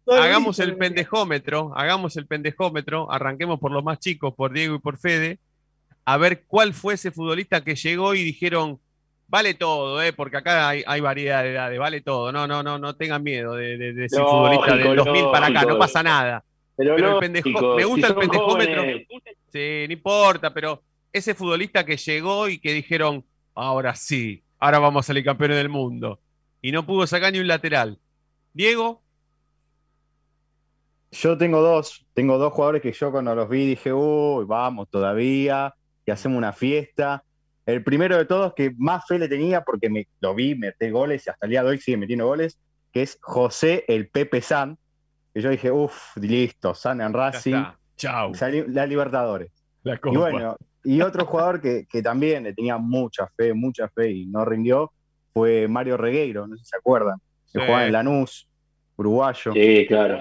hagamos 0.07 0.59
el 0.59 0.75
pendejómetro, 0.77 1.71
hagamos 1.75 2.17
el 2.17 2.25
pendejómetro, 2.27 3.11
arranquemos 3.11 3.59
por 3.59 3.71
los 3.71 3.83
más 3.83 3.99
chicos, 3.99 4.33
por 4.35 4.51
Diego 4.53 4.75
y 4.75 4.79
por 4.79 4.97
Fede, 4.97 5.39
a 6.05 6.17
ver 6.17 6.43
cuál 6.47 6.73
fue 6.73 6.95
ese 6.95 7.11
futbolista 7.11 7.63
que 7.63 7.75
llegó 7.75 8.13
y 8.15 8.23
dijeron, 8.23 8.79
vale 9.27 9.53
todo, 9.53 10.01
eh, 10.01 10.11
porque 10.13 10.37
acá 10.37 10.67
hay, 10.69 10.83
hay 10.85 10.99
variedad 11.01 11.43
de 11.43 11.51
edades, 11.51 11.79
vale 11.79 12.01
todo, 12.01 12.31
no, 12.31 12.47
no, 12.47 12.63
no, 12.63 12.77
no 12.79 12.95
tengan 12.95 13.23
miedo 13.23 13.55
de, 13.55 13.77
de, 13.77 13.93
de 13.93 14.09
ser 14.09 14.19
Lógico, 14.19 14.37
futbolista 14.37 14.75
del 14.75 14.95
2000 14.97 15.25
para 15.31 15.47
acá, 15.47 15.61
no 15.63 15.77
pasa 15.77 16.03
nada. 16.03 16.43
Pero, 16.75 16.95
Pero 16.95 17.19
el 17.19 17.19
pendejo- 17.19 17.75
me 17.75 17.85
gusta 17.85 18.07
si 18.07 18.13
el 18.13 18.19
pendejómetro. 18.19 18.81
jóvenes, 18.81 19.07
Sí, 19.51 19.83
no 19.87 19.93
importa, 19.93 20.53
pero 20.53 20.81
ese 21.13 21.35
futbolista 21.35 21.85
que 21.85 21.97
llegó 21.97 22.47
y 22.49 22.57
que 22.57 22.73
dijeron, 22.73 23.23
ahora 23.53 23.93
sí, 23.95 24.41
ahora 24.57 24.79
vamos 24.79 25.05
a 25.05 25.07
salir 25.07 25.23
campeones 25.25 25.57
del 25.57 25.69
mundo. 25.69 26.19
Y 26.61 26.71
no 26.71 26.85
pudo 26.85 27.05
sacar 27.05 27.33
ni 27.33 27.39
un 27.39 27.47
lateral. 27.47 27.99
Diego, 28.53 29.01
Yo 31.11 31.37
tengo 31.37 31.61
dos, 31.61 32.05
tengo 32.13 32.37
dos 32.37 32.53
jugadores 32.53 32.81
que 32.81 32.93
yo 32.93 33.11
cuando 33.11 33.35
los 33.35 33.49
vi 33.49 33.65
dije, 33.65 33.91
uy, 33.91 34.45
vamos 34.45 34.89
todavía, 34.89 35.73
y 36.05 36.11
hacemos 36.11 36.37
una 36.37 36.53
fiesta. 36.53 37.23
El 37.65 37.83
primero 37.83 38.17
de 38.17 38.25
todos 38.25 38.53
que 38.53 38.73
más 38.77 39.05
fe 39.07 39.19
le 39.19 39.27
tenía 39.27 39.61
porque 39.61 39.89
me 39.89 40.07
lo 40.21 40.33
vi 40.33 40.55
meter 40.55 40.91
goles 40.91 41.27
y 41.27 41.29
hasta 41.29 41.45
el 41.45 41.51
día 41.51 41.63
de 41.63 41.69
hoy 41.69 41.77
sigue 41.79 41.97
metiendo 41.97 42.25
goles, 42.25 42.57
que 42.91 43.01
es 43.01 43.17
José 43.21 43.83
el 43.87 44.07
Pepe 44.07 44.41
San. 44.41 44.77
Que 45.33 45.41
yo 45.41 45.49
dije, 45.49 45.71
uff, 45.71 46.17
listo, 46.17 46.73
San 46.73 47.01
en 47.01 47.13
Racing, 47.13 47.63
salió 48.33 48.65
la 48.67 48.85
Libertadores. 48.85 49.51
La 49.83 49.99
Y 50.03 50.17
bueno, 50.17 50.55
y 50.83 51.01
otro 51.01 51.25
jugador 51.25 51.61
que, 51.61 51.85
que 51.89 52.01
también 52.01 52.43
le 52.43 52.53
tenía 52.53 52.77
mucha 52.77 53.27
fe, 53.35 53.53
mucha 53.53 53.87
fe 53.89 54.11
y 54.11 54.25
no 54.25 54.45
rindió, 54.45 54.91
fue 55.33 55.67
Mario 55.67 55.97
Regueiro, 55.97 56.47
no 56.47 56.55
sé 56.57 56.63
si 56.63 56.69
se 56.69 56.77
acuerdan, 56.77 57.17
que 57.51 57.59
Sí. 57.59 57.65
jugaba 57.65 57.85
en 57.85 57.91
Lanús, 57.91 58.47
uruguayo. 58.97 59.53
Sí, 59.53 59.85
claro. 59.87 60.19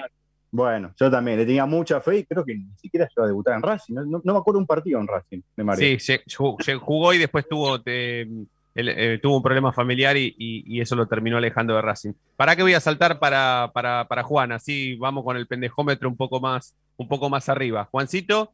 Bueno, 0.52 0.92
yo 0.98 1.10
también 1.10 1.38
le 1.38 1.46
tenía 1.46 1.64
mucha 1.66 2.00
fe 2.00 2.18
y 2.18 2.24
creo 2.24 2.44
que 2.44 2.54
ni 2.56 2.66
siquiera 2.76 3.06
llegó 3.08 3.22
a 3.24 3.26
debutar 3.28 3.54
en 3.54 3.62
Racing. 3.62 3.94
No, 3.94 4.04
no- 4.04 4.20
no 4.24 4.32
me 4.32 4.38
acuerdo 4.38 4.58
un 4.58 4.66
partido 4.66 4.98
en 5.00 5.06
Racing 5.06 5.40
de 5.56 5.64
Mario. 5.64 5.86
Sí, 5.88 5.98
se- 6.00 6.24
ju- 6.24 6.60
se 6.62 6.74
jugó 6.74 7.12
y 7.14 7.18
después 7.18 7.46
tuvo, 7.48 7.78
eh, 7.86 8.26
el- 8.74 8.88
eh, 8.88 9.18
tuvo 9.22 9.36
un 9.36 9.42
problema 9.42 9.72
familiar 9.72 10.16
y, 10.16 10.34
y- 10.38 10.64
y 10.66 10.80
eso 10.80 10.96
lo 10.96 11.06
terminó 11.06 11.36
alejando 11.36 11.74
de 11.76 11.82
Racing. 11.82 12.12
¿Para 12.36 12.56
qué 12.56 12.62
voy 12.62 12.74
a 12.74 12.80
saltar 12.80 13.18
para, 13.20 13.70
para, 13.72 14.06
para 14.08 14.22
Juan? 14.24 14.50
Así 14.52 14.96
vamos 14.96 15.22
con 15.24 15.36
el 15.36 15.46
pendejómetro 15.46 16.08
un 16.08 16.16
poco 16.16 16.40
más, 16.40 16.74
un 16.96 17.06
poco 17.06 17.28
más 17.30 17.48
arriba. 17.48 17.88
Juancito, 17.90 18.52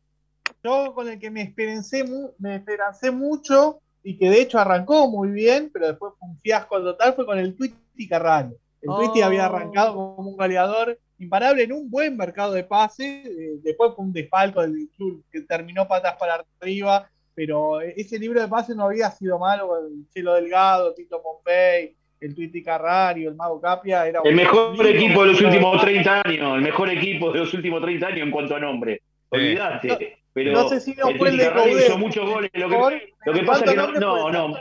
Yo 0.62 0.92
con 0.94 1.08
el 1.08 1.18
que 1.18 1.30
me 1.30 1.42
esperancé, 1.42 2.04
mu- 2.04 2.30
me 2.38 2.56
esperancé 2.56 3.10
mucho 3.10 3.80
y 4.02 4.16
que 4.18 4.30
de 4.30 4.40
hecho 4.42 4.58
arrancó 4.58 5.08
muy 5.10 5.30
bien, 5.30 5.70
pero 5.72 5.88
después 5.88 6.12
fue 6.18 6.28
un 6.28 6.38
fiasco 6.40 6.80
total, 6.80 7.14
fue 7.14 7.24
con 7.26 7.38
el 7.38 7.56
Twitty 7.56 8.06
Carrano. 8.08 8.52
El 8.82 8.90
Twitty 8.96 9.22
Oh. 9.22 9.26
había 9.26 9.46
arrancado 9.46 9.94
como 9.94 10.28
un 10.30 10.36
goleador 10.36 10.98
imparable 11.18 11.62
en 11.62 11.72
un 11.72 11.90
buen 11.90 12.16
mercado 12.16 12.52
de 12.52 12.64
pase, 12.64 13.22
eh, 13.26 13.58
después 13.62 13.92
fue 13.94 14.04
un 14.04 14.12
desfalco 14.12 14.60
del 14.62 14.88
club 14.96 15.24
que 15.30 15.40
terminó 15.42 15.86
patas 15.88 16.16
para 16.18 16.44
arriba, 16.60 17.08
pero 17.34 17.80
ese 17.80 18.18
libro 18.18 18.40
de 18.40 18.48
pase 18.48 18.74
no 18.74 18.84
había 18.84 19.10
sido 19.10 19.38
malo, 19.38 19.70
el 19.86 20.08
Chelo 20.12 20.34
Delgado, 20.34 20.94
Tito 20.94 21.22
Pompey, 21.22 21.94
el 22.20 22.34
Twitty 22.34 22.62
Carrario, 22.62 23.28
el 23.30 23.34
Mago 23.36 23.60
Capia, 23.60 24.06
era 24.06 24.20
El 24.24 24.34
mejor 24.34 24.72
libro 24.72 24.88
equipo 24.88 25.22
de 25.22 25.28
los 25.32 25.40
últimos 25.40 25.74
pase. 25.76 25.86
30 25.92 26.22
años, 26.24 26.56
el 26.56 26.62
mejor 26.62 26.90
equipo 26.90 27.32
de 27.32 27.38
los 27.40 27.52
últimos 27.54 27.82
30 27.82 28.06
años 28.06 28.20
en 28.20 28.30
cuanto 28.30 28.56
a 28.56 28.60
nombre. 28.60 29.02
Olvidate. 29.28 30.18
Pero 30.32 30.52
no 30.52 30.68
sé 30.68 30.80
si 30.80 30.94
no 30.94 31.08
el 31.08 31.18
fue 31.18 31.30
el 31.30 31.38
de 31.38 31.50
Coudet. 31.50 31.86
hizo 31.86 31.98
muchos 31.98 32.28
goles. 32.28 32.50
Lo 32.54 32.68
que, 32.68 32.76
lo 32.76 32.88
que 32.90 33.10
pero 33.40 33.46
pasa 33.46 33.64
es 33.64 33.70
que 33.70 33.76
no, 33.76 33.84
¿cuántos 33.84 34.00
no, 34.02 34.30
no. 34.30 34.54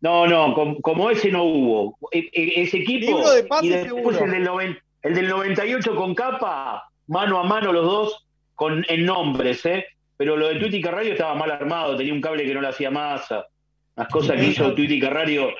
No, 0.00 0.26
no, 0.28 0.54
com- 0.54 0.80
como 0.80 1.10
ese 1.10 1.30
no 1.30 1.42
hubo. 1.44 1.98
E- 2.12 2.28
e- 2.32 2.62
Ese 2.62 2.78
equipo. 2.78 3.06
Libro 3.16 3.30
de 3.32 3.42
pases 3.44 3.64
y 3.66 3.68
después 3.70 4.16
seguro. 4.16 4.24
el 4.24 4.30
del, 4.30 4.44
noven- 4.44 4.78
el 5.02 5.14
del 5.14 5.28
98 5.28 5.94
con 5.94 6.14
capa, 6.14 6.90
mano 7.06 7.38
a 7.38 7.44
mano 7.44 7.72
los 7.72 7.84
dos, 7.84 8.26
con, 8.54 8.84
en 8.88 9.06
nombres, 9.06 9.64
¿eh? 9.66 9.86
Pero 10.16 10.36
lo 10.36 10.48
de 10.48 10.56
Tuiti 10.56 10.80
Carrario 10.80 11.12
estaba 11.12 11.34
mal 11.34 11.50
armado, 11.50 11.96
tenía 11.96 12.12
un 12.12 12.20
cable 12.20 12.44
que 12.44 12.54
no 12.54 12.60
le 12.60 12.68
hacía 12.68 12.90
masa. 12.90 13.46
Las 13.94 14.08
cosas 14.08 14.36
que 14.36 14.46
hizo 14.46 14.74
Tuiti 14.74 14.98
Carrario 14.98 15.50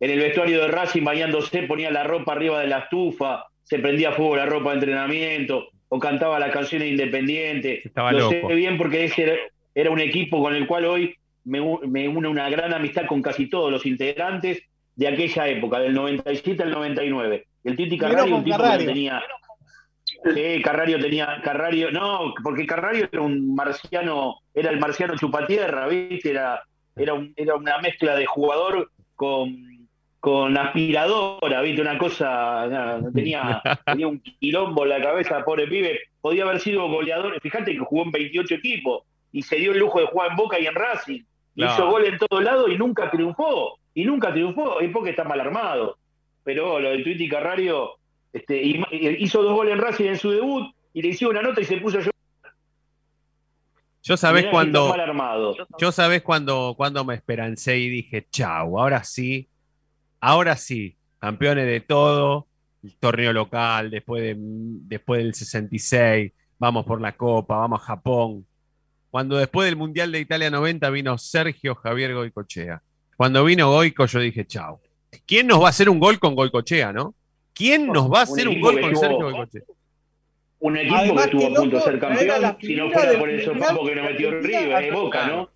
en 0.00 0.10
el 0.10 0.18
vestuario 0.18 0.60
de 0.60 0.68
Racing 0.68 1.04
bañándose, 1.04 1.62
ponía 1.62 1.90
la 1.90 2.04
ropa 2.04 2.32
arriba 2.32 2.60
de 2.60 2.66
la 2.66 2.80
estufa, 2.80 3.46
se 3.62 3.78
prendía 3.78 4.10
a 4.10 4.12
fuego 4.12 4.36
la 4.36 4.44
ropa 4.44 4.70
de 4.70 4.76
entrenamiento, 4.76 5.68
o 5.88 5.98
cantaba 5.98 6.38
las 6.38 6.52
canciones 6.52 6.88
independientes. 6.88 7.86
Estaba 7.86 8.12
Lo 8.12 8.30
loco. 8.30 8.48
sé 8.48 8.54
bien 8.54 8.76
porque 8.76 9.04
ese 9.04 9.38
era, 9.74 9.90
un 9.90 10.00
equipo 10.00 10.42
con 10.42 10.54
el 10.54 10.66
cual 10.66 10.84
hoy 10.84 11.14
me, 11.44 11.60
me 11.86 12.08
une 12.08 12.28
una 12.28 12.50
gran 12.50 12.74
amistad 12.74 13.06
con 13.06 13.22
casi 13.22 13.48
todos 13.48 13.70
los 13.70 13.86
integrantes 13.86 14.62
de 14.96 15.08
aquella 15.08 15.48
época, 15.48 15.78
del 15.78 15.94
97 15.94 16.62
al 16.62 16.70
99. 16.70 17.46
El 17.64 17.76
Titi 17.76 17.96
Carrario, 17.98 18.36
un 18.36 18.44
tipo 18.44 18.56
que 18.56 18.62
Carrario. 18.62 18.86
no 18.86 18.92
tenía. 18.92 19.22
Sí, 20.34 20.62
Carrario 20.62 21.00
tenía. 21.00 21.40
Carrario, 21.42 21.90
no, 21.90 22.32
porque 22.42 22.66
Carrario 22.66 23.08
era 23.10 23.22
un 23.22 23.54
marciano, 23.54 24.36
era 24.54 24.70
el 24.70 24.78
marciano 24.78 25.16
chupatierra, 25.16 25.86
¿viste? 25.88 26.30
Era, 26.30 26.62
era, 26.96 27.14
un- 27.14 27.32
era 27.36 27.54
una 27.56 27.78
mezcla 27.78 28.14
de 28.16 28.24
jugador 28.26 28.90
con, 29.14 29.88
con 30.20 30.56
aspiradora, 30.56 31.60
¿viste? 31.62 31.82
Una 31.82 31.98
cosa, 31.98 33.00
tenía, 33.14 33.60
tenía 33.86 34.08
un 34.08 34.20
quilombo 34.20 34.84
en 34.84 34.88
la 34.90 35.02
cabeza, 35.02 35.44
pobre 35.44 35.66
pibe. 35.66 36.00
Podía 36.20 36.44
haber 36.44 36.60
sido 36.60 36.88
goleador. 36.88 37.38
Fíjate 37.40 37.72
que 37.72 37.78
jugó 37.78 38.04
en 38.04 38.10
28 38.12 38.54
equipos 38.54 39.02
y 39.32 39.42
se 39.42 39.56
dio 39.56 39.72
el 39.72 39.78
lujo 39.78 40.00
de 40.00 40.06
jugar 40.06 40.30
en 40.30 40.36
Boca 40.36 40.58
y 40.58 40.66
en 40.66 40.74
Racing. 40.74 41.22
Claro. 41.54 41.72
Hizo 41.72 41.90
gol 41.90 42.04
en 42.06 42.18
todos 42.18 42.42
lados 42.42 42.70
y 42.70 42.76
nunca 42.78 43.10
triunfó. 43.10 43.78
Y 43.94 44.04
nunca 44.04 44.32
triunfó, 44.32 44.80
es 44.80 44.90
porque 44.90 45.10
está 45.10 45.24
mal 45.24 45.40
armado. 45.40 45.98
Pero 46.44 46.78
lo 46.78 46.90
del 46.90 47.02
Twitty 47.02 47.28
Carrario, 47.28 47.96
este, 48.32 48.62
hizo 48.62 49.42
dos 49.42 49.54
goles 49.54 49.72
en 49.72 49.80
Racing 49.80 50.04
en 50.04 50.18
su 50.18 50.30
debut 50.30 50.74
y 50.92 51.02
le 51.02 51.08
hicieron 51.08 51.36
una 51.36 51.48
nota 51.48 51.60
y 51.60 51.64
se 51.64 51.78
puso 51.78 51.98
a 51.98 52.00
llorar. 52.00 52.14
Yo 54.02 54.18
sabés 54.18 54.46
cuando. 54.50 54.86
está 54.86 54.98
mal 54.98 55.08
armado. 55.08 55.56
Yo 55.78 55.90
sabés 55.90 56.22
cuando, 56.22 56.74
cuando 56.76 57.04
me 57.06 57.14
esperancé 57.14 57.78
y 57.78 57.88
dije, 57.88 58.26
chau, 58.30 58.78
ahora 58.78 59.02
sí, 59.02 59.48
ahora 60.20 60.56
sí, 60.56 60.94
campeones 61.18 61.66
de 61.66 61.80
todo, 61.80 62.46
el 62.82 62.94
torneo 62.96 63.32
local, 63.32 63.90
después, 63.90 64.22
de, 64.22 64.34
después 64.36 65.22
del 65.22 65.34
66, 65.34 66.32
vamos 66.58 66.84
por 66.84 67.00
la 67.00 67.12
Copa, 67.12 67.56
vamos 67.56 67.80
a 67.80 67.84
Japón. 67.84 68.46
Cuando 69.10 69.38
después 69.38 69.66
del 69.66 69.76
Mundial 69.76 70.12
de 70.12 70.20
Italia 70.20 70.50
90 70.50 70.90
vino 70.90 71.16
Sergio 71.16 71.74
Javier 71.74 72.12
Goicochea. 72.14 72.82
Cuando 73.16 73.42
vino 73.44 73.70
Goico 73.70 74.04
yo 74.04 74.20
dije, 74.20 74.44
chau. 74.44 74.80
¿Quién 75.26 75.46
nos 75.46 75.60
va 75.62 75.66
a 75.66 75.70
hacer 75.70 75.88
un 75.88 75.98
gol 75.98 76.18
con 76.18 76.34
Goicochea, 76.34 76.92
no? 76.92 77.14
¿Quién 77.52 77.86
nos 77.86 78.10
va 78.12 78.20
a 78.20 78.22
hacer 78.22 78.48
un 78.48 78.60
gol 78.60 78.80
con 78.80 78.92
tuvo- 78.92 79.00
Sergio 79.00 79.18
Goicochea? 79.30 79.62
Un 80.60 80.76
equipo 80.78 80.94
Además, 80.96 81.26
que 81.28 81.36
estuvo 81.36 81.46
a 81.46 81.60
punto 81.60 81.76
de 81.76 81.82
ser 81.82 81.98
campeón, 81.98 82.56
si 82.60 82.74
no 82.76 82.90
fuera 82.90 83.18
por 83.18 83.28
el 83.30 83.44
sopapo 83.44 83.84
que 83.86 83.94
nos 83.94 84.04
metió 84.10 84.30
River, 84.30 84.84
es 84.84 84.92
a- 84.92 84.94
Boca, 84.94 85.26
¿no? 85.26 85.50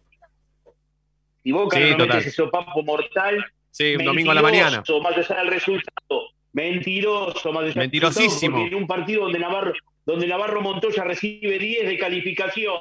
Si 1.42 1.52
Boca 1.52 1.76
Sí, 1.78 1.90
no 1.92 1.98
mete 1.98 2.18
ese 2.18 2.30
sopapo 2.30 2.82
mortal, 2.82 3.44
Sí, 3.70 3.94
un 3.96 4.04
domingo 4.04 4.30
a 4.32 4.34
la 4.34 4.42
mañana. 4.42 4.76
mentiroso, 4.78 5.00
más 5.00 5.16
allá 5.16 5.40
del 5.40 5.48
resultado, 5.50 6.22
mentiroso, 6.52 7.52
más 7.52 7.62
allá 7.62 7.68
del 7.70 7.78
Mentirosísimo. 7.78 8.56
porque 8.58 8.68
en 8.68 8.74
un 8.74 8.86
partido 8.86 9.22
donde 9.22 9.38
Navarro, 9.38 9.72
donde 10.04 10.26
Navarro 10.26 10.60
Montoya 10.60 11.04
recibe 11.04 11.58
10 11.58 11.86
de 11.86 11.98
calificación, 11.98 12.74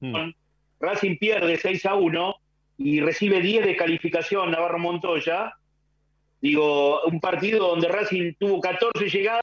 Mm. 0.00 0.30
Racing 0.80 1.18
pierde 1.18 1.58
6 1.58 1.84
a 1.84 1.94
1 1.94 2.36
y 2.78 3.00
recibe 3.00 3.40
10 3.42 3.66
de 3.66 3.76
calificación 3.76 4.50
Navarro 4.50 4.78
Montoya. 4.78 5.52
Digo, 6.40 7.02
un 7.04 7.20
partido 7.20 7.68
donde 7.68 7.88
Racing 7.88 8.32
tuvo 8.38 8.60
14 8.60 9.08
llegadas 9.10 9.42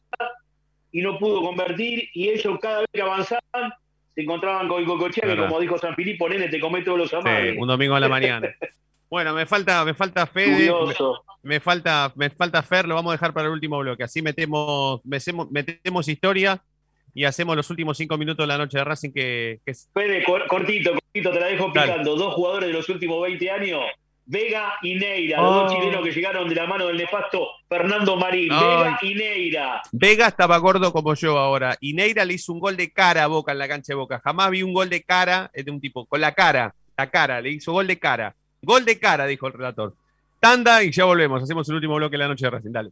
y 0.91 1.01
no 1.01 1.17
pudo 1.19 1.41
convertir 1.41 2.09
y 2.13 2.29
ellos 2.29 2.57
cada 2.59 2.79
vez 2.79 2.87
que 2.91 3.01
avanzaban 3.01 3.73
se 4.15 4.21
encontraban 4.21 4.67
con 4.67 4.83
Cocochea 4.83 5.27
que 5.27 5.37
como 5.37 5.59
dijo 5.59 5.77
San 5.77 5.93
Filipo, 5.95 6.27
nene, 6.27 6.47
te 6.49 6.59
comé 6.59 6.81
todos 6.81 6.97
los 6.97 7.13
amables. 7.13 7.53
Sí, 7.53 7.59
un 7.59 7.67
domingo 7.67 7.95
a 7.95 7.99
la 7.99 8.09
mañana. 8.09 8.47
Bueno, 9.09 9.33
me 9.33 9.45
falta, 9.45 9.85
me 9.85 9.93
falta 9.93 10.27
Fede, 10.27 10.69
me, 11.41 11.61
falta, 11.61 12.11
me 12.17 12.29
falta 12.29 12.61
Fer, 12.61 12.85
lo 12.85 12.95
vamos 12.95 13.11
a 13.11 13.13
dejar 13.13 13.31
para 13.31 13.47
el 13.47 13.53
último 13.53 13.79
bloque. 13.79 14.03
Así 14.03 14.21
metemos, 14.21 14.99
metemos, 15.05 15.49
metemos 15.49 16.09
historia 16.09 16.61
y 17.13 17.23
hacemos 17.23 17.55
los 17.55 17.69
últimos 17.69 17.95
cinco 17.95 18.17
minutos 18.17 18.43
de 18.43 18.47
la 18.47 18.57
noche 18.57 18.79
de 18.79 18.83
Racing 18.83 19.11
que, 19.13 19.61
que 19.65 19.73
Fede, 19.93 20.25
cor- 20.25 20.45
cortito, 20.47 20.91
cortito, 20.91 21.31
te 21.31 21.39
la 21.39 21.45
dejo 21.47 21.71
Dale. 21.73 21.87
picando. 21.93 22.17
Dos 22.17 22.33
jugadores 22.33 22.67
de 22.67 22.73
los 22.73 22.89
últimos 22.89 23.21
20 23.21 23.49
años, 23.49 23.79
Vega 24.29 24.73
y 24.81 24.95
Neira, 24.95 25.41
los 25.41 25.55
dos 25.55 25.71
Oh. 25.71 25.73
chilenos 25.73 26.03
que 26.03 26.11
llegaron 26.11 26.49
de 26.49 26.55
la 26.55 26.67
mano 26.67 26.87
del 26.87 26.97
nefasto 26.97 27.47
Fernando 27.69 28.17
Marín. 28.17 28.49
Vega 28.49 28.99
y 29.01 29.15
Neira. 29.15 29.81
Vega 29.93 30.27
estaba 30.27 30.57
gordo 30.57 30.91
como 30.91 31.13
yo 31.15 31.37
ahora. 31.37 31.77
Y 31.79 31.93
Neira 31.93 32.25
le 32.25 32.33
hizo 32.33 32.51
un 32.51 32.59
gol 32.59 32.75
de 32.75 32.91
cara 32.91 33.23
a 33.23 33.27
Boca 33.27 33.53
en 33.53 33.57
la 33.57 33.67
cancha 33.69 33.93
de 33.93 33.95
Boca. 33.95 34.19
Jamás 34.21 34.51
vi 34.51 34.63
un 34.63 34.73
gol 34.73 34.89
de 34.89 35.01
cara 35.01 35.49
eh, 35.53 35.63
de 35.63 35.71
un 35.71 35.79
tipo, 35.79 36.05
con 36.05 36.19
la 36.19 36.33
cara, 36.33 36.75
la 36.97 37.09
cara, 37.09 37.39
le 37.39 37.51
hizo 37.51 37.71
gol 37.71 37.87
de 37.87 37.97
cara. 37.97 38.35
Gol 38.61 38.83
de 38.83 38.99
cara, 38.99 39.25
dijo 39.25 39.47
el 39.47 39.53
relator. 39.53 39.95
Tanda 40.41 40.83
y 40.83 40.91
ya 40.91 41.05
volvemos. 41.05 41.41
Hacemos 41.41 41.67
el 41.69 41.75
último 41.75 41.95
bloque 41.95 42.15
de 42.15 42.17
la 42.17 42.27
noche 42.27 42.45
de 42.45 42.49
Racing. 42.51 42.71
Dale. 42.71 42.91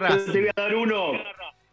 Racing. 0.00 0.32
Te 0.32 0.40
voy 0.40 0.50
a 0.50 0.60
dar 0.60 0.74
uno. 0.74 1.12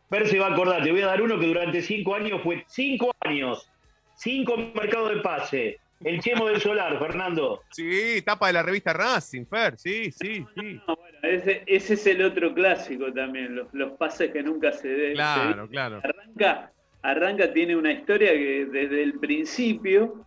Fer 0.09 0.27
se 0.27 0.39
va 0.39 0.47
a 0.47 0.53
acordar, 0.53 0.83
te 0.83 0.91
voy 0.91 1.01
a 1.01 1.07
dar 1.07 1.21
uno 1.21 1.39
que 1.39 1.47
durante 1.47 1.81
cinco 1.81 2.15
años 2.15 2.41
fue 2.41 2.63
cinco 2.67 3.13
años. 3.21 3.69
Cinco 4.15 4.57
mercados 4.57 5.15
de 5.15 5.21
pase. 5.21 5.79
El 6.03 6.21
Chemo 6.21 6.47
del 6.47 6.61
Solar, 6.61 6.99
Fernando. 6.99 7.63
Sí, 7.71 8.21
tapa 8.23 8.47
de 8.47 8.53
la 8.53 8.63
revista 8.63 8.93
Racing, 8.93 9.45
Fer, 9.45 9.77
sí, 9.77 10.11
sí, 10.11 10.45
sí. 10.55 10.79
No, 10.87 10.95
bueno, 10.95 11.17
ese, 11.23 11.63
ese 11.65 11.95
es 11.95 12.05
el 12.05 12.23
otro 12.23 12.53
clásico 12.53 13.11
también, 13.11 13.55
los, 13.55 13.73
los 13.73 13.93
pases 13.93 14.31
que 14.31 14.43
nunca 14.43 14.71
se 14.71 14.89
den. 14.89 15.13
Claro, 15.13 15.67
claro. 15.67 16.01
Arranca, 16.03 16.71
arranca, 17.01 17.51
tiene 17.51 17.75
una 17.75 17.91
historia 17.91 18.31
que 18.31 18.67
desde 18.71 19.01
el 19.01 19.19
principio, 19.19 20.23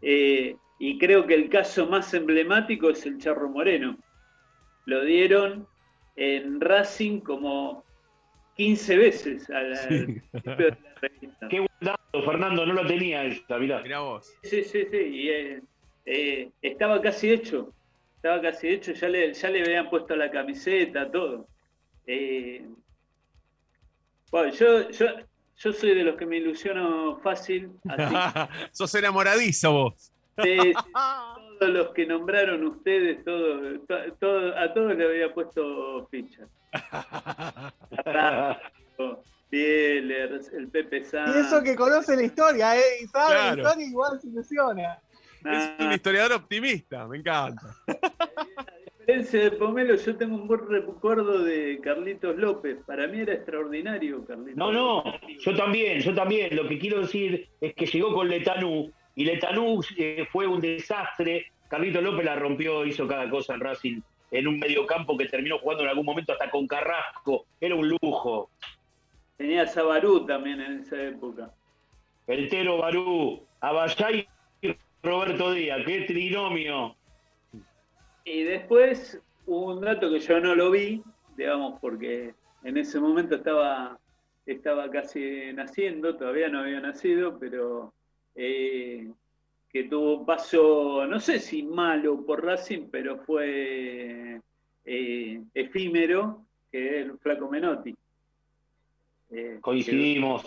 eh, 0.00 0.56
y 0.80 0.98
creo 0.98 1.24
que 1.24 1.34
el 1.34 1.48
caso 1.48 1.86
más 1.86 2.12
emblemático 2.14 2.90
es 2.90 3.06
el 3.06 3.18
Charro 3.18 3.48
Moreno. 3.48 3.96
Lo 4.86 5.04
dieron 5.04 5.68
en 6.16 6.60
Racing 6.60 7.20
como 7.20 7.84
15 8.56 8.96
veces 8.96 9.48
al 9.50 9.76
Sí. 9.76 10.20
de 10.32 10.70
la 10.70 10.94
revista. 11.00 11.48
Qué 11.48 11.58
buen 11.60 11.70
dato, 11.80 12.22
Fernando, 12.24 12.66
no 12.66 12.74
lo 12.74 12.86
tenía 12.86 13.24
esa, 13.24 13.58
mirá. 13.58 13.80
Mirá 13.82 14.00
vos. 14.00 14.32
Sí, 14.42 14.62
sí, 14.64 14.84
sí. 14.90 14.96
Y, 14.98 15.28
eh, 15.30 15.62
eh, 16.04 16.50
estaba 16.60 17.00
casi 17.00 17.30
hecho. 17.30 17.72
Estaba 18.16 18.40
casi 18.42 18.68
hecho. 18.68 18.92
Ya 18.92 19.08
le, 19.08 19.32
ya 19.32 19.50
le 19.50 19.62
habían 19.62 19.88
puesto 19.90 20.14
la 20.14 20.30
camiseta, 20.30 21.10
todo. 21.10 21.48
Eh, 22.06 22.66
bueno, 24.30 24.52
yo, 24.52 24.90
yo, 24.90 25.06
yo 25.56 25.72
soy 25.72 25.94
de 25.94 26.04
los 26.04 26.16
que 26.16 26.26
me 26.26 26.36
ilusiono 26.38 27.18
fácil. 27.20 27.70
Así 27.88 28.14
Sos 28.72 28.94
enamoradizo 28.94 29.72
vos. 29.72 30.12
sí, 30.42 30.72
los 31.68 31.88
que 31.94 32.06
nombraron 32.06 32.64
ustedes, 32.66 33.24
todo, 33.24 33.78
to- 33.80 34.12
todo- 34.20 34.56
a 34.58 34.72
todos 34.72 34.96
le 34.96 35.04
había 35.04 35.32
puesto 35.34 36.06
ficha. 36.10 36.46
Carrasco, 38.04 39.24
Bieler, 39.50 40.40
el 40.56 40.68
Pepe 40.68 41.04
Sanz. 41.04 41.34
Y 41.36 41.38
eso 41.40 41.62
que 41.62 41.76
conoce 41.76 42.16
la 42.16 42.22
historia, 42.22 42.76
¿eh? 42.76 42.80
Y 43.02 43.06
sabe 43.06 43.34
Claro. 43.34 43.56
la 43.56 43.62
historia 43.62 43.86
igual 43.86 44.20
se 44.20 44.28
ilusiona. 44.28 44.98
Es 45.44 45.70
un 45.84 45.92
historiador 45.92 46.32
optimista, 46.34 47.06
me 47.08 47.18
encanta. 47.18 47.62
diferencia 49.00 49.40
de 49.42 49.50
Pomelo, 49.52 49.96
yo 49.96 50.16
tengo 50.16 50.36
un 50.36 50.46
buen 50.46 50.66
recuerdo 50.68 51.42
de 51.42 51.80
Carlitos 51.82 52.36
López. 52.36 52.78
Para 52.86 53.08
mí 53.08 53.20
era 53.20 53.34
extraordinario, 53.34 54.24
Carlitos. 54.24 54.56
No, 54.56 54.70
no, 54.72 55.02
yo 55.40 55.56
también, 55.56 55.98
yo 56.00 56.14
también. 56.14 56.54
Lo 56.54 56.68
que 56.68 56.78
quiero 56.78 57.00
decir 57.00 57.48
es 57.60 57.74
que 57.74 57.86
llegó 57.86 58.14
con 58.14 58.28
Letanú 58.28 58.92
y 59.16 59.24
Letanú 59.24 59.82
eh, 59.98 60.24
fue 60.30 60.46
un 60.46 60.60
desastre. 60.60 61.51
Carlito 61.72 62.02
López 62.02 62.26
la 62.26 62.36
rompió, 62.36 62.84
hizo 62.84 63.08
cada 63.08 63.30
cosa 63.30 63.54
en 63.54 63.60
Racing 63.60 64.02
en 64.30 64.46
un 64.46 64.58
mediocampo 64.58 65.16
que 65.16 65.24
terminó 65.24 65.58
jugando 65.58 65.84
en 65.84 65.88
algún 65.88 66.04
momento 66.04 66.32
hasta 66.32 66.50
con 66.50 66.66
Carrasco. 66.66 67.46
Era 67.58 67.74
un 67.74 67.88
lujo. 67.88 68.50
Tenía 69.38 69.62
a 69.62 69.66
Sabarú 69.66 70.26
también 70.26 70.60
en 70.60 70.80
esa 70.80 71.02
época. 71.02 71.50
El 72.26 72.50
Tero 72.50 72.76
Barú, 72.76 73.42
Abayay 73.62 74.28
y 74.60 74.76
Roberto 75.02 75.52
Díaz, 75.52 75.80
qué 75.86 76.02
trinomio. 76.02 76.94
Y 78.26 78.42
después 78.42 79.18
hubo 79.46 79.72
un 79.72 79.80
dato 79.80 80.10
que 80.10 80.20
yo 80.20 80.40
no 80.40 80.54
lo 80.54 80.70
vi, 80.70 81.02
digamos, 81.38 81.80
porque 81.80 82.34
en 82.64 82.76
ese 82.76 83.00
momento 83.00 83.36
estaba, 83.36 83.98
estaba 84.44 84.90
casi 84.90 85.54
naciendo, 85.54 86.16
todavía 86.16 86.50
no 86.50 86.60
había 86.60 86.80
nacido, 86.80 87.38
pero 87.38 87.94
eh, 88.34 89.10
que 89.72 89.84
tuvo 89.84 90.18
un 90.18 90.26
paso, 90.26 91.06
no 91.06 91.18
sé 91.18 91.38
si 91.38 91.62
malo 91.62 92.24
por 92.26 92.44
Racing, 92.44 92.88
pero 92.90 93.18
fue 93.18 94.40
eh, 94.84 95.40
efímero, 95.54 96.44
que 96.70 96.86
es 96.86 97.06
el 97.06 97.18
Flaco 97.18 97.48
Menotti. 97.48 97.94
Eh, 99.30 99.58
Coincidimos. 99.60 100.44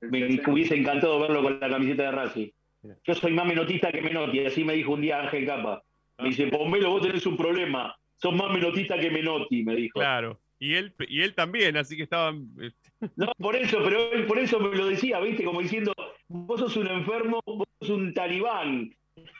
Me 0.00 0.40
hubiese 0.48 0.74
encantado 0.74 1.20
verlo 1.20 1.42
con 1.42 1.60
la 1.60 1.68
camiseta 1.68 2.02
de 2.02 2.10
Racing. 2.10 2.48
Yo 3.04 3.14
soy 3.14 3.32
más 3.32 3.46
menotista 3.46 3.92
que 3.92 4.02
Menotti, 4.02 4.44
así 4.44 4.64
me 4.64 4.74
dijo 4.74 4.92
un 4.92 5.02
día 5.02 5.20
Ángel 5.20 5.46
Capa. 5.46 5.80
Me 6.18 6.28
dice, 6.28 6.48
Pomelo, 6.48 6.90
vos 6.90 7.02
tenés 7.02 7.24
un 7.26 7.36
problema. 7.36 7.94
Sos 8.16 8.34
más 8.34 8.52
menotista 8.52 8.98
que 8.98 9.10
Menotti, 9.10 9.62
me 9.62 9.76
dijo. 9.76 10.00
Claro. 10.00 10.40
Y 10.62 10.76
él, 10.76 10.94
y 11.08 11.22
él 11.22 11.34
también, 11.34 11.76
así 11.76 11.96
que 11.96 12.04
estaban. 12.04 12.48
eh, 12.60 12.70
No, 13.16 13.32
por 13.36 13.56
eso, 13.56 13.80
pero 13.82 14.12
él 14.12 14.26
por 14.26 14.38
eso 14.38 14.60
me 14.60 14.76
lo 14.76 14.86
decía, 14.86 15.18
¿viste? 15.18 15.42
Como 15.42 15.60
diciendo, 15.60 15.92
vos 16.28 16.60
sos 16.60 16.76
un 16.76 16.86
enfermo, 16.86 17.40
vos 17.44 17.66
sos 17.80 17.90
un 17.90 18.14
talibán. 18.14 18.94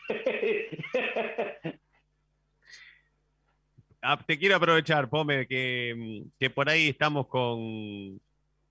Ah, 4.05 4.19
te 4.27 4.37
quiero 4.37 4.57
aprovechar, 4.57 5.09
Pome, 5.09 5.47
que, 5.47 6.25
que 6.37 6.51
por 6.51 6.69
ahí 6.69 6.89
estamos 6.89 7.29
con, 7.29 8.21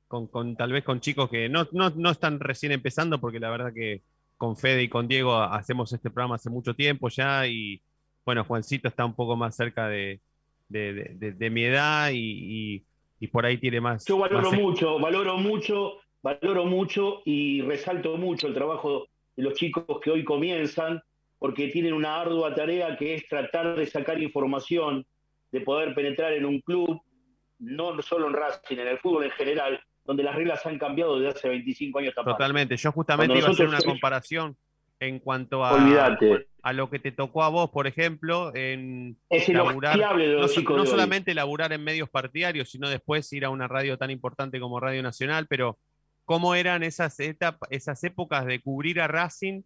con, 0.09 0.27
con 0.27 0.57
tal 0.57 0.73
vez 0.73 0.83
con 0.83 0.99
chicos 0.99 1.29
que 1.29 1.47
no, 1.47 1.65
no, 1.71 1.89
no 1.91 2.09
están 2.09 2.37
recién 2.37 2.73
empezando, 2.73 3.17
porque 3.21 3.39
la 3.39 3.49
verdad 3.49 3.71
que 3.73 4.01
con 4.35 4.57
Fede 4.57 4.83
y 4.83 4.89
con 4.89 5.07
Diego 5.07 5.37
hacemos 5.41 5.93
este 5.93 6.09
programa 6.09 6.35
hace 6.35 6.49
mucho 6.49 6.73
tiempo 6.73 7.07
ya, 7.07 7.47
y 7.47 7.81
bueno, 8.25 8.43
Juancito 8.43 8.89
está 8.89 9.05
un 9.05 9.15
poco 9.15 9.37
más 9.37 9.55
cerca 9.55 9.87
de, 9.87 10.19
de, 10.72 11.34
de- 11.34 11.49
mi 11.49 11.63
edad 11.65 12.09
y, 12.11 12.17
y- 12.76 12.84
y 13.19 13.28
por 13.28 13.45
ahí 13.45 13.57
tiene 13.57 13.80
más. 13.82 14.05
Yo 14.05 14.17
valoro 14.17 14.49
más- 14.51 14.59
mucho, 14.59 14.99
valoro 14.99 15.38
mucho, 15.38 15.97
valoro 16.24 16.65
mucho 16.65 17.22
y 17.26 17.61
resalto 17.61 18.17
mucho 18.17 18.47
el 18.47 18.53
trabajo 18.53 19.07
de 19.36 19.43
los 19.43 19.53
chicos 19.53 19.86
que 20.03 20.09
hoy 20.11 20.24
comienzan, 20.24 21.01
porque 21.38 21.67
tienen 21.69 21.93
una 21.93 22.19
ardua 22.19 22.53
tarea 22.55 22.97
que 22.97 23.15
es 23.15 23.28
tratar 23.28 23.76
de 23.76 23.86
sacar 23.86 24.19
información, 24.22 25.05
de 25.51 25.61
poder 25.61 25.93
penetrar 25.93 26.34
en 26.34 26.45
un 26.45 26.61
club, 26.61 27.01
no 27.59 28.01
solo 28.01 28.28
en 28.28 28.34
Racing, 28.34 28.78
en 28.78 28.88
el 28.88 28.97
fútbol 28.99 29.26
en 29.26 29.32
general, 29.32 29.80
donde 30.05 30.24
las 30.24 30.36
reglas 30.36 30.65
han 30.65 30.80
cambiado 30.80 31.19
desde 31.19 31.38
hace 31.38 31.49
25 31.49 31.99
años. 31.99 32.13
Totalmente. 32.15 32.76
Yo 32.78 32.91
justamente 32.91 33.28
Cuando 33.34 33.39
iba 33.39 33.47
a 33.49 33.51
hacer 33.51 33.67
una 33.67 33.82
comparación 33.82 34.55
en 35.01 35.19
cuanto 35.19 35.65
a, 35.65 35.73
Olvídate. 35.73 36.47
a 36.61 36.73
lo 36.73 36.89
que 36.89 36.99
te 36.99 37.11
tocó 37.11 37.43
a 37.43 37.49
vos, 37.49 37.71
por 37.71 37.87
ejemplo, 37.87 38.55
en 38.55 39.17
Es 39.29 39.49
laburar, 39.49 39.97
no, 39.97 40.85
solamente 40.85 41.33
laburar 41.33 41.73
en 41.73 41.83
medios 41.83 42.07
partidarios, 42.07 42.69
sino 42.69 42.87
después 42.87 43.33
ir 43.33 43.43
a 43.43 43.49
una 43.49 43.67
radio 43.67 43.97
tan 43.97 44.11
importante 44.11 44.59
como 44.59 44.79
Radio 44.79 45.01
Nacional, 45.01 45.47
pero 45.49 45.79
cómo 46.23 46.53
eran 46.53 46.83
esas, 46.83 47.17
esas 47.71 48.03
épocas 48.03 48.45
de 48.45 48.61
cubrir 48.61 49.01
a 49.01 49.07
Racing 49.07 49.63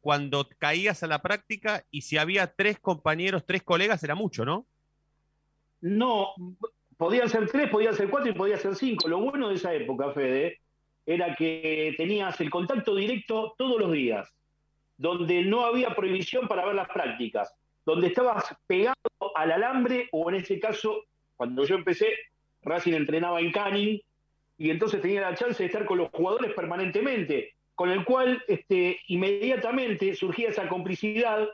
cuando 0.00 0.48
caías 0.58 1.02
a 1.02 1.06
la 1.06 1.20
práctica 1.20 1.84
y 1.90 2.02
si 2.02 2.16
había 2.16 2.46
tres 2.46 2.80
compañeros, 2.80 3.44
tres 3.44 3.62
colegas, 3.62 4.02
era 4.02 4.14
mucho, 4.14 4.46
¿no? 4.46 4.66
No, 5.82 6.32
podían 6.96 7.28
ser 7.28 7.46
tres, 7.50 7.68
podían 7.68 7.94
ser 7.94 8.08
cuatro 8.08 8.30
y 8.30 8.34
podían 8.34 8.58
ser 8.58 8.74
cinco. 8.74 9.06
Lo 9.06 9.20
bueno 9.20 9.50
de 9.50 9.56
esa 9.56 9.74
época, 9.74 10.12
Fede, 10.12 10.60
era 11.04 11.34
que 11.36 11.94
tenías 11.98 12.40
el 12.40 12.48
contacto 12.48 12.94
directo 12.94 13.54
todos 13.58 13.78
los 13.78 13.92
días, 13.92 14.28
donde 14.98 15.42
no 15.42 15.64
había 15.64 15.94
prohibición 15.94 16.46
para 16.46 16.66
ver 16.66 16.74
las 16.74 16.88
prácticas, 16.88 17.54
donde 17.86 18.08
estabas 18.08 18.54
pegado 18.66 18.96
al 19.34 19.52
alambre, 19.52 20.08
o 20.12 20.28
en 20.28 20.36
este 20.36 20.60
caso, 20.60 21.04
cuando 21.36 21.64
yo 21.64 21.76
empecé, 21.76 22.08
Racing 22.62 22.92
entrenaba 22.92 23.40
en 23.40 23.52
Canning, 23.52 24.00
y 24.58 24.70
entonces 24.70 25.00
tenía 25.00 25.22
la 25.22 25.36
chance 25.36 25.62
de 25.62 25.66
estar 25.68 25.86
con 25.86 25.98
los 25.98 26.10
jugadores 26.10 26.52
permanentemente, 26.52 27.54
con 27.76 27.90
el 27.90 28.04
cual 28.04 28.42
este, 28.48 29.00
inmediatamente 29.06 30.14
surgía 30.16 30.48
esa 30.48 30.68
complicidad 30.68 31.48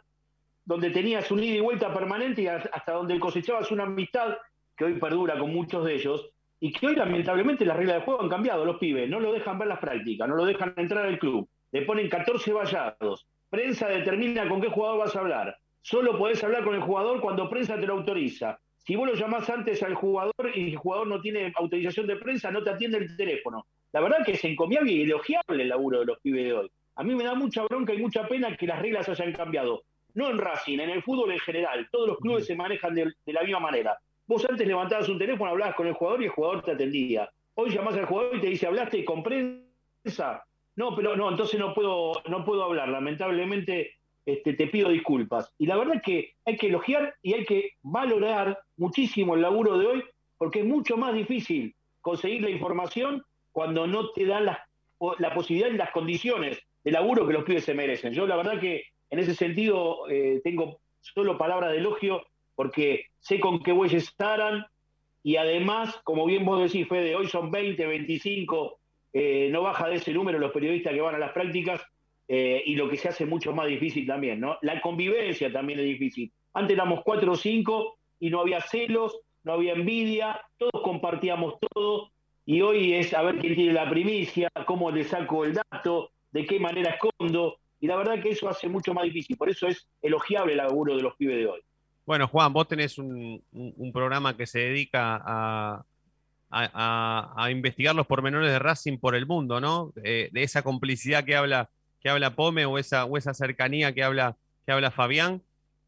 donde 0.64 0.88
tenías 0.88 1.30
un 1.30 1.42
ida 1.42 1.56
y 1.56 1.60
vuelta 1.60 1.92
permanente 1.92 2.42
y 2.42 2.46
hasta 2.46 2.92
donde 2.92 3.20
cosechabas 3.20 3.70
una 3.70 3.82
amistad 3.82 4.38
que 4.74 4.86
hoy 4.86 4.98
perdura 4.98 5.38
con 5.38 5.52
muchos 5.52 5.84
de 5.84 5.94
ellos 5.94 6.30
y 6.60 6.72
que 6.72 6.86
hoy 6.86 6.96
lamentablemente 6.96 7.66
las 7.66 7.76
reglas 7.76 7.96
de 7.96 8.02
juego 8.02 8.22
han 8.22 8.30
cambiado. 8.30 8.64
Los 8.64 8.78
pibes 8.78 9.08
no 9.10 9.20
lo 9.20 9.34
dejan 9.34 9.58
ver 9.58 9.68
las 9.68 9.78
prácticas, 9.78 10.26
no 10.26 10.36
lo 10.36 10.46
dejan 10.46 10.72
entrar 10.78 11.04
al 11.04 11.18
club, 11.18 11.46
le 11.72 11.82
ponen 11.82 12.08
14 12.08 12.52
vallados, 12.54 13.26
prensa 13.54 13.86
determina 13.88 14.48
con 14.48 14.60
qué 14.60 14.68
jugador 14.68 14.98
vas 14.98 15.14
a 15.14 15.20
hablar, 15.20 15.56
solo 15.80 16.18
podés 16.18 16.42
hablar 16.42 16.64
con 16.64 16.74
el 16.74 16.80
jugador 16.80 17.20
cuando 17.20 17.48
prensa 17.48 17.78
te 17.78 17.86
lo 17.86 17.94
autoriza. 17.94 18.58
Si 18.78 18.96
vos 18.96 19.06
lo 19.06 19.14
llamás 19.14 19.48
antes 19.48 19.80
al 19.84 19.94
jugador 19.94 20.50
y 20.52 20.72
el 20.72 20.76
jugador 20.76 21.06
no 21.06 21.20
tiene 21.20 21.52
autorización 21.54 22.08
de 22.08 22.16
prensa, 22.16 22.50
no 22.50 22.64
te 22.64 22.70
atiende 22.70 22.98
el 22.98 23.16
teléfono. 23.16 23.66
La 23.92 24.00
verdad 24.00 24.24
que 24.26 24.32
es 24.32 24.44
encomiable 24.44 24.90
y 24.90 25.02
elogiable 25.02 25.62
el 25.62 25.68
laburo 25.68 26.00
de 26.00 26.06
los 26.06 26.18
pibes 26.18 26.44
de 26.44 26.52
hoy. 26.52 26.70
A 26.96 27.04
mí 27.04 27.14
me 27.14 27.22
da 27.22 27.34
mucha 27.34 27.62
bronca 27.62 27.94
y 27.94 27.98
mucha 27.98 28.26
pena 28.26 28.56
que 28.56 28.66
las 28.66 28.82
reglas 28.82 29.08
hayan 29.08 29.32
cambiado 29.32 29.84
no 30.14 30.30
en 30.30 30.38
Racing, 30.38 30.78
en 30.78 30.90
el 30.90 31.02
fútbol 31.02 31.32
en 31.32 31.40
general. 31.40 31.88
Todos 31.90 32.08
los 32.08 32.18
clubes 32.18 32.46
se 32.46 32.56
manejan 32.56 32.94
de, 32.94 33.12
de 33.24 33.32
la 33.32 33.42
misma 33.42 33.60
manera. 33.60 33.98
Vos 34.26 34.44
antes 34.48 34.66
levantabas 34.66 35.08
un 35.08 35.18
teléfono, 35.18 35.50
hablabas 35.50 35.74
con 35.74 35.86
el 35.86 35.94
jugador 35.94 36.22
y 36.22 36.26
el 36.26 36.30
jugador 36.30 36.62
te 36.62 36.72
atendía. 36.72 37.28
Hoy 37.54 37.70
llamás 37.70 37.94
al 37.96 38.06
jugador 38.06 38.36
y 38.36 38.40
te 38.40 38.48
dice, 38.48 38.66
¿hablaste 38.66 39.04
con 39.04 39.22
prensa? 39.22 40.44
No, 40.76 40.94
pero 40.96 41.16
no, 41.16 41.30
entonces 41.30 41.58
no 41.58 41.74
puedo, 41.74 42.12
no 42.28 42.44
puedo 42.44 42.64
hablar. 42.64 42.88
Lamentablemente 42.88 43.94
este, 44.26 44.54
te 44.54 44.66
pido 44.66 44.88
disculpas. 44.88 45.52
Y 45.58 45.66
la 45.66 45.76
verdad 45.76 45.96
es 45.96 46.02
que 46.02 46.34
hay 46.44 46.56
que 46.56 46.68
elogiar 46.68 47.14
y 47.22 47.34
hay 47.34 47.44
que 47.44 47.72
valorar 47.82 48.58
muchísimo 48.76 49.34
el 49.34 49.42
laburo 49.42 49.78
de 49.78 49.86
hoy, 49.86 50.04
porque 50.36 50.60
es 50.60 50.66
mucho 50.66 50.96
más 50.96 51.14
difícil 51.14 51.74
conseguir 52.00 52.42
la 52.42 52.50
información 52.50 53.22
cuando 53.52 53.86
no 53.86 54.10
te 54.10 54.26
dan 54.26 54.46
la 54.46 55.34
posibilidad 55.34 55.70
y 55.70 55.76
las 55.76 55.90
condiciones 55.92 56.58
de 56.82 56.90
laburo 56.90 57.26
que 57.26 57.32
los 57.32 57.44
pibes 57.44 57.64
se 57.64 57.74
merecen. 57.74 58.12
Yo 58.12 58.26
la 58.26 58.36
verdad 58.36 58.60
que 58.60 58.84
en 59.10 59.18
ese 59.18 59.34
sentido 59.34 60.08
eh, 60.08 60.40
tengo 60.42 60.80
solo 61.00 61.38
palabras 61.38 61.70
de 61.70 61.78
elogio 61.78 62.22
porque 62.54 63.06
sé 63.20 63.40
con 63.40 63.62
qué 63.62 63.72
bueyes 63.72 64.04
estarán, 64.04 64.66
y 65.26 65.36
además, 65.36 65.98
como 66.04 66.26
bien 66.26 66.44
vos 66.44 66.60
decís, 66.60 66.86
Fede, 66.86 67.16
hoy 67.16 67.28
son 67.28 67.50
20, 67.50 67.86
25, 67.86 68.78
eh, 69.14 69.48
no 69.50 69.62
baja 69.62 69.88
de 69.88 69.96
ese 69.96 70.12
número 70.12 70.38
los 70.38 70.52
periodistas 70.52 70.92
que 70.92 71.00
van 71.00 71.14
a 71.14 71.18
las 71.18 71.32
prácticas 71.32 71.80
eh, 72.26 72.62
y 72.66 72.74
lo 72.74 72.88
que 72.90 72.96
se 72.96 73.08
hace 73.08 73.24
mucho 73.24 73.54
más 73.54 73.68
difícil 73.68 74.06
también, 74.06 74.40
¿no? 74.40 74.58
La 74.62 74.80
convivencia 74.80 75.52
también 75.52 75.78
es 75.78 75.86
difícil. 75.86 76.32
Antes 76.52 76.74
éramos 76.74 77.02
cuatro 77.04 77.32
o 77.32 77.36
cinco 77.36 77.98
y 78.18 78.28
no 78.28 78.40
había 78.40 78.60
celos, 78.60 79.20
no 79.44 79.52
había 79.52 79.74
envidia, 79.74 80.40
todos 80.58 80.82
compartíamos 80.82 81.54
todo 81.72 82.10
y 82.44 82.60
hoy 82.60 82.94
es 82.94 83.14
a 83.14 83.22
ver 83.22 83.38
quién 83.38 83.54
tiene 83.54 83.72
la 83.72 83.88
primicia, 83.88 84.50
cómo 84.66 84.90
le 84.90 85.04
saco 85.04 85.44
el 85.44 85.54
dato, 85.54 86.10
de 86.32 86.44
qué 86.44 86.58
manera 86.58 86.90
escondo 86.90 87.58
y 87.84 87.86
la 87.86 87.96
verdad 87.96 88.22
que 88.22 88.30
eso 88.30 88.48
hace 88.48 88.68
mucho 88.68 88.94
más 88.94 89.04
difícil, 89.04 89.36
por 89.36 89.48
eso 89.48 89.68
es 89.68 89.86
elogiable 90.02 90.52
el 90.52 90.58
laburo 90.58 90.96
de 90.96 91.02
los 91.02 91.14
pibes 91.16 91.36
de 91.36 91.46
hoy. 91.46 91.60
Bueno, 92.06 92.26
Juan, 92.28 92.52
vos 92.52 92.66
tenés 92.66 92.98
un, 92.98 93.42
programa 93.92 94.36
que 94.36 94.46
se 94.46 94.60
dedica 94.60 95.22
a, 95.24 95.84
a, 96.54 97.48
investigar 97.50 97.94
los 97.94 98.06
pormenores 98.06 98.50
de 98.50 98.58
Racing 98.58 98.98
por 98.98 99.14
el 99.14 99.26
mundo, 99.26 99.60
¿no? 99.60 99.92
de 99.96 100.30
esa 100.34 100.62
complicidad 100.62 101.24
que 101.24 101.36
habla, 101.36 101.68
que 102.00 102.10
habla 102.10 102.36
Pome 102.36 102.66
o 102.66 102.78
esa, 102.78 103.06
o 103.06 103.16
esa 103.16 103.34
cercanía 103.34 103.92
que 103.92 104.04
habla, 104.04 104.36
que 104.64 104.72
habla 104.72 104.90
Fabián. 104.90 105.42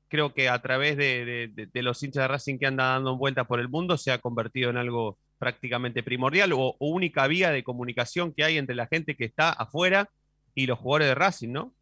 Creo 0.09 0.33
que 0.35 0.49
a 0.49 0.61
través 0.62 0.97
de, 0.97 1.69
los 1.75 2.03
hinchas 2.03 2.25
de 2.25 2.29
Racing 2.29 2.59
que 2.59 2.67
andan 2.67 3.05
dando 3.05 3.17
vueltas 3.17 3.47
por 3.47 3.61
el 3.61 3.69
mundo 3.69 3.97
se 3.97 4.12
ha 4.12 4.19
convertido 4.19 4.71
en 4.71 4.77
algo 4.77 5.19
prácticamente 5.39 6.03
primordial 6.03 6.53
o, 6.53 6.75
única 6.79 7.27
vía 7.27 7.51
de 7.51 7.62
comunicación 7.62 8.33
que 8.33 8.45
hay 8.45 8.57
entre 8.57 8.75
la 8.75 8.87
gente 8.87 9.17
que 9.17 9.25
está 9.25 9.51
afuera 9.51 10.09
y 10.55 10.67
los 10.67 10.79
jugadores 10.79 11.09
de 11.09 11.14
Racing, 11.14 11.53
¿no? 11.53 11.73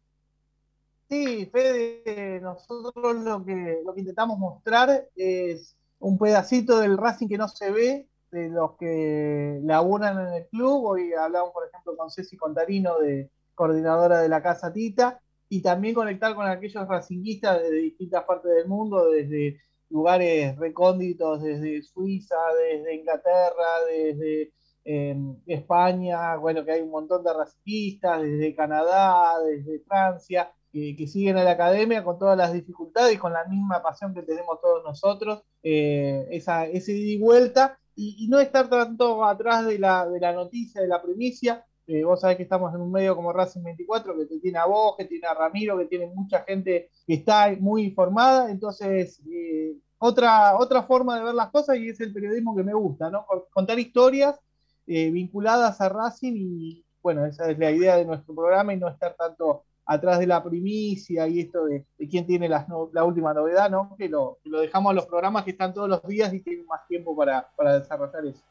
Sí, 1.07 1.47
Fede, 1.51 2.39
nosotros 2.41 3.15
lo 3.15 3.45
que, 3.45 3.79
lo 3.85 3.93
que 3.93 3.99
intentamos 4.01 4.37
mostrar 4.39 5.07
es 5.15 5.77
un 5.99 6.17
pedacito 6.17 6.79
del 6.79 6.97
Racing 6.97 7.27
que 7.27 7.37
no 7.37 7.47
se 7.47 7.71
ve, 7.71 8.07
de 8.35 8.49
los 8.49 8.75
que 8.77 9.59
laburan 9.63 10.27
en 10.27 10.33
el 10.33 10.47
club. 10.47 10.85
Hoy 10.85 11.13
hablamos, 11.13 11.51
por 11.53 11.65
ejemplo, 11.67 11.95
con 11.95 12.11
Ceci 12.11 12.35
Contarino, 12.35 12.99
de 12.99 13.31
coordinadora 13.55 14.19
de 14.19 14.27
la 14.27 14.43
Casa 14.43 14.73
Tita, 14.73 15.21
y 15.47 15.61
también 15.61 15.95
conectar 15.95 16.35
con 16.35 16.45
aquellos 16.45 16.85
racinguistas 16.87 17.61
de 17.61 17.71
distintas 17.71 18.25
partes 18.25 18.51
del 18.53 18.67
mundo, 18.67 19.09
desde 19.09 19.61
lugares 19.89 20.57
recónditos, 20.57 21.41
desde 21.41 21.81
Suiza, 21.83 22.35
desde 22.59 22.95
Inglaterra, 22.95 23.67
desde 23.87 24.51
em, 24.83 25.37
España, 25.45 26.35
bueno, 26.35 26.65
que 26.65 26.73
hay 26.73 26.81
un 26.81 26.91
montón 26.91 27.23
de 27.23 27.33
racinguistas, 27.33 28.21
desde 28.21 28.53
Canadá, 28.53 29.39
desde 29.45 29.79
Francia 29.87 30.51
que, 30.97 31.07
siguen 31.07 31.37
a 31.37 31.43
la 31.43 31.51
academia 31.51 32.03
con 32.03 32.19
todas 32.19 32.37
las 32.37 32.51
dificultades 32.51 33.15
y 33.15 33.17
con 33.17 33.31
la 33.31 33.45
misma 33.45 33.81
pasión 33.81 34.13
que 34.13 34.23
tenemos 34.23 34.59
todos 34.59 34.83
nosotros, 34.83 35.43
eh, 35.63 36.27
esa, 36.31 36.65
ese 36.65 36.91
ida 36.91 37.11
y 37.11 37.17
vuelta, 37.17 37.79
y, 37.95 38.27
no 38.27 38.39
estar 38.39 38.69
tanto 38.69 39.23
atrás 39.23 39.65
de 39.65 39.79
la, 39.79 40.07
de 40.07 40.19
la 40.19 40.33
noticia, 40.33 40.81
de 40.81 40.87
la 40.87 41.01
primicia. 41.01 41.65
Eh, 41.87 42.03
vos 42.03 42.21
sabés 42.21 42.37
que 42.37 42.43
estamos 42.43 42.73
en 42.73 42.81
un 42.81 42.91
medio 42.91 43.15
como 43.15 43.31
Racing 43.31 43.63
24, 43.63 44.17
que 44.17 44.25
te 44.25 44.39
tiene 44.39 44.57
a 44.57 44.65
vos, 44.65 44.95
que 44.97 45.05
tiene 45.05 45.27
a 45.27 45.33
Ramiro, 45.33 45.77
que 45.77 45.85
tiene 45.85 46.07
mucha 46.07 46.43
gente 46.43 46.89
que 47.05 47.13
está 47.13 47.55
muy 47.59 47.83
informada, 47.83 48.49
entonces 48.49 49.21
eh, 49.29 49.75
otra, 49.99 50.57
otra 50.57 50.83
forma 50.83 51.17
de 51.17 51.25
ver 51.25 51.35
las 51.35 51.51
cosas 51.51 51.77
y 51.77 51.89
es 51.89 51.99
el 52.01 52.11
periodismo 52.11 52.55
que 52.55 52.63
me 52.63 52.73
gusta, 52.73 53.09
¿no? 53.09 53.25
Contar 53.51 53.77
historias 53.79 54.39
vinculadas 54.87 55.81
a 55.81 55.89
Racing 55.89 56.33
y 56.35 56.85
bueno, 57.01 57.25
esa 57.25 57.51
es 57.51 57.59
la 57.59 57.69
idea 57.69 57.97
de 57.97 58.05
nuestro 58.05 58.33
programa 58.33 58.73
y 58.73 58.77
no 58.77 58.87
estar 58.87 59.15
tanto 59.15 59.65
atrás 59.85 60.19
de 60.19 60.27
la 60.27 60.43
primicia 60.43 61.27
y 61.27 61.41
esto 61.41 61.65
de, 61.65 61.85
quién 62.09 62.25
tiene 62.25 62.49
la 62.49 63.03
última 63.03 63.33
novedad, 63.33 63.69
¿no? 63.69 63.95
Que 63.97 64.09
lo, 64.09 64.39
dejamos 64.43 64.91
a 64.91 64.93
los 64.93 65.05
programas 65.05 65.43
que 65.43 65.51
están 65.51 65.73
todos 65.73 65.87
los 65.87 66.05
días 66.07 66.33
y 66.33 66.41
tienen 66.41 66.65
más 66.65 66.87
tiempo 66.87 67.15
para, 67.15 67.47
desarrollar 67.79 68.25
eso. 68.25 68.41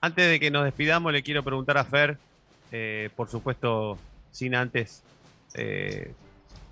Antes 0.00 0.28
de 0.28 0.40
que 0.40 0.50
nos 0.50 0.64
despidamos, 0.64 1.12
le 1.12 1.22
quiero 1.22 1.42
preguntar 1.42 1.78
a 1.78 1.84
Fer, 1.84 2.18
eh, 2.72 3.10
por 3.16 3.28
supuesto, 3.28 3.98
sin 4.30 4.54
antes 4.54 5.02
eh, 5.54 6.12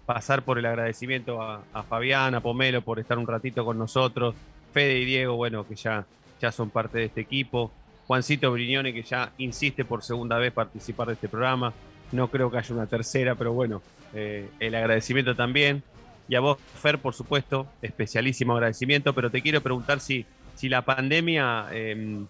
pasar 0.06 0.42
por 0.42 0.58
el 0.58 0.66
agradecimiento 0.66 1.42
a, 1.42 1.82
Fabián, 1.88 2.34
a 2.34 2.40
Pomelo 2.40 2.82
por 2.82 2.98
estar 2.98 3.18
un 3.18 3.26
ratito 3.26 3.64
con 3.64 3.78
nosotros, 3.78 4.34
Fede 4.72 4.98
y 4.98 5.04
Diego, 5.04 5.36
bueno, 5.36 5.66
que 5.66 5.74
ya, 5.74 6.06
ya 6.40 6.52
son 6.52 6.70
parte 6.70 6.98
de 6.98 7.04
este 7.06 7.20
equipo, 7.20 7.70
Juancito 8.06 8.50
Brignone, 8.50 8.94
que 8.94 9.02
ya 9.02 9.32
insiste 9.36 9.84
por 9.84 10.02
segunda 10.02 10.38
vez 10.38 10.52
participar 10.52 11.08
de 11.08 11.14
este 11.14 11.28
programa, 11.28 11.74
no 12.12 12.28
creo 12.28 12.50
que 12.50 12.58
haya 12.58 12.74
una 12.74 12.86
tercera, 12.86 13.34
pero 13.34 13.52
bueno, 13.52 13.82
eh, 14.14 14.48
el 14.60 14.74
agradecimiento 14.74 15.34
también. 15.34 15.82
Y 16.28 16.34
a 16.34 16.40
vos, 16.40 16.58
Fer, 16.80 16.98
por 16.98 17.14
supuesto, 17.14 17.66
especialísimo 17.80 18.52
agradecimiento, 18.52 19.14
pero 19.14 19.30
te 19.30 19.40
quiero 19.40 19.62
preguntar 19.62 20.00
si, 20.00 20.26
si 20.54 20.68
la 20.68 20.82
pandemia 20.82 21.66
em, 21.72 22.26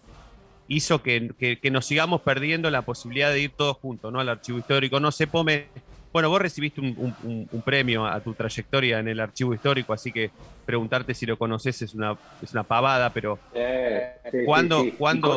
hizo 0.68 1.03
que, 1.03 1.61
nos 1.72 1.87
sigamos 1.87 2.20
perdiendo 2.20 2.70
la 2.70 2.83
posibilidad 2.83 3.33
de 3.33 3.41
ir 3.41 3.51
todos 3.51 3.76
juntos 3.79 4.12
¿no? 4.12 4.20
al 4.20 4.29
archivo 4.29 4.59
histórico. 4.59 5.01
No 5.01 5.11
sé, 5.11 5.26
Pome, 5.26 5.66
bueno, 6.13 6.31
vos 6.31 6.41
recibiste 6.41 6.81
un, 6.81 7.63
premio 7.65 8.07
a 8.07 8.21
tu 8.21 8.35
trayectoria 8.35 8.99
en 8.99 9.09
el 9.09 9.21
archivo 9.21 9.55
histórico, 9.55 9.93
así 9.93 10.11
que 10.13 10.31
preguntarte 10.65 11.15
si 11.15 11.27
lo 11.27 11.37
conoces 11.37 11.83
es 11.83 11.95
una, 11.95 12.17
es 12.43 12.53
una 12.53 12.63
pavada, 12.63 13.11
pero 13.11 13.39
eh, 13.55 14.17
¿cuándo? 14.45 14.85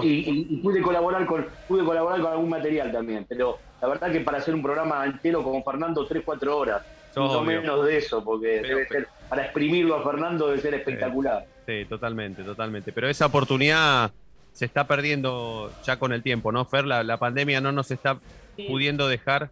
Y, 0.03 0.59
pude, 0.61 0.81
colaborar 0.81 1.25
con, 1.25 1.45
pude 1.67 1.83
colaborar 1.83 2.21
con 2.21 2.31
algún 2.31 2.49
material 2.49 2.91
también, 2.91 3.25
pero 3.27 3.57
la 3.81 3.87
verdad 3.87 4.11
que 4.11 4.21
para 4.21 4.37
hacer 4.37 4.53
un 4.53 4.61
programa 4.61 5.05
entero 5.05 5.43
con 5.43 5.63
Fernando, 5.63 6.07
3-4 6.07 6.47
horas, 6.47 6.81
no 7.15 7.41
menos 7.43 7.85
de 7.85 7.97
eso, 7.97 8.23
porque 8.23 8.61
debe 8.61 8.87
ser, 8.87 9.07
para 9.29 9.43
exprimirlo 9.43 9.95
a 9.95 10.03
Fernando 10.03 10.47
debe 10.47 10.61
ser 10.61 10.73
espectacular. 10.73 11.45
Sí, 11.65 11.85
totalmente, 11.85 12.43
totalmente. 12.43 12.91
Pero 12.91 13.09
esa 13.09 13.25
oportunidad 13.25 14.11
se 14.53 14.65
está 14.65 14.85
perdiendo 14.85 15.71
ya 15.85 15.97
con 15.97 16.13
el 16.13 16.23
tiempo, 16.23 16.51
¿no, 16.51 16.65
Fer? 16.65 16.85
La, 16.85 17.17
pandemia 17.17 17.61
no 17.61 17.71
nos 17.71 17.91
está 17.91 18.19
pudiendo 18.67 19.07
dejar 19.07 19.49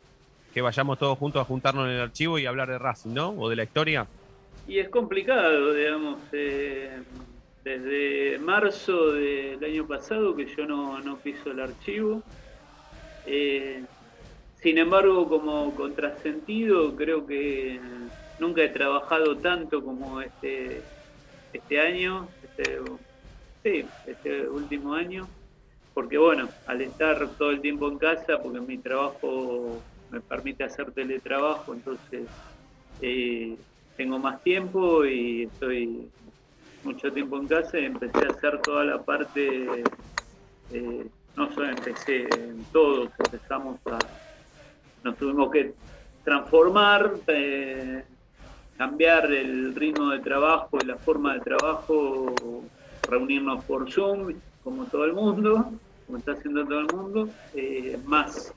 que 0.54 0.62
vayamos 0.62 0.98
todos 0.98 1.18
juntos 1.18 1.42
a 1.42 1.46
juntarnos 1.46 1.86
en 1.86 1.92
el 1.92 2.02
archivo 2.02 2.40
y 2.40 2.46
hablar 2.46 2.70
de 2.70 2.78
Racing, 2.78 3.14
¿no? 3.14 3.30
O 3.32 3.50
de 3.50 3.56
la 3.56 3.64
historia. 3.64 4.08
Y 4.68 4.80
es 4.80 4.90
complicado, 4.90 5.74
digamos. 5.74 6.20
Eh, 6.32 7.02
desde 7.64 8.40
marzo 8.40 9.12
del 9.12 9.64
año 9.64 9.86
pasado 9.86 10.36
que 10.36 10.46
yo 10.46 10.66
no, 10.66 11.00
no 11.02 11.18
piso 11.18 11.52
el 11.52 11.60
archivo. 11.60 12.24
Eh, 13.26 13.84
sin 14.62 14.78
embargo, 14.78 15.28
como 15.30 15.74
contrasentido, 15.76 16.96
creo 16.96 17.26
que 17.26 17.80
nunca 18.40 18.64
he 18.64 18.70
trabajado 18.70 19.38
tanto 19.38 19.84
como 19.84 20.22
este, 20.22 20.82
este 21.54 21.80
año, 21.80 22.28
este, 22.44 22.80
sí, 23.64 23.86
este 24.08 24.48
último 24.48 24.94
año, 24.94 25.28
porque 25.94 26.18
bueno, 26.18 26.50
al 26.68 26.82
estar 26.82 27.30
todo 27.38 27.52
el 27.52 27.62
tiempo 27.62 27.88
en 27.88 27.98
casa, 27.98 28.42
porque 28.42 28.60
mi 28.60 28.78
trabajo 28.78 29.82
me 30.10 30.22
permite 30.22 30.64
hacer 30.64 30.92
teletrabajo, 30.92 31.74
entonces 31.74 32.30
eh, 33.02 33.58
tengo 33.96 34.20
más 34.20 34.42
tiempo 34.44 35.06
y 35.06 35.44
estoy 35.44 36.10
mucho 36.84 37.12
tiempo 37.12 37.38
en 37.38 37.48
casa 37.48 37.80
y 37.80 37.86
empecé 37.86 38.26
a 38.26 38.30
hacer 38.30 38.64
toda 38.64 38.84
la 38.86 39.04
parte, 39.04 39.86
eh, 40.72 41.10
no 41.36 41.52
solo 41.54 41.70
empecé, 41.70 42.46
en 42.46 42.66
todos 42.66 43.12
empezamos 43.20 43.80
a 43.88 44.08
nos 45.04 45.18
tuvimos 45.18 45.50
que 45.52 45.74
transformar, 46.24 47.22
eh, 47.28 48.04
cambiar 48.78 49.32
el 49.32 49.76
ritmo 49.76 50.10
de 50.10 50.20
trabajo 50.20 50.82
y 50.82 50.86
la 50.86 50.98
forma 50.98 51.36
de 51.36 51.42
trabajo, 51.42 52.64
reunirnos 53.08 53.66
por 53.66 53.92
Zoom, 53.92 54.40
como 54.64 54.86
todo 54.88 55.06
el 55.06 55.14
mundo, 55.14 55.72
como 56.06 56.18
está 56.18 56.34
haciendo 56.34 56.66
todo 56.66 56.80
el 56.80 56.88
mundo, 56.88 57.30
eh, 57.54 57.98
más 58.04 58.54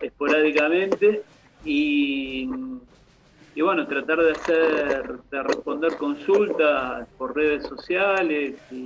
esporádicamente 0.00 1.22
y, 1.64 2.48
y 3.54 3.60
bueno, 3.60 3.86
tratar 3.86 4.20
de 4.20 4.32
hacer, 4.32 5.18
de 5.30 5.42
responder 5.42 5.96
consultas 5.96 7.08
por 7.18 7.34
redes 7.34 7.64
sociales 7.66 8.54
y, 8.70 8.84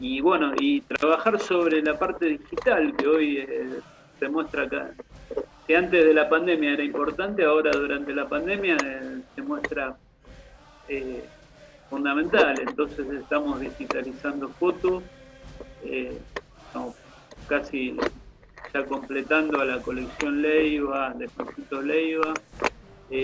y 0.00 0.20
bueno, 0.20 0.52
y 0.58 0.80
trabajar 0.82 1.38
sobre 1.40 1.82
la 1.82 1.98
parte 1.98 2.26
digital 2.26 2.94
que 2.96 3.06
hoy 3.06 3.38
eh, 3.38 3.80
se 4.18 4.28
muestra 4.28 4.64
acá 4.64 4.92
que 5.70 5.76
antes 5.76 6.04
de 6.04 6.12
la 6.12 6.28
pandemia 6.28 6.72
era 6.72 6.82
importante, 6.82 7.44
ahora 7.44 7.70
durante 7.70 8.12
la 8.12 8.28
pandemia 8.28 8.76
eh, 8.84 9.20
se 9.36 9.40
muestra 9.40 9.96
eh, 10.88 11.22
fundamental. 11.88 12.58
Entonces 12.60 13.06
estamos 13.08 13.60
digitalizando 13.60 14.48
fotos, 14.48 15.04
estamos 15.84 16.96
casi 17.46 17.96
ya 18.72 18.84
completando 18.84 19.60
a 19.60 19.64
la 19.64 19.78
colección 19.80 20.42
Leiva, 20.42 21.12
de 21.14 21.26
Juancito 21.28 21.82
Leiva. 21.82 22.34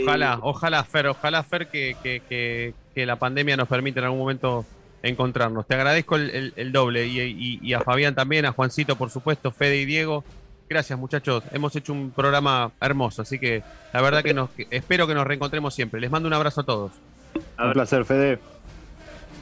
ojalá, 0.03 0.38
ojalá, 0.42 0.84
Fer, 0.84 1.07
ojalá, 1.09 1.42
Fer, 1.42 1.68
que, 1.68 2.74
la 2.94 3.16
pandemia 3.16 3.57
nos 3.57 3.68
permita 3.68 4.01
en 4.01 4.07
algún 4.07 4.20
momento 4.20 4.64
encontrarnos. 5.03 5.66
Te 5.66 5.74
agradezco 5.74 6.16
el, 6.16 6.72
doble 6.72 7.07
y, 7.07 7.61
y, 7.62 7.72
a 7.74 7.80
Fabián 7.80 8.14
también, 8.14 8.47
a 8.47 8.53
Juancito, 8.53 8.97
por 8.97 9.11
supuesto, 9.11 9.51
Fede 9.51 9.76
y 9.76 9.84
Diego. 9.84 10.24
Gracias, 10.68 10.99
muchachos. 10.99 11.44
Hemos 11.53 11.76
hecho 11.76 11.92
un 11.92 12.11
programa 12.11 12.72
hermoso, 12.80 13.22
así 13.22 13.38
que 13.38 13.62
la 13.92 14.03
verdad 14.03 14.24
que 14.24 14.34
nos 14.34 14.51
espero 14.70 15.07
que 15.07 15.14
nos 15.14 15.26
reencontremos 15.26 15.74
siempre. 15.74 16.01
Les 16.01 16.11
mando 16.11 16.26
un 16.26 16.34
abrazo 16.34 16.62
a 16.62 16.64
todos. 16.64 16.92
Un 17.59 17.72
placer, 17.72 18.05
Fede. 18.05 18.38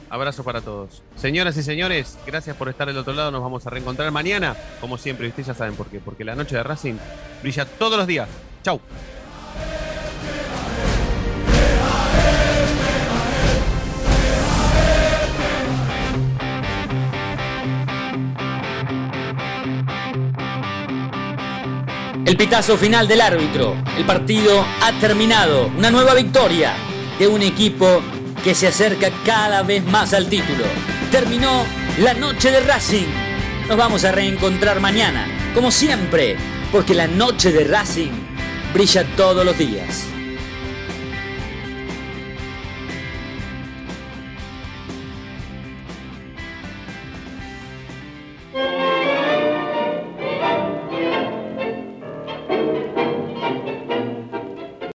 Abrazo 0.09 0.43
para 0.43 0.61
todos. 0.61 1.01
Señoras 1.15 1.57
y 1.57 1.63
señores, 1.63 2.17
gracias 2.25 2.55
por 2.55 2.69
estar 2.69 2.87
del 2.87 2.97
otro 2.97 3.13
lado. 3.13 3.31
Nos 3.31 3.41
vamos 3.41 3.65
a 3.65 3.69
reencontrar 3.69 4.11
mañana, 4.11 4.55
como 4.79 4.97
siempre. 4.97 5.27
Ustedes 5.27 5.47
ya 5.47 5.53
saben 5.53 5.75
por 5.75 5.87
qué. 5.87 5.99
Porque 5.99 6.23
la 6.23 6.35
noche 6.35 6.55
de 6.55 6.63
Racing 6.63 6.95
brilla 7.41 7.65
todos 7.65 7.97
los 7.97 8.07
días. 8.07 8.29
Chau. 8.63 8.79
El 22.25 22.37
pitazo 22.37 22.75
final 22.75 23.07
del 23.07 23.21
árbitro. 23.21 23.75
El 23.97 24.05
partido 24.05 24.65
ha 24.81 24.91
terminado. 24.99 25.67
Una 25.77 25.91
nueva 25.91 26.15
victoria 26.15 26.73
de 27.19 27.27
un 27.27 27.43
equipo 27.43 28.01
que 28.45 28.53
se 28.53 28.67
acerca 28.67 29.09
cada 29.25 29.63
vez 29.63 29.83
más 29.83 30.13
al 30.13 30.29
título. 30.29 30.65
Terminó 31.11 31.65
la 31.97 32.13
noche 32.13 32.51
de 32.51 32.59
Racing. 32.59 33.07
Nos 33.67 33.75
vamos 33.75 34.05
a 34.05 34.11
reencontrar 34.11 34.79
mañana, 34.79 35.25
como 35.55 35.71
siempre, 35.71 36.37
porque 36.71 36.93
la 36.93 37.07
noche 37.07 37.51
de 37.51 37.63
Racing 37.63 38.11
brilla 38.71 39.03
todos 39.17 39.43
los 39.43 39.57
días. 39.57 40.14